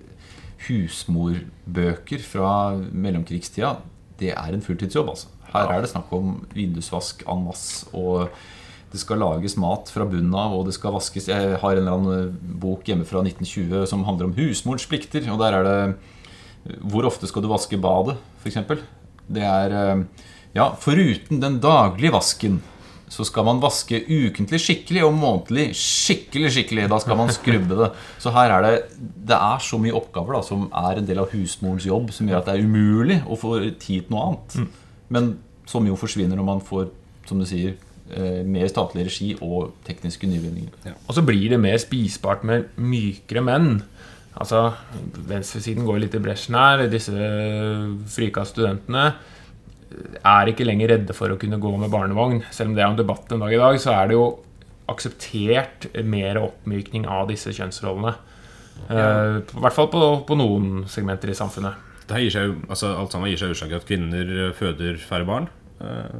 husmorbøker 0.68 2.22
fra 2.24 2.52
mellomkrigstida, 2.92 3.76
det 4.18 4.32
er 4.34 4.54
en 4.54 4.62
fulltidsjobb. 4.64 5.08
altså. 5.14 5.28
Her 5.52 5.70
er 5.72 5.80
det 5.84 5.90
snakk 5.92 6.10
om 6.12 6.40
vindusvask 6.54 7.22
en 7.30 7.44
masse, 7.46 7.86
og 7.96 8.28
det 8.92 9.00
skal 9.00 9.20
lages 9.20 9.56
mat 9.60 9.90
fra 9.92 10.04
bunnen 10.08 10.34
av, 10.36 10.52
og 10.56 10.66
det 10.68 10.74
skal 10.76 10.92
vaskes. 10.96 11.28
Jeg 11.30 11.58
har 11.60 11.72
en 11.76 11.78
eller 11.82 11.96
annen 11.98 12.58
bok 12.60 12.84
hjemme 12.88 13.04
fra 13.08 13.22
1920 13.24 13.86
som 13.88 14.04
handler 14.08 14.28
om 14.30 14.36
husmorens 14.36 14.86
plikter. 14.88 15.28
Og 15.32 15.38
der 15.40 15.58
er 15.60 15.68
det 15.68 15.96
Hvor 16.82 17.06
ofte 17.06 17.26
skal 17.30 17.40
du 17.42 17.48
vaske 17.48 17.78
badet, 17.80 18.16
f.eks.? 18.42 18.58
Det 19.30 19.42
er 19.44 19.72
eh, 19.72 20.02
Ja, 20.56 20.72
foruten 20.80 21.42
den 21.42 21.58
daglige 21.62 22.14
vasken 22.14 22.60
så 23.08 23.24
skal 23.24 23.46
man 23.48 23.60
vaske 23.62 24.00
ukentlig 24.04 24.60
skikkelig 24.62 25.04
og 25.06 25.14
månedlig 25.16 25.70
skikkelig 25.76 26.52
skikkelig. 26.54 26.88
Da 26.92 26.98
skal 27.00 27.18
man 27.18 27.32
skrubbe 27.32 27.78
det. 27.80 27.90
Så 28.20 28.32
her 28.34 28.52
er 28.52 28.66
det 28.66 28.74
Det 29.28 29.36
er 29.36 29.58
så 29.64 29.78
mye 29.80 29.96
oppgaver 29.96 30.38
da 30.38 30.42
som 30.44 30.68
er 30.72 30.98
en 30.98 31.08
del 31.08 31.20
av 31.20 31.32
husmorens 31.32 31.86
jobb, 31.86 32.12
som 32.12 32.28
gjør 32.28 32.40
at 32.40 32.48
det 32.48 32.54
er 32.56 32.64
umulig 32.64 33.18
å 33.26 33.36
få 33.36 33.58
tid 33.78 34.06
til 34.06 34.12
noe 34.12 34.26
annet. 34.26 34.68
Men 35.08 35.38
som 35.68 35.86
jo 35.86 35.96
forsvinner 35.96 36.36
når 36.36 36.48
man 36.48 36.60
får, 36.64 36.88
som 37.28 37.38
du 37.40 37.46
sier, 37.48 37.76
eh, 38.10 38.42
mer 38.44 38.68
statlig 38.68 39.04
regi 39.04 39.36
og 39.40 39.74
tekniske 39.84 40.26
nyvinninger. 40.26 40.94
Og 41.06 41.14
så 41.14 41.24
blir 41.24 41.50
det 41.50 41.60
mer 41.60 41.76
spisbart 41.76 42.44
med 42.44 42.68
mykere 42.76 43.44
menn. 43.44 43.82
Altså, 44.38 44.74
Venstresiden 45.28 45.84
går 45.84 46.00
litt 46.00 46.14
i 46.14 46.22
bresjen 46.22 46.54
her. 46.54 46.88
Disse 46.88 47.12
frika 48.08 48.44
studentene 48.44 49.14
er 49.88 50.50
ikke 50.50 50.66
lenger 50.66 50.92
redde 50.94 51.16
for 51.16 51.32
å 51.32 51.38
kunne 51.40 51.60
gå 51.60 51.72
med 51.80 51.92
barnevogn. 51.92 52.42
Selv 52.54 52.72
om 52.72 52.76
det 52.76 52.84
er 52.84 52.92
en 52.92 52.98
debatt 52.98 53.32
en 53.32 53.44
dag 53.44 53.54
i 53.54 53.60
dag, 53.60 53.78
så 53.80 53.94
er 53.96 54.10
det 54.10 54.18
jo 54.18 54.26
akseptert 54.88 55.88
mer 56.08 56.40
oppmykning 56.40 57.06
av 57.08 57.28
disse 57.30 57.52
kjønnsrollene. 57.56 58.14
Eh, 58.88 59.36
I 59.42 59.62
hvert 59.64 59.76
fall 59.76 59.90
på, 59.92 60.02
på 60.28 60.38
noen 60.38 60.86
segmenter 60.90 61.32
i 61.32 61.36
samfunnet. 61.36 61.84
Det 62.08 62.22
gir 62.22 62.32
seg 62.32 62.54
altså 62.70 62.94
Alt 62.96 63.12
sammen 63.12 63.28
gir 63.28 63.40
seg 63.40 63.52
utslag 63.52 63.74
i 63.74 63.76
at 63.76 63.88
kvinner 63.88 64.52
føder 64.56 64.96
færre 65.02 65.28
barn. 65.28 65.48
Eh, 65.78 66.16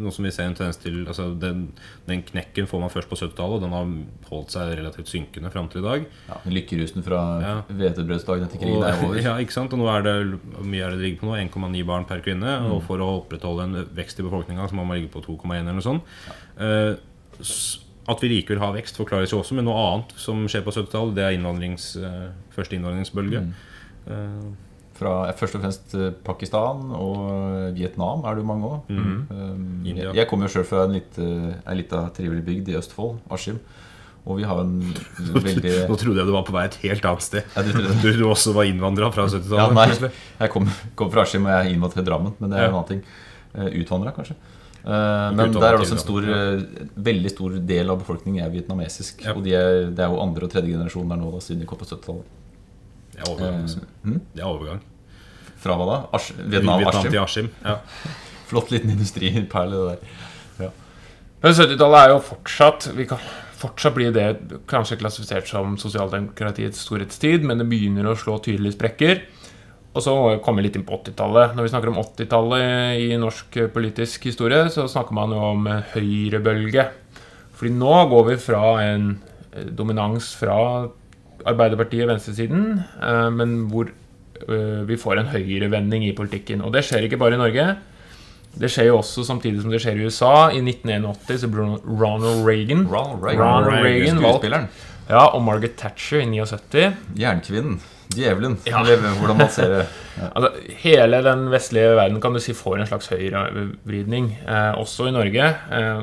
Noe 0.00 0.12
som 0.14 0.24
vi 0.24 0.30
ser 0.34 0.46
en 0.46 0.54
tendens 0.54 0.78
til 0.80 1.00
altså 1.02 1.26
den, 1.40 1.64
den 2.06 2.22
knekken 2.26 2.68
får 2.70 2.82
man 2.84 2.92
først 2.92 3.10
på 3.10 3.18
70-tallet, 3.18 3.58
og 3.58 3.64
den 3.64 3.74
har 3.74 4.30
holdt 4.30 4.54
seg 4.54 4.72
relativt 4.78 5.10
synkende 5.10 5.50
fram 5.52 5.68
til 5.72 5.82
i 5.82 5.86
dag. 5.86 6.06
Ja, 6.30 6.38
Lykkerusen 6.54 7.06
fra 7.06 7.20
Ja. 7.42 7.54
hvetebrødsdagen 7.68 8.46
etter 8.46 8.62
krigen 8.62 8.86
er 8.86 9.02
over. 9.04 9.20
ja, 9.28 9.34
ikke 9.42 9.56
sant? 9.56 9.74
Og 9.74 9.82
nå 9.82 9.90
er 9.90 10.06
det 10.06 10.16
mye 10.62 10.86
er 10.86 10.96
det 10.96 11.04
ligger 11.04 11.24
på 11.24 11.30
nå? 11.30 11.36
1,9 11.42 11.84
barn 11.90 12.08
per 12.08 12.22
kvinne. 12.24 12.56
Mm. 12.62 12.72
Og 12.76 12.82
for 12.86 13.02
å 13.02 13.12
opprettholde 13.20 13.68
en 13.68 13.92
vekst 13.98 14.22
i 14.22 14.26
befolkninga 14.26 14.70
så 14.70 14.78
må 14.78 14.86
man 14.86 15.00
ligge 15.00 15.12
på 15.12 15.24
2,1 15.26 15.60
eller 15.60 15.78
noe 15.78 15.86
sånt. 15.90 16.18
Ja. 16.30 16.40
Uh, 16.60 17.86
at 18.10 18.22
vi 18.22 18.30
likevel 18.32 18.62
har 18.62 18.74
vekst, 18.74 18.98
forklares 18.98 19.30
jo 19.32 19.38
også 19.42 19.54
med 19.58 19.66
noe 19.66 19.76
annet 19.78 20.14
som 20.18 20.40
skjer 20.50 20.64
på 20.66 20.72
70-tallet. 20.74 21.14
Det 21.18 21.24
er 21.26 21.36
innvandrings, 21.36 21.92
eh, 22.00 22.30
første 22.54 22.74
innvandringsbølge. 22.74 23.42
Mm. 23.44 23.52
Eh, 24.10 24.69
Fra 25.00 25.12
først 25.32 25.56
og 25.56 25.62
fremst 25.64 25.94
eh, 25.96 26.10
Pakistan 26.26 26.90
og 26.92 27.20
Vietnam 27.76 28.24
er 28.28 28.36
det 28.36 28.42
jo 28.44 28.48
mange 28.50 28.68
òg. 28.68 28.90
Mm 28.90 29.26
-hmm. 29.30 29.86
jeg, 29.96 30.14
jeg 30.14 30.28
kommer 30.28 30.46
jo 30.46 30.52
sjøl 30.52 30.64
fra 30.68 30.84
en 30.84 31.76
lita 31.76 32.08
trivelig 32.16 32.44
bygd 32.44 32.68
i 32.68 32.76
Østfold, 32.76 33.18
Askim. 33.30 33.58
Og 34.26 34.36
vi 34.36 34.44
har 34.44 34.60
en 34.60 34.94
veldig 35.48 35.88
Nå 35.88 35.96
trodde 35.96 36.20
jeg 36.20 36.26
du 36.26 36.32
var 36.32 36.44
på 36.44 36.52
vei 36.52 36.64
et 36.66 36.78
helt 36.82 37.04
annet 37.04 37.22
sted. 37.22 37.42
Ja, 37.56 37.62
du? 37.62 37.72
Du, 38.20 38.28
også 38.28 38.52
var 38.52 38.64
innvandra 38.64 39.10
fra 39.10 39.26
70-tallet. 39.26 39.74
nei, 39.74 40.10
jeg 40.40 40.50
kom, 40.50 40.68
kom 40.94 41.10
fra 41.10 41.22
Askim 41.22 41.46
og 41.46 41.50
jeg 41.50 41.66
er 41.66 41.74
innvandret 41.74 42.02
til 42.02 42.04
Drammen, 42.04 42.34
men 42.38 42.50
det 42.50 42.58
er 42.58 42.62
Ja. 42.62 42.68
en 42.68 42.74
annen 42.74 42.88
ting. 42.88 43.04
Utvandra, 43.80 44.12
kanskje. 44.12 44.36
Eh, 44.84 44.90
men 44.90 45.50
utvandret 45.50 45.60
der 45.60 45.68
er 45.68 45.76
det 45.76 45.86
også 45.86 45.96
en 45.98 46.04
stor, 46.04 46.22
ja. 46.24 46.84
veldig 46.96 47.30
stor 47.30 47.56
del 47.72 47.90
av 47.90 47.98
befolkningen 48.00 48.44
er 48.44 48.52
vietnamesisk. 48.52 49.24
Ja. 49.24 49.34
Og 49.34 49.44
de 49.44 49.54
er, 49.56 49.90
det 49.90 50.04
er 50.04 50.12
jo 50.12 50.20
andre 50.20 50.44
og 50.44 50.52
tredje 50.52 50.72
generasjon 50.72 51.08
der 51.08 51.20
nå, 51.20 51.32
da, 51.34 51.40
siden 51.44 51.64
de 51.64 51.68
kom 51.68 51.80
på 51.80 51.88
70-tallet. 51.88 52.36
Det 53.20 53.28
er 53.28 53.34
overgang. 53.34 53.60
altså. 53.62 53.84
Eh, 53.84 54.08
hm? 54.08 54.20
Det 54.32 54.42
er 54.42 54.48
overgang. 54.48 54.80
Fra 55.60 55.76
hva 55.76 55.86
da? 55.90 56.00
Ars 56.16 56.32
Vietnam, 56.38 56.80
Vietnam 56.80 57.06
til 57.06 57.20
Askim. 57.20 57.52
Ja. 57.64 57.76
Flott 58.50 58.72
liten 58.72 58.96
industriperle, 58.96 59.76
det 59.76 60.00
der. 60.00 60.18
Men 61.40 61.54
70-tallet 61.56 62.02
er 62.02 62.10
jo 62.12 62.18
fortsatt 62.20 62.90
Vi 62.92 63.06
kan 63.08 63.20
fortsatt 63.60 63.94
bli 63.96 64.08
det 64.12 64.26
kanskje 64.68 64.98
klassifisert 65.00 65.48
som 65.48 65.74
sosialdemokratiets 65.80 66.80
storhetstid, 66.80 67.44
men 67.44 67.60
det 67.60 67.66
begynner 67.68 68.08
å 68.08 68.16
slå 68.16 68.38
tydelige 68.40 68.72
sprekker. 68.72 69.20
Og 69.92 70.04
så 70.04 70.14
må 70.16 70.30
vi 70.30 70.38
komme 70.44 70.62
litt 70.64 70.78
inn 70.78 70.86
på 70.88 70.96
80-tallet. 70.96 71.52
Når 71.56 71.66
vi 71.66 71.72
snakker 71.72 71.90
om 71.90 71.98
80-tallet 72.00 73.02
i 73.04 73.18
norsk 73.20 73.58
politisk 73.74 74.28
historie, 74.30 74.62
så 74.72 74.86
snakker 74.88 75.16
man 75.18 75.34
jo 75.34 75.42
om 75.50 75.68
eh, 75.68 75.92
høyrebølge. 75.92 76.86
Fordi 77.58 77.74
nå 77.76 77.96
går 78.14 78.26
vi 78.30 78.38
fra 78.40 78.62
en 78.84 79.10
eh, 79.52 79.68
dominans 79.76 80.30
fra 80.40 80.56
Arbeiderpartiet, 81.48 82.08
venstresiden, 82.10 82.82
eh, 83.00 83.28
men 83.34 83.56
hvor 83.70 83.90
eh, 83.90 84.82
vi 84.88 84.98
får 85.00 85.20
en 85.20 85.32
høyrevending 85.32 86.04
i 86.08 86.14
politikken. 86.16 86.64
Og 86.64 86.74
det 86.74 86.84
skjer 86.88 87.06
ikke 87.06 87.20
bare 87.20 87.38
i 87.38 87.40
Norge. 87.40 87.68
Det 88.60 88.70
skjer 88.72 88.90
jo 88.90 88.98
også 88.98 89.22
samtidig 89.26 89.62
som 89.62 89.70
det 89.70 89.80
skjer 89.82 90.00
i 90.00 90.08
USA. 90.08 90.50
I 90.50 90.62
1981 90.64 91.44
så 91.44 91.50
ble 91.52 91.68
Ronald 91.86 92.42
Reagan, 92.46 92.86
Ronald 92.90 93.38
Ronald 93.38 93.86
Reagan 93.86 94.22
valgt. 94.24 94.50
Ja, 95.10 95.24
og 95.34 95.42
Margaret 95.42 95.78
Thatcher 95.78 96.22
i 96.22 96.28
79. 96.30 96.90
Jernkvinnen. 97.18 97.80
Djevelen. 98.10 98.56
Ja. 98.66 98.82
Hvordan 98.82 99.38
man 99.38 99.52
ser 99.54 99.74
det. 99.74 99.88
Altså, 100.20 100.50
hele 100.82 101.20
den 101.24 101.46
vestlige 101.48 101.94
verden 101.96 102.18
kan 102.20 102.34
du 102.34 102.40
si 102.42 102.52
får 102.52 102.80
en 102.82 102.88
slags 102.90 103.06
høyrevridning, 103.08 104.26
eh, 104.44 104.72
også 104.76 105.06
i 105.08 105.14
Norge. 105.14 105.46
Eh, 105.72 106.02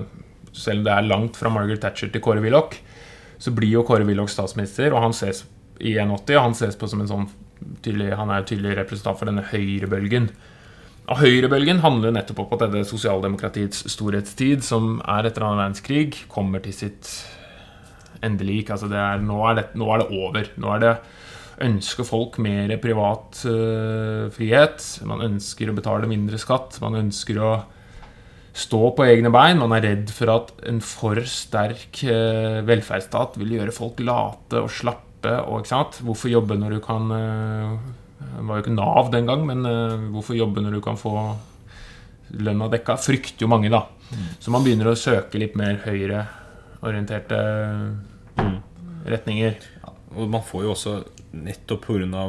selv 0.57 0.81
om 0.81 0.85
det 0.87 0.93
er 0.93 1.05
langt 1.05 1.37
fra 1.37 1.51
Margaret 1.53 1.83
Thatcher 1.83 2.09
til 2.09 2.23
Kåre 2.23 2.41
Willoch, 2.41 2.79
så 3.37 3.53
blir 3.53 3.75
jo 3.75 3.85
Kåre 3.87 4.07
Willoch 4.07 4.31
statsminister, 4.33 4.93
og 4.93 5.03
han 5.05 5.15
ses 5.15 5.43
i 5.77 5.93
81, 5.99 6.37
og 6.37 6.43
han 6.43 6.57
ses 6.57 6.77
på 6.79 6.89
som 6.89 7.03
en 7.03 7.09
sånn 7.09 7.27
tydelig, 7.85 8.11
han 8.17 8.31
er 8.33 8.45
tydelig 8.47 8.77
representant 8.79 9.19
for 9.19 9.29
denne 9.29 9.45
høyrebølgen. 9.51 10.29
Og 11.07 11.21
Høyrebølgen 11.21 11.79
handler 11.79 12.11
nettopp 12.11 12.41
om 12.43 12.55
at 12.57 12.65
dette 12.65 12.89
sosialdemokratiets 12.89 13.85
storhetstid, 13.93 14.65
som 14.65 14.97
er 15.07 15.29
etter 15.29 15.45
annen 15.45 15.61
verdenskrig, 15.61 16.25
kommer 16.31 16.63
til 16.63 16.75
sitt 16.75 17.11
endelik. 18.25 18.73
Altså 18.73 18.89
er, 18.91 19.23
nå, 19.23 19.37
er 19.47 19.61
det, 19.61 19.65
nå 19.79 19.87
er 19.93 20.03
det 20.03 20.09
over. 20.17 20.51
Nå 20.59 20.73
er 20.75 20.83
det 20.83 20.93
ønsker 21.63 22.05
folk 22.05 22.37
mer 22.43 22.73
privat 22.81 23.39
uh, 23.49 24.27
frihet. 24.35 24.83
Man 25.09 25.23
ønsker 25.25 25.71
å 25.71 25.77
betale 25.77 26.09
mindre 26.09 26.39
skatt. 26.41 26.77
Man 26.83 26.99
ønsker 26.99 27.39
å 27.41 27.51
stå 28.57 28.79
på 28.97 29.05
egne 29.05 29.31
bein. 29.33 29.59
Man 29.61 29.75
er 29.77 29.85
redd 29.85 30.13
for 30.13 30.31
at 30.33 30.53
en 30.69 30.79
for 30.83 31.19
sterk 31.29 32.01
eh, 32.07 32.63
velferdsstat 32.65 33.37
vil 33.41 33.57
gjøre 33.59 33.75
folk 33.75 34.01
late 34.01 34.63
og 34.63 34.71
slappe. 34.73 35.33
Og, 35.43 35.61
ikke 35.61 35.73
sant? 35.73 35.99
Hvorfor 36.05 36.31
jobbe 36.31 36.57
når 36.57 36.77
du 36.77 36.79
kan 36.85 37.11
eh, 37.11 37.77
Det 38.21 38.45
var 38.47 38.59
jo 38.59 38.63
ikke 38.63 38.75
Nav 38.77 39.11
den 39.13 39.29
gang, 39.29 39.45
men 39.49 39.65
eh, 39.67 40.07
hvorfor 40.13 40.37
jobbe 40.37 40.63
når 40.65 40.77
du 40.77 40.81
kan 40.85 40.97
få 40.99 41.13
lønna 42.37 42.69
dekka? 42.73 42.97
Frykter 43.01 43.45
jo 43.45 43.51
mange, 43.51 43.71
da. 43.73 43.85
Så 44.39 44.53
man 44.53 44.63
begynner 44.63 44.91
å 44.91 44.97
søke 44.97 45.39
litt 45.41 45.57
mer 45.59 45.81
høyreorienterte 45.83 47.39
mm, 48.39 48.57
retninger. 49.11 49.57
Og 50.15 50.29
man 50.31 50.45
får 50.45 50.65
jo 50.65 50.73
også, 50.73 50.97
nettopp 51.37 51.89
pga. 51.89 52.27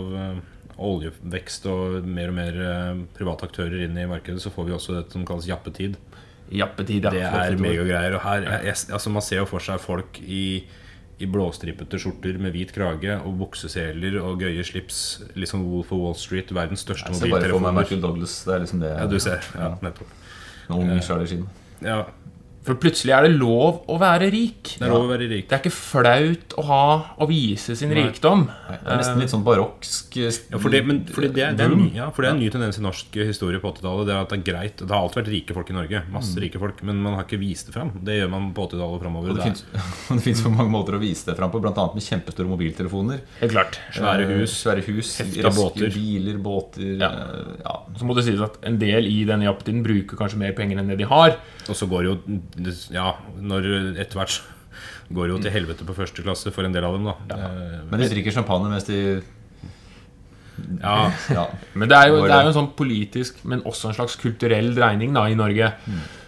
Oljevekst 0.79 1.65
og 1.67 2.05
mer 2.07 2.31
og 2.31 2.37
mer 2.37 2.59
eh, 2.63 2.99
private 3.17 3.49
aktører 3.49 3.81
inn 3.87 3.97
i 3.99 4.07
markedet, 4.07 4.43
så 4.43 4.53
får 4.55 4.69
vi 4.69 4.77
også 4.77 4.95
det 4.95 5.09
som 5.11 5.25
kalles 5.27 5.49
jappetid. 5.49 5.97
Jappetid, 6.55 7.05
ja. 7.05 7.13
Det 7.13 7.23
er 7.25 7.57
megagreier. 7.61 8.17
Og 8.17 8.23
her, 8.25 8.47
jeg, 8.47 8.69
jeg, 8.71 8.77
altså 8.97 9.13
man 9.13 9.25
ser 9.25 9.43
jo 9.43 9.49
for 9.51 9.65
seg 9.65 9.81
folk 9.83 10.21
i, 10.23 10.45
i 11.19 11.29
blåstripete 11.29 12.01
skjorter 12.01 12.39
med 12.41 12.55
hvit 12.57 12.73
krage 12.75 13.19
og 13.19 13.37
bukseseler 13.43 14.21
og 14.23 14.41
gøye 14.45 14.65
slips. 14.65 15.03
Liksom 15.37 15.67
Wolf 15.69 15.93
of 15.93 16.05
Wall 16.05 16.17
Street, 16.19 16.53
verdens 16.55 16.87
største 16.87 17.13
Jeg 17.13 17.23
ser 17.23 17.35
bare 17.37 17.53
for 17.53 17.67
meg. 17.67 17.83
Michael 17.83 18.05
Douglas. 18.05 18.41
Det 18.47 18.55
er 18.55 18.65
liksom 18.65 18.85
det 18.85 18.95
Ja, 18.95 19.09
du 19.11 19.19
ser. 19.23 19.51
Ja, 19.59 19.75
nettopp. 19.85 20.17
En 20.69 20.81
ung 20.83 21.03
Sheen. 21.03 21.47
Ja, 21.85 22.03
For 22.69 22.77
plutselig 22.77 23.15
er 23.17 23.25
det 23.25 23.33
lov 23.41 23.79
å 23.89 23.97
være 24.01 24.27
rik. 24.35 24.75
det 24.77 24.85
er 24.85 24.93
lov 24.93 25.07
å 25.07 25.11
være 25.15 25.27
rik. 25.31 25.47
Det 25.49 25.57
er 25.57 25.63
ikke 25.63 25.73
flaut 25.73 26.55
å 26.61 26.65
ha 26.69 26.81
å 27.17 27.29
vise 27.31 27.73
sin 27.79 27.95
rikdom. 27.97 28.43
Det 28.69 28.77
er 28.85 28.99
nesten 29.01 29.23
litt 29.23 29.33
sånn 29.33 29.45
baroksk 29.47 30.19
Ja, 30.21 30.59
for 30.61 30.69
det, 30.75 30.83
men 30.85 31.01
det, 31.07 31.17
er- 31.41 31.57
det 31.57 31.65
er 31.65 31.73
en 31.73 31.79
ny, 31.81 31.89
ja, 31.97 32.11
for 32.13 32.23
det 32.27 32.29
er 32.31 32.35
en 32.37 32.43
ny 32.43 32.51
tendens 32.53 32.77
i 32.77 32.83
norsk 32.85 33.17
historie 33.25 33.59
på 33.63 33.73
80-tallet. 33.73 34.05
Det 34.11 34.15
er 34.15 34.21
at 34.21 34.29
det 34.35 34.39
er 34.39 34.45
greit 34.53 34.83
Det 34.85 34.91
har 34.93 35.01
alltid 35.07 35.23
vært 35.23 35.33
rike 35.33 35.57
folk 35.57 35.71
i 35.73 35.77
Norge. 35.79 36.03
Masse 36.13 36.43
rike 36.45 36.61
folk 36.61 36.83
Men 36.85 37.01
man 37.03 37.17
har 37.17 37.25
ikke 37.25 37.41
vist 37.41 37.71
det 37.71 37.75
fram. 37.79 37.91
Det 38.05 38.19
gjør 38.21 38.31
man 38.37 38.51
på 38.53 38.67
80-tallet 38.69 38.99
og 38.99 39.03
framover. 39.07 39.33
Det 39.39 40.23
finnes, 40.25 40.43
for 40.45 40.51
mange 40.53 40.71
måter 40.73 40.97
å 40.99 41.01
vise 41.01 41.25
det 41.31 41.37
fram 41.39 41.51
på, 41.53 41.61
bl.a. 41.65 41.73
med 41.95 42.05
kjempestore 42.05 42.49
mobiltelefoner. 42.53 43.23
Helt 43.41 43.53
klart. 43.55 43.79
Svære 43.97 44.27
Eh, 44.29 44.35
hus. 44.43 44.55
Svære 44.61 44.85
hus 44.89 45.15
heftige 45.23 45.53
båter. 45.57 45.89
biler, 45.95 46.37
båter 46.43 46.99
Ja. 47.01 47.09
eh, 47.09 47.53
ja. 47.65 47.75
Så 47.97 48.05
må 48.05 48.15
det 48.19 48.25
sies 48.29 48.41
at 48.45 48.59
en 48.69 48.77
del 48.81 49.07
i 49.09 49.25
denne 49.25 49.49
jappetiden 49.49 49.83
bruker 49.87 50.17
kanskje 50.21 50.37
mer 50.45 50.53
penger 50.59 50.79
enn 50.83 50.89
det 50.93 50.99
de 51.01 51.09
har. 51.09 51.39
Og 51.69 51.77
så 51.77 51.89
går 51.89 52.05
jo 52.09 52.15
Ja, 52.95 53.13
når 53.41 53.69
etter 53.99 54.21
hvert 54.21 54.39
går 55.15 55.33
jo 55.33 55.41
til 55.41 55.55
helvete 55.55 55.87
på 55.89 55.97
første 55.97 56.25
klasse 56.25 56.53
for 56.55 56.67
en 56.69 56.75
del 56.75 56.85
av 56.85 56.97
dem, 56.99 57.09
da. 57.09 57.17
Ja. 57.33 57.51
Men 57.89 58.03
de 58.03 58.11
drikker 58.13 58.35
champagne 58.35 58.71
mens 58.73 58.89
de 58.89 58.99
Ja, 60.83 61.11
ja. 61.33 61.47
Men 61.79 61.89
det 61.89 61.97
er, 61.97 62.11
jo, 62.11 62.25
det 62.27 62.35
er 62.35 62.45
jo 62.45 62.53
en 62.53 62.59
sånn 62.59 62.73
politisk, 62.79 63.41
men 63.49 63.63
også 63.69 63.93
en 63.93 63.99
slags 64.01 64.19
kulturell 64.21 64.73
dreining 64.77 65.15
da, 65.17 65.29
i 65.31 65.39
Norge. 65.39 65.71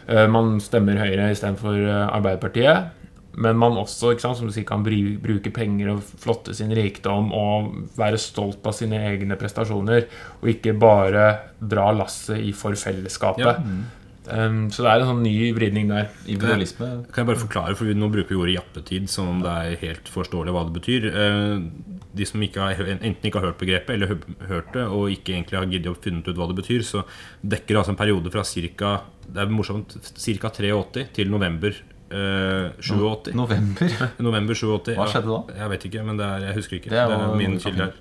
Eh, 0.06 0.26
Man 0.30 0.56
stemmer 0.62 0.98
Høyre 1.02 1.32
istedenfor 1.34 1.76
uh, 1.82 2.06
Arbeiderpartiet. 2.14 2.96
Men 3.40 3.58
man 3.60 3.76
også 3.78 4.10
ikke 4.12 4.24
sant, 4.24 4.38
som 4.40 4.48
du 4.48 4.52
sier, 4.52 4.66
kan 4.66 4.82
bruke 4.82 5.52
penger 5.54 5.92
og 5.92 6.00
flotte 6.02 6.54
sin 6.56 6.72
rikdom 6.74 7.30
og 7.36 7.68
være 7.96 8.18
stolt 8.18 8.66
av 8.66 8.74
sine 8.76 8.98
egne 9.06 9.38
prestasjoner. 9.38 10.08
Og 10.42 10.50
ikke 10.50 10.74
bare 10.78 11.28
dra 11.62 11.90
lasset 11.94 12.42
i 12.42 12.50
for 12.56 12.74
fellesskapet. 12.78 13.46
Ja. 13.46 13.99
Um, 14.32 14.58
så 14.70 14.82
det 14.84 14.90
er 14.92 15.02
en 15.02 15.08
sånn 15.10 15.22
ny 15.24 15.34
vridning 15.56 15.88
der. 15.90 16.08
Individualisme. 16.26 16.88
Kan 17.12 17.24
jeg 17.24 17.28
bare 17.32 17.42
forklare, 17.42 17.76
for 17.78 17.84
vi 17.90 17.94
nå 17.98 18.08
bruker 18.12 18.34
vi 18.34 18.38
ordet 18.40 18.56
jappetid 18.58 19.08
som 19.10 19.28
om 19.28 19.40
det 19.44 19.50
er 19.50 19.76
helt 19.84 20.08
forståelig 20.12 20.54
hva 20.56 20.64
det 20.68 20.76
betyr. 20.80 21.08
Eh, 21.10 21.96
De 22.10 22.24
som 22.26 22.42
ikke 22.42 22.58
har, 22.58 22.80
enten 22.90 23.22
ikke 23.28 23.38
har 23.38 23.46
hørt 23.52 23.60
begrepet 23.60 23.94
eller 23.94 24.16
hørt 24.48 24.72
det, 24.74 24.82
og 24.90 25.12
ikke 25.14 25.30
egentlig 25.36 25.58
har 25.60 25.68
giddet 25.70 25.92
å 25.92 26.00
finne 26.02 26.24
ut 26.26 26.34
hva 26.36 26.48
det 26.50 26.56
betyr, 26.58 26.82
så 26.82 27.04
dekker 27.46 27.68
det 27.76 27.78
altså 27.84 27.92
en 27.94 28.00
periode 28.00 28.32
fra 28.34 28.42
ca. 28.42 28.90
Det 29.30 29.44
er 29.44 29.52
morsomt, 29.54 29.94
ca. 30.18 30.50
83 30.50 31.08
til 31.14 31.30
november 31.30 31.74
Uh, 32.10 32.72
87. 32.82 33.28
November. 33.38 33.92
November 34.18 34.56
87. 34.58 34.96
Hva 34.98 35.04
skjedde 35.06 35.30
da? 35.30 35.54
Jeg 35.60 35.70
vet 35.70 35.84
ikke, 35.86 36.00
men 36.02 36.16
det 36.18 36.26
er, 36.26 36.46
jeg 36.48 36.56
husker 36.56 36.76
ikke. 36.80 36.90
Det 36.90 36.98
Det 36.98 37.04
er 37.14 37.22
er, 37.22 37.36
min 37.38 37.54
kilde 37.62 37.84
her. 37.86 37.92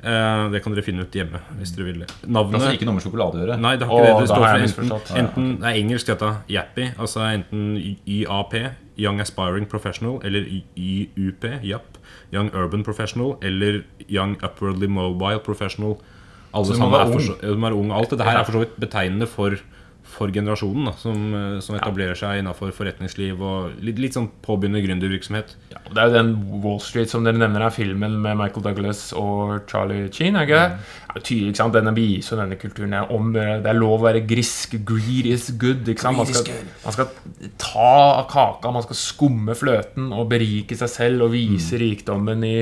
Eh, 0.00 0.50
det 0.52 0.62
kan 0.64 0.72
dere 0.72 0.84
finne 0.84 1.04
ut 1.04 1.12
hjemme 1.16 1.40
hvis 1.58 1.74
dere 1.76 1.86
vil 1.90 1.98
det. 2.04 2.08
Navnet 2.24 2.56
Altså 2.56 2.72
ikke 2.76 2.86
noe 2.88 2.96
med 2.96 3.04
sjokolade 3.04 3.36
å 3.36 3.42
gjøre. 3.42 3.56
Nei, 3.60 3.72
det 3.76 3.88
har 3.88 3.98
ikke 4.00 4.22
ikke 4.24 4.38
det. 4.40 4.60
Det 4.60 4.70
for 4.72 4.84
enten, 4.86 5.18
enten 5.20 5.50
Det 5.60 5.68
er 5.68 5.80
engelsk 5.82 6.12
dette, 6.12 6.30
Yappy. 6.48 6.86
Altså 6.96 7.24
enten 7.26 7.66
YAP, 8.08 8.56
Young 9.00 9.20
Aspiring 9.20 9.68
Professional, 9.68 10.16
eller 10.24 10.46
YUP, 10.76 11.44
YAP, 11.68 12.00
Young 12.32 12.48
Urban 12.56 12.84
Professional, 12.86 13.36
eller 13.42 13.82
Young 14.08 14.38
Upwardly 14.40 14.88
Mobile 14.88 15.44
Professional. 15.44 15.98
Alle 16.54 16.74
sammen 16.74 16.96
er, 16.96 17.52
ung. 17.52 17.64
er 17.64 17.76
unge. 17.76 17.94
Alt 17.94 18.10
dette 18.10 18.24
her 18.26 18.40
er 18.40 18.48
for 18.48 18.56
så 18.56 18.64
vidt 18.64 18.80
betegnende 18.80 19.28
for 19.28 19.60
for 20.10 20.32
generasjonen 20.34 20.88
da, 20.90 20.92
som, 20.98 21.18
eh, 21.34 21.58
som 21.64 21.76
etablerer 21.78 22.18
seg 22.18 22.40
innenfor 22.40 22.72
forretningsliv 22.74 23.40
og 23.40 23.78
litt, 23.84 24.00
litt 24.02 24.16
sånn 24.16 24.28
påbegynnende 24.44 24.82
gründervirksomhet. 24.84 25.54
Ja, 25.72 25.82
det 25.86 26.02
er 26.02 26.10
jo 26.10 26.16
den 26.16 26.32
Wall 26.64 26.80
Street 26.84 27.12
som 27.12 27.26
dere 27.26 27.40
nevner 27.40 27.66
er 27.66 27.74
filmen 27.74 28.18
med 28.24 28.38
Michael 28.40 28.66
Douglas 28.66 29.04
og 29.16 29.68
Charlie 29.70 30.10
Sheen. 30.12 30.36
er 30.36 30.48
ikke? 30.48 30.64
Det 31.10 31.22
er 31.22 31.26
tydelig, 31.26 31.52
ikke 31.52 31.62
sant? 31.62 31.76
Denne 31.78 31.94
viser 31.96 32.36
jo 32.36 32.40
denne 32.42 32.60
kulturen 32.60 32.96
her 32.98 33.14
om 33.16 33.32
eh, 33.34 33.56
det 33.62 33.72
er 33.72 33.80
lov 33.80 33.96
å 33.98 34.06
være 34.08 34.24
grisk. 34.28 34.76
Greed 34.86 35.30
is 35.30 35.50
good. 35.58 35.88
ikke 35.88 36.06
sant? 36.06 36.20
Man 36.20 36.30
skal, 36.30 36.62
man 36.84 36.96
skal 36.98 37.50
ta 37.60 37.90
av 38.20 38.24
kaka, 38.30 38.74
man 38.74 38.86
skal 38.86 39.00
skumme 39.00 39.56
fløten 39.58 40.10
og 40.12 40.28
berike 40.30 40.78
seg 40.78 40.92
selv 40.92 41.28
og 41.28 41.34
vise 41.34 41.80
rikdommen 41.80 42.44
i, 42.46 42.56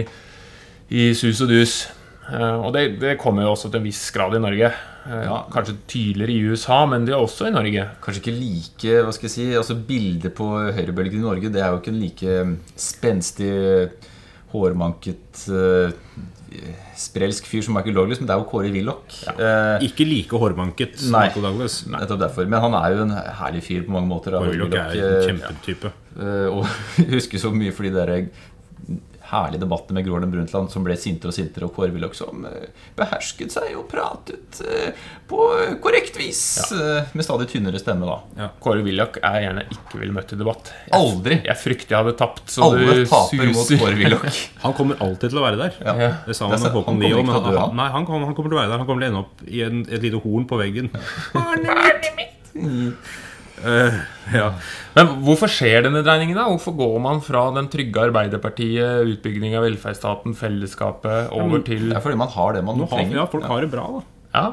i 0.95 1.11
sus 1.17 1.43
og 1.45 1.53
dus. 1.53 1.81
Eh, 2.29 2.57
og 2.61 2.73
det, 2.77 3.01
det 3.01 3.19
kommer 3.21 3.47
jo 3.47 3.55
også 3.55 3.71
til 3.73 3.81
en 3.81 3.89
viss 3.89 4.05
grad 4.15 4.37
i 4.37 4.43
Norge. 4.43 4.73
Eh, 5.09 5.25
Ja. 5.25 5.39
Kanskje 5.51 5.75
tydeligere 5.89 6.35
i 6.37 6.43
USA, 6.53 6.83
men 6.87 7.05
det 7.09 7.15
er 7.15 7.23
også 7.25 7.49
i 7.49 7.55
Norge. 7.55 7.87
Kanskje 8.05 8.21
ikke 8.23 8.37
like 8.39 9.03
hva 9.07 9.13
skal 9.17 9.29
jeg 9.29 9.35
si, 9.35 9.47
altså 9.57 9.75
Bildet 9.89 10.35
på 10.37 10.49
høyrebølgen 10.77 11.23
i 11.23 11.25
Norge 11.25 11.51
Det 11.55 11.63
er 11.65 11.71
jo 11.73 11.79
ikke 11.81 11.95
en 11.95 12.01
like 12.03 12.35
spenstig, 12.77 13.53
hårmanket, 14.53 15.43
eh, 15.53 15.93
sprelsk 16.97 17.45
fyr 17.47 17.63
som 17.63 17.75
Michael 17.77 17.95
Douglas, 17.95 18.21
men 18.21 18.27
det 18.27 18.35
er 18.35 18.41
jo 18.41 18.47
Kåre 18.49 18.71
Willoch. 18.73 19.19
Eh, 19.29 19.85
Ikke 19.85 20.07
like 20.09 20.33
hårmanket 20.41 20.97
som 20.99 21.13
Nei. 21.13 21.27
Michael 21.29 21.45
Douglas. 21.45 21.83
nettopp 21.87 22.21
derfor. 22.23 22.47
Men 22.49 22.61
han 22.65 22.75
er 22.75 22.97
jo 22.97 23.03
en 23.05 23.13
herlig 23.41 23.63
fyr 23.63 23.85
på 23.85 23.93
mange 23.93 24.09
måter. 24.09 24.33
Kåre 24.33 24.51
Willoch 24.55 24.73
er 24.73 24.97
eh, 24.97 25.29
en 25.29 25.39
kjempetype. 25.41 25.93
Eh, 26.19 26.49
og 26.49 26.65
husker 27.15 27.39
så 27.39 27.53
mye 27.55 27.73
for 27.77 27.85
de 27.85 27.93
der 27.93 28.29
herlige 29.29 29.63
debattene 29.65 29.99
med 29.99 30.07
Gro 30.07 30.17
Harlem 30.17 30.33
Brundtland 30.33 30.73
som 30.73 30.85
ble 30.87 30.97
sintere 31.01 31.33
og 31.33 31.37
sintere, 31.37 31.69
og 31.69 31.75
Kåre 31.77 31.93
Willoch 31.95 32.17
som 32.17 32.47
eh, 32.49 32.71
behersket 32.99 33.53
seg 33.55 33.75
og 33.77 33.87
pratet 33.91 34.61
eh, 34.65 35.07
på 35.29 35.41
korrekt 35.85 36.17
vis. 36.21 36.41
Ja. 36.73 37.03
Med 37.13 37.27
stadig 37.27 37.51
tynnere 37.53 37.81
stemme, 37.83 38.09
da. 38.09 38.49
Kåre 38.63 38.85
Willoch 38.87 39.19
er 39.21 39.43
gjerne 39.45 39.67
ikke 39.69 40.01
ville 40.01 40.17
møtt 40.17 40.33
i 40.33 40.41
debatt. 40.41 40.73
Aldri! 40.97 41.41
Jeg 41.45 41.61
frykter 41.61 41.97
jeg 41.97 42.07
hadde 42.07 42.17
tapt. 42.21 42.45
Så 42.53 42.65
Alle 42.65 43.05
taper 43.09 43.53
mot. 43.53 43.69
Kåre 43.69 43.97
Willoch. 44.01 44.41
Han 44.65 44.77
kommer 44.79 45.01
alltid 45.05 45.35
til 45.35 45.41
å 45.41 45.45
være 45.45 45.61
der. 45.61 45.79
Ja. 45.85 46.11
Det 46.27 46.37
sa 46.37 46.49
han 46.49 46.59
om 46.59 46.77
Håkon 46.79 47.01
dø, 47.03 47.09
han, 47.19 47.29
han. 47.29 47.77
nei, 47.79 47.89
han, 47.95 48.05
kommer, 48.09 48.29
han 48.29 48.37
kommer 48.37 48.53
til 48.53 48.59
å 48.59 48.63
være 48.63 48.73
der. 48.73 48.83
Han 48.83 48.89
kommer 48.89 49.05
til 49.05 49.09
å 49.09 49.11
ende 49.13 49.25
opp 49.25 49.37
i 49.49 49.65
en, 49.67 49.77
et 49.89 50.05
lite 50.05 50.21
horn 50.25 50.45
på 50.49 50.61
veggen. 50.61 50.87
Eh, 53.65 53.99
ja. 54.35 54.53
Men 54.95 55.11
hvorfor 55.27 55.51
skjer 55.51 55.87
denne 55.87 56.03
dreiningen? 56.07 56.37
da? 56.39 56.47
Hvorfor 56.53 56.77
går 56.79 56.97
man 57.05 57.21
fra 57.25 57.47
den 57.57 57.69
trygge 57.73 58.05
Arbeiderpartiet, 58.09 59.09
utbygging 59.15 59.57
av 59.59 59.67
velferdsstaten, 59.67 60.37
fellesskapet, 60.39 61.33
over 61.35 61.65
til 61.67 61.89
Det 61.91 61.99
er 61.99 62.05
fordi 62.05 62.21
man 62.21 62.33
har 62.35 62.57
det 62.59 62.65
man 62.67 62.79
Nå 62.79 62.89
trenger. 62.91 63.17
ja, 63.23 63.27
folk 63.31 63.45
har 63.51 63.65
det 63.65 63.71
bra, 63.73 63.87
da. 63.99 64.03
Ja, 64.39 64.47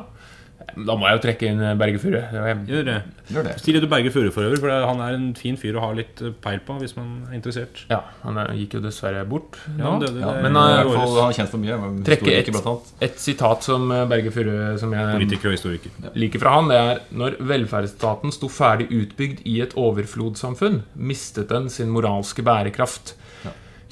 da 0.76 0.96
må 0.98 1.06
jeg 1.08 1.18
jo 1.18 1.22
trekke 1.24 1.48
inn 1.52 1.60
Berge 1.80 2.00
Furre. 2.02 2.22
Gjør 2.68 2.86
det. 2.88 2.96
Gjør 3.32 3.44
det. 3.48 3.54
Still 3.62 3.78
til 3.80 3.90
Berge 3.90 4.12
Furre 4.14 4.32
for 4.34 4.46
øvrig, 4.48 4.60
for 4.62 4.70
han 4.90 5.00
er 5.06 5.16
en 5.18 5.28
fin 5.38 5.56
fyr 5.58 5.78
å 5.80 5.84
ha 5.86 5.92
litt 5.98 6.22
eh, 6.22 6.34
peil 6.44 6.60
på 6.66 6.76
hvis 6.82 6.96
man 6.98 7.26
er 7.30 7.38
interessert. 7.38 7.84
Ja, 7.90 8.02
Han 8.24 8.38
er- 8.42 8.52
gikk 8.58 8.76
jo 8.78 8.82
dessverre 8.84 9.24
bort 9.28 9.58
Ja, 9.78 9.92
han 9.92 10.02
døde, 10.04 10.20
Ja, 10.22 10.34
det 10.36 10.44
men 10.44 10.56
eh, 10.56 10.92
han 10.92 11.30
er 11.30 11.38
kjent 11.38 11.50
for 11.54 11.58
mye. 11.64 11.78
Trekke 12.06 12.34
annet. 12.62 12.92
et 13.08 13.20
sitat 13.24 13.64
som 13.64 13.90
eh, 13.92 14.06
Berge 14.12 14.32
Furre 14.36 14.78
som 14.82 14.92
jeg 14.94 15.16
Politiker 15.20 15.52
og 15.52 15.58
historiker. 15.58 15.92
liker 16.16 16.40
fra 16.44 16.56
han, 16.60 16.68
det 16.70 16.78
er 16.82 17.02
Når 17.12 17.38
velferdsstaten 17.54 18.32
sto 18.36 18.48
ferdig 18.52 18.90
utbygd 18.92 19.46
i 19.46 19.60
et 19.62 19.74
overflodssamfunn, 19.78 20.84
mistet 20.96 21.50
den 21.50 21.70
sin 21.70 21.90
moralske 21.94 22.44
bærekraft. 22.46 23.16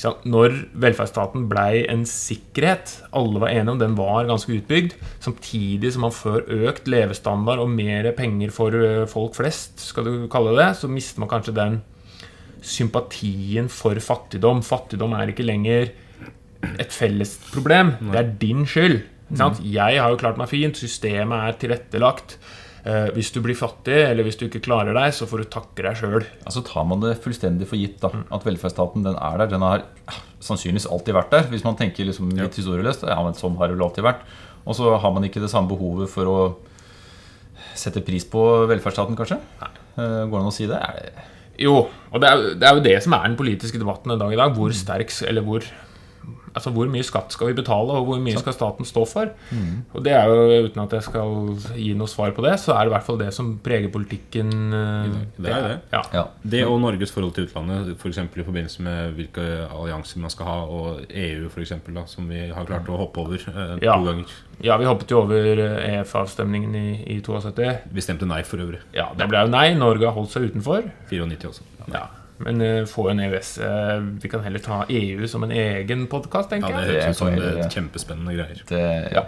Når 0.04 0.56
velferdsstaten 0.84 1.47
blei 1.51 1.86
en 1.91 2.04
sikkerhet, 2.10 2.97
alle 3.16 3.39
var 3.39 3.54
enige 3.54 3.76
om 3.76 3.80
den 3.82 3.95
var 3.95 4.28
ganske 4.28 4.58
utbygd, 4.58 4.97
samtidig 5.24 5.93
som 5.95 6.06
man 6.08 6.16
får 6.16 6.49
økt 6.68 6.89
levestandard 6.91 7.64
og 7.64 7.72
mer 7.72 8.10
penger 8.18 8.51
for 8.51 8.76
folk 9.12 9.38
flest, 9.39 9.80
skal 9.91 10.10
du 10.10 10.28
kalle 10.32 10.58
det, 10.60 10.70
så 10.82 10.91
mister 10.91 11.24
man 11.24 11.32
kanskje 11.32 11.56
den 11.56 11.80
sympatien 12.64 13.70
for 13.72 13.99
fattigdom. 13.99 14.64
Fattigdom 14.66 15.16
er 15.18 15.32
ikke 15.32 15.47
lenger 15.47 15.91
et 16.80 16.93
felles 16.95 17.36
problem. 17.51 17.95
Det 18.12 18.20
er 18.22 18.36
din 18.39 18.68
skyld. 18.68 19.01
Sant? 19.34 19.62
Jeg 19.66 19.99
har 19.99 20.12
jo 20.14 20.20
klart 20.20 20.38
meg 20.39 20.51
fint, 20.51 20.78
systemet 20.78 21.47
er 21.47 21.58
tilrettelagt. 21.60 22.38
Eh, 22.84 23.10
hvis 23.16 23.30
du 23.32 23.38
blir 23.40 23.56
fattig, 23.56 23.96
eller 23.96 24.26
hvis 24.28 24.36
du 24.36 24.44
ikke 24.50 24.60
klarer 24.66 24.96
deg, 24.98 25.14
så 25.16 25.24
får 25.30 25.44
du 25.44 25.52
takke 25.54 25.86
deg 25.86 25.96
sjøl. 25.96 26.26
Altså 26.44 26.64
tar 26.68 26.84
man 26.90 27.00
det 27.04 27.14
fullstendig 27.24 27.68
for 27.70 27.80
gitt 27.80 28.02
da, 28.04 28.10
at 28.12 28.44
velferdsstaten 28.44 29.06
den 29.06 29.16
er 29.16 29.38
der. 29.40 29.52
Den 29.54 29.64
har 29.64 29.86
ah, 30.12 30.18
sannsynligvis 30.44 30.90
alltid 30.92 31.16
vært 31.16 31.32
der, 31.32 31.48
hvis 31.54 31.64
man 31.64 31.80
tenker 31.80 32.10
liksom 32.10 32.34
litt 32.36 32.60
historieløst. 32.60 33.06
Ja, 33.08 33.22
men 33.24 33.38
sånn 33.40 33.56
har 33.62 33.72
det 33.72 33.78
vel 33.78 33.86
alltid 33.88 34.04
vært. 34.04 34.26
Og 34.68 34.76
så 34.76 34.92
har 35.00 35.16
man 35.16 35.24
ikke 35.28 35.44
det 35.44 35.52
samme 35.52 35.72
behovet 35.72 36.12
for 36.12 36.28
å 36.28 36.38
sette 37.80 38.04
pris 38.06 38.28
på 38.28 38.44
velferdsstaten, 38.68 39.16
kanskje? 39.16 39.40
Eh, 39.64 40.20
Går 40.28 40.36
det 40.36 40.44
an 40.44 40.52
å 40.52 40.56
si 40.56 40.68
det? 40.68 40.82
Er 40.84 41.00
det 41.00 41.30
Jo, 41.64 41.86
og 41.88 42.20
det 42.20 42.30
er, 42.34 42.46
det 42.60 42.68
er 42.68 42.76
jo 42.76 42.84
det 42.84 42.98
som 43.06 43.16
er 43.16 43.28
den 43.30 43.40
politiske 43.40 43.80
debatten 43.80 44.12
en 44.12 44.20
dag 44.20 44.36
i 44.36 44.40
dag. 44.40 44.60
Hvor 44.60 44.76
sterk, 44.76 45.16
eller 45.24 45.48
hvor 45.48 45.64
Altså 46.54 46.70
hvor 46.70 46.86
mye 46.93 47.01
skatt 47.04 47.32
skal 47.34 47.47
vi 47.49 47.54
betale, 47.58 47.89
og 47.97 48.06
hvor 48.06 48.20
mye 48.22 48.38
skal 48.38 48.54
staten 48.54 48.86
stå 48.86 49.04
for? 49.10 49.32
Og 49.93 50.04
det 50.06 50.12
er 50.14 50.28
jo, 50.30 50.68
uten 50.68 50.84
at 50.84 50.91
jeg 50.93 51.04
skal 51.08 51.34
gi 51.76 51.93
noe 51.97 52.08
svar 52.12 52.30
på 52.38 52.43
det, 52.45 52.60
så 52.62 52.76
er 52.76 52.84
det 52.86 52.91
i 52.91 52.93
hvert 52.93 53.08
fall 53.08 53.18
det 53.18 53.32
som 53.34 53.58
preger 53.66 53.89
politikken. 53.89 54.51
eh, 54.74 55.16
Det 55.41 55.49
er 55.51 55.68
det. 55.68 55.80
Ja. 55.91 56.01
Ja. 56.14 56.24
Det 56.45 56.64
og 56.68 56.80
Norges 56.82 57.12
forhold 57.12 57.34
til 57.34 57.47
utlandet, 57.47 57.95
f.eks. 57.97 58.18
i 58.18 58.43
forbindelse 58.45 58.82
med 58.86 59.14
hvilke 59.18 59.47
allianser 59.70 60.20
man 60.22 60.30
skal 60.30 60.45
ha, 60.45 60.58
og 60.70 61.01
EU 61.10 61.49
for 61.49 61.62
eksempel, 61.66 61.93
da, 61.97 62.06
som 62.06 62.30
vi 62.30 62.47
har 62.54 62.66
klart 62.70 62.88
å 62.89 62.97
hoppe 63.01 63.18
over 63.26 63.36
eh, 63.41 63.78
Ja. 63.82 63.97
to 63.97 64.06
ganger. 64.12 64.26
ja, 64.62 64.78
vi 64.78 64.86
hoppet 64.86 65.10
jo 65.10 65.22
over 65.26 65.58
eh, 65.58 65.99
EF-avstemningen 65.99 66.76
i, 66.76 67.18
i 67.18 67.22
72. 67.22 67.80
Vi 67.91 68.01
stemte 68.01 68.26
nei 68.30 68.43
for 68.43 68.58
øvrig. 68.62 68.80
Ja, 68.93 69.10
det 69.18 69.28
ble 69.28 69.41
jo 69.41 69.49
nei. 69.49 69.74
Norge 69.74 70.06
har 70.06 70.14
holdt 70.14 70.30
seg 70.32 70.51
utenfor. 70.51 70.86
94 71.10 71.49
også. 71.49 71.64
Ja. 71.91 72.08
Men 72.40 72.62
eh, 72.62 72.86
få 72.90 73.10
en 73.12 73.20
EØS. 73.20 73.58
eh, 73.62 74.00
vi 74.22 74.30
kan 74.30 74.42
heller 74.44 74.60
ta 74.60 74.86
EU 74.90 75.28
som 75.28 75.44
en 75.44 75.52
egen 75.52 76.08
podkast, 76.08 76.52
Ja, 76.52 76.60
det 76.68 76.74
høres 76.74 77.10
ut 77.10 77.16
som 77.18 77.28
sånn, 77.28 77.40
det 77.40 77.68
kjempespennende 77.72 78.34
greier. 78.36 78.64
Det, 78.68 79.12
Ja. 79.14 79.26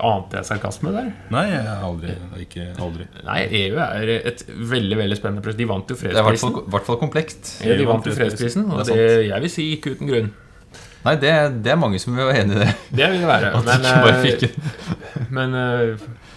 Ante 0.00 0.38
jeg 0.38 0.46
sarkasme 0.48 0.92
der? 0.94 1.10
Nei, 1.30 1.42
jeg 1.50 1.64
har 1.66 1.82
aldri. 1.84 2.14
Ikke 2.40 2.62
aldri. 2.80 3.04
Nei, 3.26 3.40
EU 3.58 3.76
er 3.84 4.12
et 4.14 4.44
veldig 4.48 4.96
veldig 4.96 5.18
spennende 5.18 5.42
prosjekt. 5.44 5.58
De 5.60 5.66
vant 5.68 5.90
jo 5.92 5.96
fredsprisen. 5.98 6.54
det 6.54 6.62
er 6.62 6.68
i 6.70 6.72
hvert 6.72 6.86
fall, 6.86 6.96
komplekst. 7.02 7.50
Ja, 7.66 7.76
de 7.76 7.84
vant 7.90 8.06
jo 8.08 8.14
fredsprisen, 8.16 8.64
og 8.72 8.86
Det 8.88 8.96
jeg 9.28 9.44
vil 9.44 9.50
si 9.52 9.66
ikke 9.76 9.92
uten 9.92 10.08
grunn. 10.08 10.30
Nei, 11.04 11.16
det, 11.18 11.32
det 11.66 11.72
er 11.74 11.76
mange 11.82 11.98
som 12.00 12.14
vil 12.16 12.24
være 12.30 12.44
enig 12.46 12.56
i 12.56 12.62
det. 12.62 12.70
Det 12.96 13.10
vil 13.10 13.20
det 13.20 13.28
være. 13.28 13.52
Men, 13.66 13.84
eh, 13.84 15.26
men 15.28 15.50
Men 15.50 15.52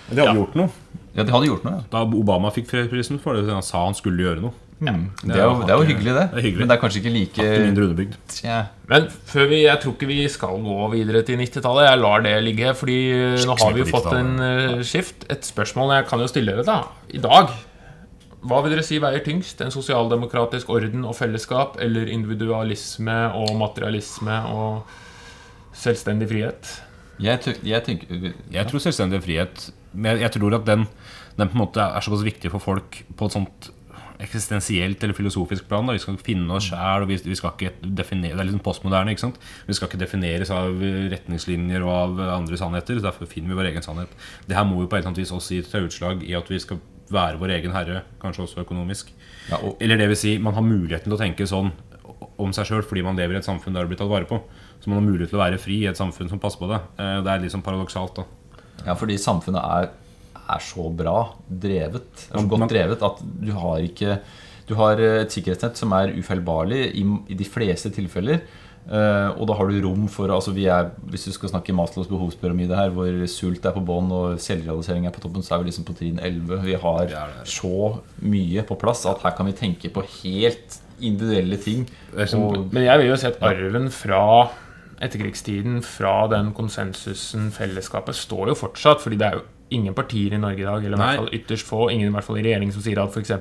de 0.09 0.21
hadde 0.21 0.25
Ja. 0.25 0.33
gjort 0.35 0.55
noe. 0.59 0.69
Ja, 1.15 1.23
de 1.23 1.31
hadde 1.31 1.47
gjort 1.47 1.63
noe, 1.63 1.73
ja. 1.77 1.83
Da 1.93 2.01
Obama 2.03 2.51
fikk 2.51 2.67
fredsprisen, 2.67 3.21
for 3.23 3.37
det 3.39 3.47
han 3.47 3.63
sa 3.63 3.85
han 3.85 3.95
skulle 3.95 4.25
gjøre 4.25 4.41
noe. 4.43 4.51
Mm. 4.75 5.05
Det, 5.23 5.35
er 5.37 5.45
jo, 5.45 5.61
det 5.63 5.71
er 5.71 5.79
jo 5.79 5.85
hyggelig, 5.87 6.13
det. 6.17 6.23
Det 6.31 6.39
er 6.39 6.43
hyggelig. 6.43 6.59
Men 6.59 6.69
det 6.69 6.75
er 6.75 6.81
kanskje 6.81 6.99
ikke 6.99 7.13
like 7.13 7.43
Hakket 7.43 7.61
mindre 7.63 7.85
underbygd. 7.85 8.17
Tja. 8.33 8.57
Men 8.91 9.05
før 9.29 9.45
vi, 9.51 9.59
jeg 9.63 9.81
tror 9.81 9.93
ikke 9.95 10.09
vi 10.09 10.17
skal 10.31 10.65
gå 10.65 10.89
videre 10.91 11.21
til 11.27 11.39
90-tallet. 11.39 11.87
Jeg 11.87 12.01
lar 12.01 12.25
det 12.25 12.33
ligge. 12.43 12.73
Fordi 12.81 12.97
eh, 13.13 13.45
nå 13.47 13.55
har 13.61 13.77
vi 13.77 13.83
jo 13.85 13.87
fått 13.93 14.09
en 14.11 14.33
eh, 14.43 14.83
skift. 14.87 15.23
Et 15.31 15.47
spørsmål 15.47 15.95
jeg 15.95 16.09
kan 16.09 16.25
jo 16.25 16.27
stille 16.31 16.57
dere 16.57 16.67
da 16.67 16.81
i 17.15 17.23
dag. 17.23 17.53
Hva 18.45 18.59
vil 18.61 18.75
dere 18.75 18.85
si 18.85 18.99
veier 19.01 19.23
tyngst? 19.25 19.63
En 19.63 19.73
sosialdemokratisk 19.73 20.69
orden 20.75 21.07
og 21.07 21.15
fellesskap 21.17 21.79
eller 21.81 22.11
individualisme 22.13 23.15
og 23.39 23.55
materialisme 23.57 24.41
og 24.51 24.97
selvstendig 25.75 26.27
frihet? 26.29 26.75
Jeg, 27.23 27.55
jeg 27.63 27.79
tenker 27.85 28.33
Jeg 28.51 28.67
tror 28.67 28.81
selvstendig 28.83 29.21
frihet 29.23 29.69
Men 29.93 30.17
jeg, 30.17 30.25
jeg 30.25 30.33
tror 30.33 30.57
at 30.57 30.65
den, 30.67 30.81
den 31.37 31.47
på 31.47 31.55
en 31.55 31.61
måte 31.61 31.79
er 31.79 32.03
såpass 32.03 32.25
viktig 32.27 32.51
for 32.51 32.59
folk 32.59 32.97
på 33.15 33.29
et 33.29 33.37
sånt 33.37 33.69
eksistensielt 34.19 35.03
eller 35.03 35.13
filosofisk 35.17 35.67
plan. 35.67 35.85
Da. 35.87 35.93
Vi 35.93 35.99
skal 36.03 36.17
finne 36.17 36.49
oss 36.55 36.69
sjæl, 36.69 37.05
vi, 37.09 37.17
vi 37.25 37.35
skal 37.35 37.51
ikke 37.55 37.71
definere 37.95 38.35
Det 38.35 38.39
er 38.39 38.47
litt 38.49 38.55
sånn 38.57 38.63
postmoderne. 38.65 39.11
ikke 39.15 39.25
sant? 39.25 39.39
Vi 39.67 39.73
skal 39.77 39.89
ikke 39.89 40.01
defineres 40.01 40.51
av 40.53 40.79
retningslinjer 41.13 41.83
og 41.85 41.93
av 41.95 42.19
andre 42.39 42.57
sannheter. 42.59 42.99
så 42.99 43.07
Derfor 43.09 43.29
finner 43.31 43.49
vi 43.53 43.59
vår 43.61 43.71
egen 43.71 43.85
sannhet. 43.85 44.09
Det 44.47 44.55
her 44.57 44.65
må 44.67 44.81
jo 44.81 44.87
på 44.87 44.95
et 44.97 45.03
eller 45.03 45.13
annet 45.13 45.23
vis 45.23 45.31
også 45.35 45.55
gi 45.57 45.63
ta 45.67 45.81
utslag 45.83 46.23
i 46.23 46.33
at 46.37 46.49
vi 46.51 46.59
skal 46.59 46.79
være 47.11 47.37
vår 47.37 47.51
egen 47.59 47.71
herre, 47.75 48.01
kanskje 48.21 48.45
også 48.47 48.63
økonomisk. 48.65 49.11
Ja, 49.49 49.57
og- 49.61 49.77
Eller 49.81 49.97
det 49.97 50.07
vil 50.09 50.15
si, 50.17 50.37
man 50.39 50.53
har 50.55 50.63
muligheten 50.63 51.03
til 51.05 51.13
å 51.13 51.19
tenke 51.21 51.45
sånn 51.47 51.71
om 52.39 52.51
seg 52.51 52.65
sjøl 52.65 52.83
fordi 52.83 53.03
man 53.03 53.15
lever 53.15 53.35
i 53.35 53.37
et 53.37 53.45
samfunn 53.45 53.73
der 53.73 53.83
det 53.85 53.89
blir 53.89 53.97
tatt 53.97 54.09
vare 54.09 54.25
på. 54.25 54.41
Så 54.81 54.87
man 54.87 55.03
har 55.03 55.05
mulighet 55.11 55.29
til 55.29 55.39
å 55.39 55.43
være 55.43 55.59
fri 55.59 55.83
i 55.83 55.87
et 55.87 55.95
samfunn 55.97 56.29
som 56.29 56.39
passer 56.39 56.57
på 56.59 56.67
det. 56.67 56.81
Eh, 56.99 57.21
Det 57.21 57.27
er 57.31 57.39
litt 57.39 57.51
sånn 57.51 57.63
paradoksalt, 57.63 58.15
da. 58.15 58.23
Ja, 58.85 58.93
fordi 58.95 59.15
samfunnet 59.17 59.63
er, 59.63 59.89
er 60.49 60.59
så 60.59 60.89
bra 60.95 61.17
drevet, 61.49 62.27
så 62.29 62.43
godt 62.49 62.69
drevet, 62.71 63.01
at 63.03 63.23
du 63.41 63.51
har 63.53 63.79
ikke 63.85 64.19
Du 64.67 64.73
har 64.73 64.97
et 64.97 65.29
sikkerhetsnett 65.29 65.77
som 65.77 65.91
er 65.93 66.09
ufeilbarlig 66.17 66.87
i, 66.97 67.03
i 67.29 67.35
de 67.37 67.45
fleste 67.45 67.91
tilfeller. 67.93 68.39
Uh, 68.85 69.29
og 69.39 69.47
da 69.49 69.53
har 69.57 69.65
du 69.69 69.79
rom 69.81 70.07
for 70.07 70.29
altså 70.29 70.51
vi 70.53 70.65
er, 70.69 70.91
Hvis 71.09 71.23
du 71.25 71.31
skal 71.33 71.49
snakke 71.49 71.73
Maslows 71.73 72.07
behovspyramide 72.09 72.75
her, 72.77 72.89
hvor 72.93 73.09
sult 73.29 73.65
er 73.65 73.73
på 73.73 73.81
bånn 73.85 74.09
og 74.13 74.39
selvrealisering 74.41 75.05
er 75.05 75.13
på 75.13 75.21
toppen, 75.21 75.41
så 75.45 75.55
er 75.55 75.63
vi 75.63 75.69
liksom 75.71 75.85
på 75.85 75.95
trinn 75.97 76.19
11. 76.21 76.61
Vi 76.65 76.73
har 76.81 76.99
Det 77.05 77.13
det. 77.13 77.47
så 77.49 78.01
mye 78.21 78.61
på 78.65 78.77
plass 78.81 79.05
at 79.05 79.21
her 79.25 79.31
kan 79.37 79.45
vi 79.45 79.53
tenke 79.57 79.89
på 79.93 80.01
helt 80.23 80.79
individuelle 81.01 81.57
ting. 81.57 81.87
Som- 82.25 82.43
Og, 82.43 82.73
Men 82.73 82.83
jeg 82.85 82.99
vil 82.99 83.07
jo 83.07 83.15
si 83.17 83.27
at 83.27 83.41
arven 83.41 83.89
fra 83.91 84.49
etterkrigstiden, 85.01 85.81
fra 85.83 86.27
den 86.31 86.53
konsensusen, 86.53 87.51
fellesskapet, 87.51 88.15
står 88.15 88.47
jo 88.53 88.55
fortsatt. 88.55 89.01
Fordi 89.01 89.17
det 89.19 89.27
er 89.27 89.33
jo 89.39 89.41
ingen 89.73 89.93
partier 89.97 90.33
i 90.33 90.41
Norge 90.41 90.61
i 90.61 90.65
dag, 90.67 90.83
eller 90.85 90.97
i 90.97 91.01
hvert 91.01 91.21
fall 91.21 91.35
ytterst 91.39 91.65
få, 91.67 91.85
ingen 91.91 92.09
i 92.09 92.15
hvert 92.15 92.27
fall 92.27 92.37
i 92.41 92.43
regjering, 92.45 92.73
som 92.73 92.83
sier 92.85 93.01
at 93.01 93.15
f.eks. 93.15 93.31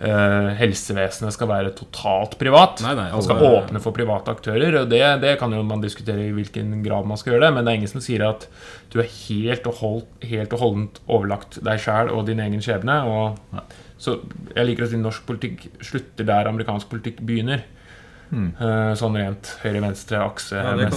Uh, 0.00 0.54
helsevesenet 0.56 1.34
skal 1.36 1.48
være 1.50 1.74
totalt 1.76 2.38
privat. 2.40 2.80
Nei, 2.80 2.94
nei, 2.96 3.10
man 3.12 3.20
skal 3.22 3.36
alle- 3.36 3.58
åpne 3.58 3.82
for 3.84 3.92
private 3.92 4.32
aktører. 4.32 4.78
Og 4.80 4.88
det, 4.88 5.02
det 5.20 5.34
kan 5.42 5.52
jo 5.52 5.60
man 5.62 5.82
diskutere 5.84 6.24
i 6.24 6.32
hvilken 6.32 6.78
grad 6.86 7.04
man 7.04 7.20
skal 7.20 7.34
gjøre 7.34 7.44
det, 7.44 7.50
men 7.54 7.66
det 7.66 7.74
er 7.74 7.80
ingen 7.82 7.92
som 7.92 8.00
sier 8.00 8.24
at 8.24 8.46
du 8.94 8.96
er 9.02 9.10
helt 9.28 9.68
og, 9.68 9.74
holdt, 9.82 10.24
helt 10.30 10.56
og 10.56 10.62
holdent 10.64 11.02
overlagt 11.04 11.60
deg 11.66 11.84
sjæl 11.84 12.14
og 12.14 12.24
din 12.30 12.40
egen 12.40 12.64
skjebne. 12.64 12.96
Og, 13.12 13.60
så 14.00 14.16
jeg 14.56 14.70
liker 14.70 14.86
å 14.86 14.88
si 14.88 15.02
norsk 15.02 15.28
politikk 15.28 15.68
slutter 15.84 16.24
der 16.32 16.48
amerikansk 16.48 16.88
politikk 16.88 17.20
begynner. 17.20 17.66
Eh, 18.32 18.92
sånn 18.96 19.16
rent 19.18 19.52
høyre-venstre-akse. 19.64 20.56
Ja, 20.56 20.74
det 20.78 20.88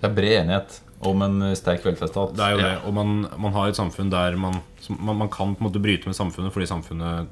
det 0.00 0.08
er 0.08 0.14
bred 0.16 0.38
enighet 0.42 0.80
om 1.06 1.22
en 1.22 1.42
sterk 1.54 1.84
velferdsstat. 1.86 2.32
Det 2.34 2.42
er 2.44 2.54
jo 2.56 2.62
det. 2.64 2.72
Og 2.88 2.94
man, 2.96 3.12
man 3.38 3.52
har 3.54 3.68
et 3.70 3.76
samfunn 3.78 4.10
der 4.10 4.34
man, 4.40 4.56
man, 4.98 5.16
man 5.24 5.28
kan 5.30 5.54
på 5.54 5.62
en 5.62 5.68
måte 5.68 5.82
bryte 5.82 6.10
med 6.10 6.16
samfunnet 6.18 6.50
fordi 6.54 6.66
samfunnet 6.66 7.28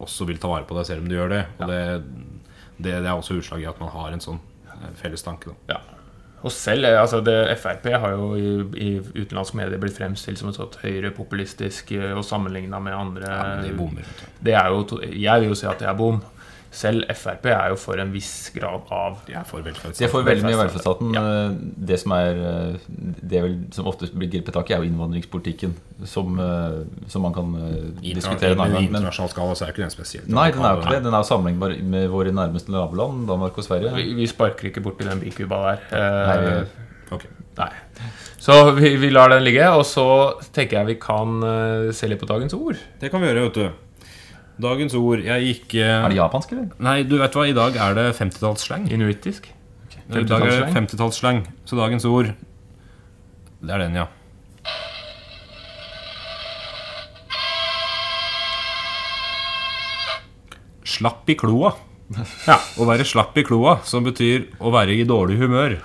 også 0.00 0.24
vil 0.28 0.38
ta 0.40 0.48
vare 0.48 0.64
på 0.68 0.76
deg 0.78 0.86
selv 0.86 1.02
om 1.02 1.08
du 1.10 1.16
gjør 1.18 1.32
det. 1.34 1.40
Og 1.58 1.68
det, 1.72 1.80
det, 2.78 2.92
det 3.02 3.06
er 3.10 3.14
også 3.16 3.36
utslag 3.40 3.64
i 3.64 3.68
at 3.68 3.80
man 3.82 3.90
har 3.92 4.12
en 4.14 4.22
sånn 4.22 4.38
eh, 4.70 4.92
felles 5.00 5.26
tanke. 5.26 5.50
Da. 5.50 5.74
Ja. 5.74 5.80
Og 6.40 6.54
selv, 6.54 6.86
eh, 6.88 6.96
altså 6.96 7.18
det, 7.20 7.34
Frp 7.60 7.90
har 8.00 8.14
jo 8.14 8.30
i, 8.38 8.52
i 8.80 8.90
utenlandske 9.18 9.58
medier 9.58 9.82
blitt 9.82 9.98
fremstilt 9.98 10.40
som 10.40 10.48
et 10.48 10.56
sånt 10.56 10.78
høyrepopulistisk 10.80 11.92
eh, 11.98 12.14
og 12.16 12.22
sammenligna 12.24 12.78
med 12.80 12.96
andre 12.96 13.26
Ja, 13.28 13.42
men 13.56 13.66
de 13.66 13.74
bommer. 13.76 14.14
Det 14.40 14.54
er 14.56 14.70
jo, 14.72 14.84
to- 14.94 15.02
Jeg 15.04 15.42
vil 15.44 15.50
jo 15.52 15.58
si 15.58 15.66
at 15.68 15.82
det 15.82 15.90
er 15.90 15.98
bom. 15.98 16.22
Selv 16.70 17.02
Frp 17.18 17.46
er 17.50 17.72
jo 17.72 17.76
for 17.82 17.98
en 17.98 18.12
viss 18.14 18.50
grad 18.54 18.84
av 18.94 19.16
De 19.26 19.32
er 19.34 19.42
for 19.48 19.58
velferdsstaten. 19.66 20.04
De 20.06 20.08
får 20.12 20.22
veldig 20.28 20.44
mye 20.46 20.58
Velferdsstaten. 20.60 21.08
Ja. 21.16 21.22
Det 21.90 21.96
som 21.98 22.12
er 22.14 22.38
eh, 22.46 22.76
Det 23.32 23.40
vel, 23.42 23.56
som 23.74 23.88
ofte 23.90 24.06
blir 24.14 24.30
grepet 24.30 24.54
tak 24.54 24.70
i, 24.70 24.74
er 24.76 24.84
jo 24.84 24.86
innvandringspolitikken. 24.90 25.74
Som, 26.06 26.38
eh, 26.38 26.76
som 27.10 27.26
man 27.26 27.34
kan 27.34 27.50
eh, 27.58 27.90
diskutere 28.06 28.52
en 28.54 28.60
Men 28.60 28.66
annen 28.68 28.76
I 28.76 28.78
gang. 28.84 28.88
Internasjonal 28.92 29.32
skala 29.34 29.58
så 29.58 29.66
er 29.66 29.74
ikke 29.74 29.82
den 29.82 29.90
spesielt. 29.96 30.28
nei, 30.30 30.46
den 30.54 30.62
er 30.62 30.76
jo 30.76 30.84
ikke 30.84 30.94
det. 30.94 31.02
Den 31.08 31.18
er 31.18 31.26
sammenlignbar 31.26 31.74
med 31.96 32.08
våre 32.14 32.32
nærmeste 32.38 32.70
naboland, 32.70 33.26
Danmark 33.28 33.58
og 33.58 33.66
Sverige. 33.66 33.90
Vi, 33.98 34.06
vi 34.22 34.30
sparker 34.30 34.70
ikke 34.70 34.80
borti 34.86 35.10
den 35.10 35.20
bikuba 35.26 35.60
der. 35.66 35.84
Eh, 35.90 36.22
Nei, 36.30 36.38
vi- 36.46 37.14
okay. 37.18 37.30
nei. 37.58 37.70
Så 38.40 38.60
vi, 38.78 38.94
vi 38.96 39.10
lar 39.10 39.28
den 39.34 39.42
ligge, 39.44 39.66
og 39.74 39.82
så 39.84 40.06
tenker 40.54 40.78
jeg 40.78 40.86
vi 40.94 41.00
kan 41.02 41.42
eh, 41.42 41.90
se 41.92 42.06
litt 42.08 42.22
på 42.22 42.30
dagens 42.30 42.54
ord. 42.56 42.78
Det 43.02 43.10
kan 43.10 43.20
vi 43.20 43.26
gjøre, 43.34 43.48
vet 43.50 43.58
du. 43.58 43.70
Dagens 44.60 44.94
ord 44.98 45.22
Jeg 45.24 45.46
gikk 45.46 45.74
eh, 45.80 45.88
Er 46.04 46.12
det 46.12 46.18
japansk, 46.18 46.52
eller? 46.52 46.68
Nei, 46.82 47.00
du 47.08 47.16
vet 47.20 47.36
hva, 47.36 47.46
i 47.48 47.56
dag 47.56 47.76
er 47.80 47.96
det 47.96 48.06
50-tallsslang. 48.18 48.88
Inuittisk. 48.92 49.48
I 50.10 50.24
dag 50.26 50.42
er 50.42 50.50
det 50.50 50.72
50-tallsslang. 50.74 50.74
50-tallsslang. 50.76 51.44
Så 51.68 51.78
dagens 51.78 52.06
ord 52.08 52.32
Det 53.60 53.74
er 53.76 53.84
den, 53.86 54.00
ja. 54.02 54.08
Slapp 60.84 61.30
i 61.30 61.38
kloa. 61.38 61.74
Ja. 62.50 62.56
Å 62.58 62.86
være 62.88 63.04
slapp 63.06 63.36
i 63.38 63.44
kloa, 63.46 63.76
som 63.86 64.02
betyr 64.02 64.48
å 64.58 64.72
være 64.74 64.96
i 64.98 65.04
dårlig 65.06 65.36
humør. 65.38 65.76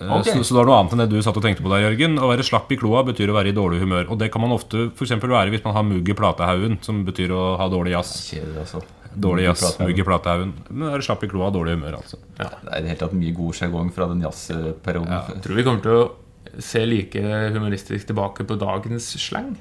Eh, 0.00 0.12
Ok. 0.18 0.28
Så, 0.30 0.44
så 0.44 0.54
det 0.54 0.60
var 0.60 0.68
noe 0.68 0.76
annet 0.80 0.92
enn 0.94 1.02
det 1.02 1.08
du 1.10 1.22
satt 1.24 1.36
og 1.40 1.42
tenkte 1.42 1.64
på 1.64 1.72
der, 1.72 1.86
Jørgen. 1.88 2.18
Å 2.22 2.28
være 2.30 2.44
slapp 2.46 2.70
i 2.72 2.78
kloa 2.78 3.02
betyr 3.08 3.32
å 3.32 3.34
være 3.38 3.50
i 3.50 3.56
dårlig 3.56 3.80
humør. 3.82 4.06
Og 4.14 4.20
det 4.20 4.28
kan 4.34 4.44
man 4.44 4.54
ofte 4.54 4.88
for 4.94 5.06
eksempel 5.08 5.32
være 5.34 5.50
hvis 5.54 5.64
man 5.66 5.74
har 5.78 5.86
mugg 5.88 6.08
i 6.08 6.16
platehaugen, 6.18 6.78
som 6.86 7.02
betyr 7.08 7.34
å 7.34 7.42
ha 7.58 7.66
dårlig 7.72 7.96
jazz. 7.96 8.12
Kjedelig, 8.30 8.62
altså. 8.62 8.82
Dårlig 9.18 9.48
jazz, 9.48 9.64
mugg 9.82 9.98
i 9.98 10.06
platehaugen. 10.06 10.52
Men 10.70 10.92
være 10.94 11.06
slapp 11.08 11.24
i 11.26 11.30
kloa, 11.32 11.48
dårlig 11.54 11.74
humør, 11.78 11.98
altså. 12.02 12.20
Det 12.38 12.46
er 12.46 12.78
i 12.78 12.82
det 12.84 12.92
hele 12.92 13.00
tatt 13.02 13.16
mye 13.18 13.34
god 13.40 13.58
sjargong 13.58 13.90
fra 13.96 14.06
den 14.12 14.22
jazzperioden. 14.22 15.16
Jeg 15.34 15.42
tror 15.46 15.58
vi 15.58 15.64
kommer 15.66 15.82
til 15.88 15.96
å 15.98 16.62
se 16.62 16.84
like 16.86 17.24
humoristisk 17.56 18.06
tilbake 18.12 18.46
på 18.48 18.56
dagens 18.60 19.10
slang. 19.20 19.56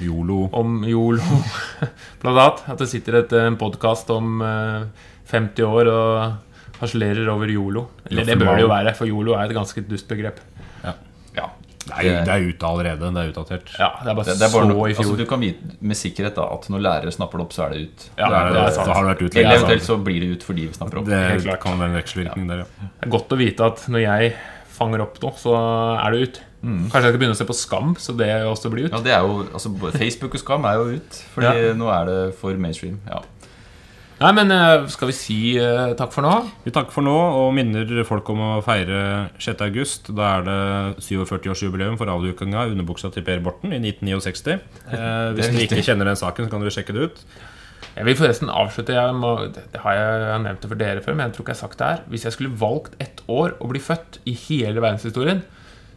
Yolo. 0.00 0.44
Om 0.56 0.84
yolo, 0.88 1.40
blant 2.22 2.38
annet. 2.38 2.62
At 2.72 2.78
det 2.80 2.88
sitter 2.92 3.18
et, 3.24 3.34
en 3.36 3.58
podkast 3.60 4.08
om 4.14 4.38
eh, 4.46 4.86
50 5.32 5.66
år 5.66 5.90
og 5.92 6.49
harselerer 6.80 7.28
over 7.32 7.46
yolo. 7.52 7.86
Eller 8.10 8.24
det 8.24 8.38
bør 8.40 8.54
det 8.56 8.62
jo 8.66 8.68
være, 8.72 8.94
for 8.96 9.06
yolo 9.10 9.34
er 9.38 9.44
et 9.50 9.56
ganske 9.56 9.82
dust 9.88 10.08
begrep. 10.08 10.40
Ja. 10.84 10.94
Ja, 11.36 11.46
Det 11.86 12.10
er, 12.12 12.24
det 12.26 12.32
er 12.34 12.42
ute 12.50 12.66
allerede. 12.68 13.08
Det 13.14 13.22
er 13.22 13.30
utdatert. 13.32 13.70
ja 13.78 13.88
det 14.04 14.10
er 14.10 14.14
bare 14.18 14.24
Det, 14.28 14.34
det 14.38 14.46
er 14.46 14.52
bare 14.52 14.66
så 14.66 14.68
noe, 14.68 14.90
i 14.90 14.94
fjor. 14.94 15.04
altså, 15.04 15.16
du 15.16 15.24
kan 15.30 15.40
vite 15.40 15.70
med 15.80 15.96
sikkerhet 15.96 16.34
da, 16.36 16.44
at 16.54 16.68
når 16.70 16.82
lærere 16.84 17.12
snapper 17.14 17.38
det 17.40 17.46
opp, 17.46 17.52
så 17.56 17.64
er 17.66 17.70
det 17.74 17.80
ut. 17.86 18.04
ja, 18.18 18.28
det 18.28 18.36
er 18.40 18.52
det 18.52 18.62
er 18.66 18.70
sant. 18.76 18.88
har 18.94 19.02
det 19.06 19.10
vært 19.14 19.22
ut 19.24 19.36
Eller 19.40 19.56
eventuelt 19.56 19.86
så 19.88 19.96
blir 20.04 20.20
det 20.20 20.28
ut 20.36 20.42
fordi 20.44 20.66
vi 20.68 20.76
snapper 20.76 21.00
opp. 21.00 21.06
Det 21.08 21.58
kan 21.62 21.78
være 21.80 21.88
en 21.92 21.96
vekselvirkning 22.00 22.48
der, 22.52 22.62
ja. 22.64 22.90
Det 23.00 23.08
er 23.08 23.12
godt 23.16 23.32
å 23.32 23.40
vite 23.40 23.64
at 23.72 23.86
når 23.88 24.04
jeg 24.04 24.34
fanger 24.80 25.02
opp 25.06 25.18
noe, 25.24 25.32
så 25.40 25.54
er 26.04 26.10
det 26.16 26.20
ut. 26.28 26.40
Kanskje 26.60 27.00
jeg 27.00 27.12
skal 27.14 27.18
begynne 27.22 27.34
å 27.38 27.40
se 27.40 27.48
på 27.48 27.56
Skam, 27.56 27.94
så 27.96 28.12
det 28.16 28.28
også 28.44 28.68
blir 28.72 28.90
ut. 28.90 28.92
Ja, 28.92 29.00
det 29.00 29.12
er 29.16 29.24
jo, 29.24 29.38
altså, 29.48 29.72
Facebook 29.96 30.34
og 30.36 30.40
Skam 30.44 30.64
er 30.68 30.74
jo 30.76 30.98
ut, 31.00 31.20
fordi 31.34 31.46
Ja. 31.48 31.72
nå 31.80 31.88
er 31.88 32.04
det 32.10 32.18
for 32.36 32.52
mainstream. 32.60 33.00
Ja. 33.08 33.22
Nei, 34.20 34.30
men 34.36 34.50
eh, 34.52 34.82
skal 34.92 35.08
vi 35.08 35.14
si 35.16 35.36
uh, 35.56 35.94
takk 35.96 36.10
for 36.12 36.20
nå? 36.26 36.32
Vi 36.66 36.72
takker 36.76 36.92
for 36.92 37.06
nå 37.06 37.14
og 37.14 37.54
minner 37.56 37.88
folk 38.04 38.26
om 38.34 38.42
å 38.44 38.48
feire 38.64 39.30
6. 39.40 39.62
august. 39.64 40.10
Da 40.12 40.34
er 40.34 40.42
det 40.44 40.56
47-årsjubileum 41.06 41.96
for 41.96 42.12
avdukinga 42.12 42.66
av 42.66 42.74
underbuksa 42.74 43.08
til 43.14 43.24
Per 43.24 43.40
Borten 43.44 43.72
i 43.72 43.80
1969. 43.80 44.58
Eh, 44.90 45.30
hvis 45.36 45.48
dere 45.48 45.64
ikke 45.64 45.84
kjenner 45.86 46.10
den 46.10 46.18
saken, 46.18 46.44
så 46.44 46.52
kan 46.52 46.60
dere 46.60 46.74
sjekke 46.74 46.92
det 46.96 47.06
ut. 47.06 47.22
Jeg 47.94 48.04
vil 48.06 48.16
forresten 48.18 48.50
avslutte 48.52 48.92
jeg 48.92 49.14
må, 49.16 49.30
Det 49.54 49.80
har 49.84 49.96
jeg, 49.96 50.10
jeg 50.20 50.32
har 50.34 50.42
nevnt 50.44 50.64
det 50.64 50.70
for 50.72 50.82
dere 50.82 51.04
før, 51.04 51.16
men 51.16 51.24
jeg 51.24 51.36
tror 51.36 51.46
ikke 51.46 51.54
jeg 51.54 51.60
har 51.60 51.62
sagt 51.62 51.80
det 51.80 51.88
her. 51.88 52.02
Hvis 52.12 52.26
jeg 52.26 52.36
skulle 52.36 52.60
valgt 52.60 52.98
ett 53.00 53.22
år 53.30 53.54
å 53.56 53.70
bli 53.70 53.80
født 53.80 54.20
i 54.28 54.34
hele 54.42 54.82
verdenshistorien, 54.84 55.40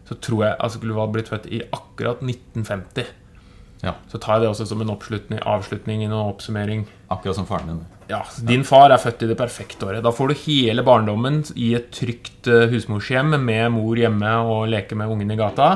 så 0.08 0.16
tror 0.24 0.46
jeg 0.46 0.56
jeg 0.56 0.76
skulle 0.78 1.10
blitt 1.18 1.34
født 1.34 1.50
i 1.52 1.60
akkurat 1.76 2.24
1950. 2.24 3.12
Ja. 3.84 3.98
Så 4.12 4.20
tar 4.22 4.38
jeg 4.38 4.46
det 4.46 4.54
også 4.54 4.68
som 4.70 4.84
en 4.84 4.94
oppslutning, 4.94 5.42
avslutning 5.44 6.06
noen 6.06 6.32
oppsummering. 6.32 6.86
Akkurat 7.12 7.38
som 7.40 7.48
faren 7.50 7.74
din. 7.74 7.82
Ja, 8.10 8.22
Din 8.48 8.64
far 8.68 8.92
er 8.92 9.00
født 9.00 9.24
i 9.24 9.30
det 9.32 9.38
perfekte 9.40 9.88
året. 9.88 10.04
Da 10.04 10.12
får 10.16 10.32
du 10.32 10.42
hele 10.44 10.84
barndommen 10.86 11.42
i 11.56 11.74
et 11.78 11.90
trygt 11.96 12.50
eh, 12.52 12.68
husmorshjem 12.72 13.36
med 13.40 13.72
mor 13.76 14.00
hjemme 14.00 14.38
og 14.48 14.68
leke 14.72 14.98
med 15.00 15.12
ungen 15.12 15.32
i 15.32 15.40
gata. 15.40 15.74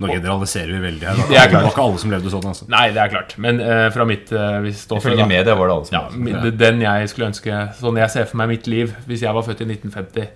Nå 0.00 0.08
generaliserer 0.08 0.70
vi 0.72 0.80
veldig 0.80 1.08
her. 1.08 1.18
Det 1.28 1.36
er 1.36 1.50
var 1.52 1.66
ikke 1.68 1.84
alle 1.84 2.00
som 2.00 2.12
levde 2.12 2.30
sånn. 2.32 2.46
altså 2.48 2.68
Nei, 2.72 2.86
det 2.96 3.02
er 3.02 3.10
klart. 3.12 3.34
Men 3.42 3.60
uh, 3.60 3.88
fra 3.92 4.06
mitt 4.08 4.32
uh, 4.32 4.64
Ifølge 4.64 5.26
media 5.28 5.56
var 5.58 5.68
det 5.68 5.74
alle 5.74 5.88
som 5.88 5.96
Ja, 5.98 6.06
sånn 6.08 6.56
den 6.62 6.80
jeg 6.80 7.10
skulle 7.12 7.28
ønske 7.28 7.58
Sånn 7.76 8.00
jeg 8.00 8.14
ser 8.14 8.30
for 8.30 8.40
meg 8.40 8.54
mitt 8.54 8.70
liv 8.70 8.94
hvis 9.10 9.26
jeg 9.26 9.36
var 9.36 9.44
født 9.44 9.60
i 9.64 9.68
1950. 9.68 10.30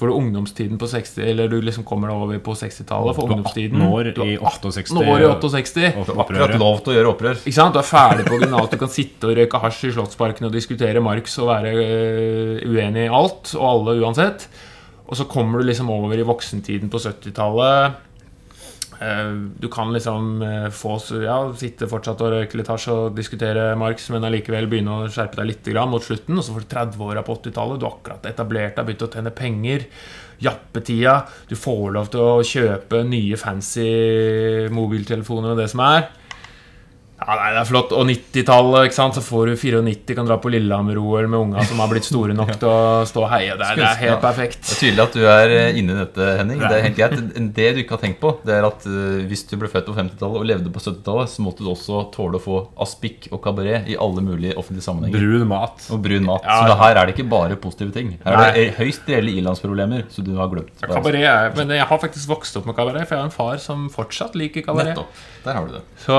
Du 0.00 0.14
ungdomstiden 0.14 0.78
på 0.80 0.88
60 0.90 1.18
Eller 1.24 1.48
du 1.48 1.56
liksom 1.62 1.84
kommer 1.86 2.10
deg 2.10 2.22
over 2.24 2.40
på 2.44 2.56
60-tallet 2.58 3.16
for 3.16 3.28
Du 3.28 3.32
er 3.32 3.38
ungdomstiden. 3.38 3.80
18 3.80 3.94
år 3.94 4.10
Du 4.16 4.22
i 4.24 4.36
68. 4.36 4.82
18 4.82 4.98
år 5.14 5.24
i 5.24 5.28
68. 5.30 5.84
og 5.96 6.12
Akkurat 6.24 6.56
lov 6.60 6.82
til 6.82 6.92
å 6.92 6.96
gjøre 6.98 7.12
opprør. 7.14 7.40
Ikke 7.44 7.56
sant? 7.56 7.74
Du 7.74 7.80
er 7.80 7.88
ferdig 7.88 8.26
på 8.28 8.38
gymnaset, 8.42 8.74
du 8.74 8.82
kan 8.84 8.92
sitte 8.92 9.30
og 9.30 9.38
røyke 9.38 9.60
hasj 9.64 9.88
i 9.88 9.92
Slottsparken 9.96 10.48
og 10.48 10.54
diskutere 10.54 11.02
Marx 11.04 11.38
og 11.42 11.50
være 11.52 11.74
øh, 11.74 12.64
uenig 12.68 13.06
i 13.06 13.12
alt 13.20 13.54
og 13.58 13.66
alle 13.70 13.98
uansett. 14.02 14.48
Og 15.04 15.18
så 15.18 15.26
kommer 15.28 15.60
du 15.60 15.68
liksom 15.68 15.90
over 15.92 16.16
i 16.16 16.26
voksentiden 16.26 16.90
på 16.92 17.00
70-tallet. 17.02 18.00
Eh, 19.04 19.30
Du 19.60 19.68
kan 19.68 19.92
liksom 19.92 20.42
eh, 20.42 20.66
få 20.72 20.96
ja, 21.22 21.36
sitte 21.58 21.88
fortsatt 21.90 22.22
og 22.24 22.34
røyke 22.34 22.58
litt 22.60 22.70
hasj 22.72 22.88
og 22.94 23.16
diskutere 23.18 23.72
Marx, 23.80 24.08
men 24.14 24.24
allikevel 24.24 24.68
begynne 24.70 24.98
å 25.04 25.12
skjerpe 25.12 25.40
deg 25.40 25.50
litt 25.52 25.72
mot 25.90 26.04
slutten. 26.04 26.38
Og 26.38 26.44
så 26.46 26.54
får 26.54 26.64
du 26.66 26.74
30-åra 26.74 27.24
på 27.26 27.38
80-tallet. 27.38 27.80
Du 27.80 27.88
har 27.88 27.98
akkurat 27.98 28.28
etablert 28.30 28.76
deg, 28.78 28.86
begynt 28.88 29.06
å 29.06 29.12
tjene 29.12 29.34
penger. 29.34 29.88
Jappetida. 30.44 31.20
Du 31.48 31.54
får 31.56 31.92
lov 31.94 32.10
til 32.12 32.20
å 32.24 32.42
kjøpe 32.44 33.04
nye 33.06 33.38
fancy 33.40 34.68
mobiltelefoner 34.74 35.54
og 35.54 35.60
det 35.62 35.70
som 35.72 35.84
er. 35.86 36.08
Ja, 37.24 37.34
nei, 37.40 37.50
det 37.56 37.60
er 37.62 37.68
flott. 37.70 37.92
Og 37.96 38.04
90-tallet, 38.08 38.86
ikke 38.90 38.96
sant? 38.98 39.16
så 39.16 39.22
får 39.24 39.46
du 39.48 39.54
94, 39.56 40.14
kan 40.18 40.26
dra 40.28 40.36
på 40.42 40.50
Lillehammer-OL 40.52 41.28
med 41.32 41.38
unga 41.40 41.64
som 41.64 41.78
har 41.80 41.88
blitt 41.88 42.04
store 42.04 42.34
nok 42.36 42.52
til 42.60 42.68
å 42.68 43.04
stå 43.08 43.22
og 43.24 43.30
heie. 43.32 43.54
Det 43.56 43.64
er, 43.70 43.78
det 43.80 43.86
er 43.88 44.00
helt 44.02 44.12
Ja. 44.14 44.20
perfekt. 44.22 44.60
Det 44.66 44.74
er 44.76 44.80
tydelig 44.82 45.04
at 45.06 45.16
du 45.16 45.22
er 45.24 45.54
eh, 45.56 45.78
inne 45.80 45.94
i 45.94 45.98
dette, 46.02 46.28
Henning. 46.40 46.60
Det 46.60 46.70
er 46.78 46.84
helt 46.88 46.98
greit. 46.98 47.22
Det 47.56 47.68
du 47.76 47.80
ikke 47.84 47.96
har 47.96 48.02
tenkt 48.04 48.20
på, 48.22 48.34
det 48.44 48.54
er 48.58 48.66
at 48.68 48.84
eh, 48.90 49.22
hvis 49.30 49.46
du 49.50 49.56
ble 49.60 49.70
født 49.72 49.88
på 49.88 49.96
50-tallet 49.96 50.40
og 50.42 50.48
levde 50.52 50.72
på 50.74 50.82
70-tallet, 50.84 51.32
så 51.34 51.46
måtte 51.46 51.64
du 51.64 51.70
også 51.72 52.02
tåle 52.14 52.40
å 52.40 52.44
få 52.44 52.60
aspik 52.84 53.30
og 53.32 53.40
kabaret 53.46 53.88
i 53.90 53.96
alle 54.00 54.24
mulige 54.24 54.54
offentlige 54.60 54.84
sammenhenger. 54.84 55.18
Brun 55.24 55.48
mat. 55.54 55.88
Og 55.94 56.02
brun 56.04 56.28
mat. 56.28 56.44
Ja. 56.44 56.60
Så 56.68 56.78
her 56.84 57.00
er 57.00 57.08
det 57.08 57.16
ikke 57.16 57.28
bare 57.32 57.56
positive 57.60 57.94
ting. 57.96 58.14
Her 58.24 58.40
er 58.44 58.56
det 58.58 58.66
høyst 58.78 59.08
reelle 59.08 59.32
ilandsproblemer 59.40 60.04
som 60.12 60.26
du 60.28 60.34
har 60.38 60.52
glemt. 60.52 60.74
Kabaret 60.84 61.24
er, 61.24 61.52
men 61.56 61.72
jeg 61.78 61.88
har 61.88 62.00
faktisk 62.04 62.28
vokst 62.30 62.60
opp 62.60 62.68
med 62.68 62.76
kabaret, 62.76 63.06
for 63.08 63.16
jeg 63.16 63.24
har 63.24 63.30
en 63.30 63.34
far 63.34 63.56
som 63.62 63.88
fortsatt 63.92 64.36
liker 64.38 64.66
kabaret. 64.66 64.92
Nettopp. 64.92 65.22
Der 65.44 65.56
har 65.58 65.68
du 65.70 65.78
det. 65.78 65.84
Så 66.04 66.18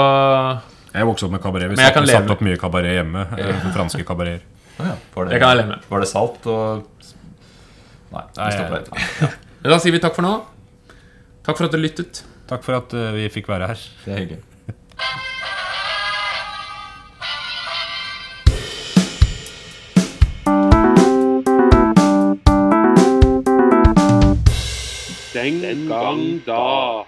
Jeg 0.95 1.07
vokste 1.09 1.27
opp 1.27 1.33
med 1.35 1.41
kabaret. 1.43 1.69
Vi 1.71 1.75
satte 1.79 2.01
satt, 2.05 2.11
satt 2.21 2.29
opp 2.35 2.41
mye 2.45 2.57
kabaret 2.61 2.95
hjemme. 2.95 3.25
eh, 3.37 3.65
Franske 3.75 4.05
kabareter. 4.07 4.45
Å 4.79 4.85
ja. 4.89 4.95
Var 5.15 5.29
det 5.31 5.39
kan 5.39 5.51
jeg 5.53 5.59
leve 5.61 5.69
med. 5.73 5.83
Var 5.91 6.03
det 6.03 6.07
salt 6.11 6.47
og 6.51 6.85
Nei. 8.15 8.23
Nei, 8.37 8.49
jeg-. 8.55 9.31
Men 9.63 9.71
da 9.73 9.77
sier 9.83 9.91
vi 9.95 9.99
takk 10.03 10.15
for 10.15 10.23
nå. 10.23 10.33
Takk 11.45 11.57
for 11.59 11.67
at 11.67 11.75
du 11.75 11.79
lyttet. 11.81 12.23
Takk 12.47 12.63
for 12.63 12.77
at 12.79 12.93
eh, 12.95 13.11
vi 13.17 13.29
fikk 13.33 13.49
være 13.51 13.71
her. 13.73 13.85
Det 14.05 14.13
er 14.15 14.21
hyggelig. 14.23 14.43
Den 25.33 25.87
gang 25.89 26.41
da. 26.45 27.05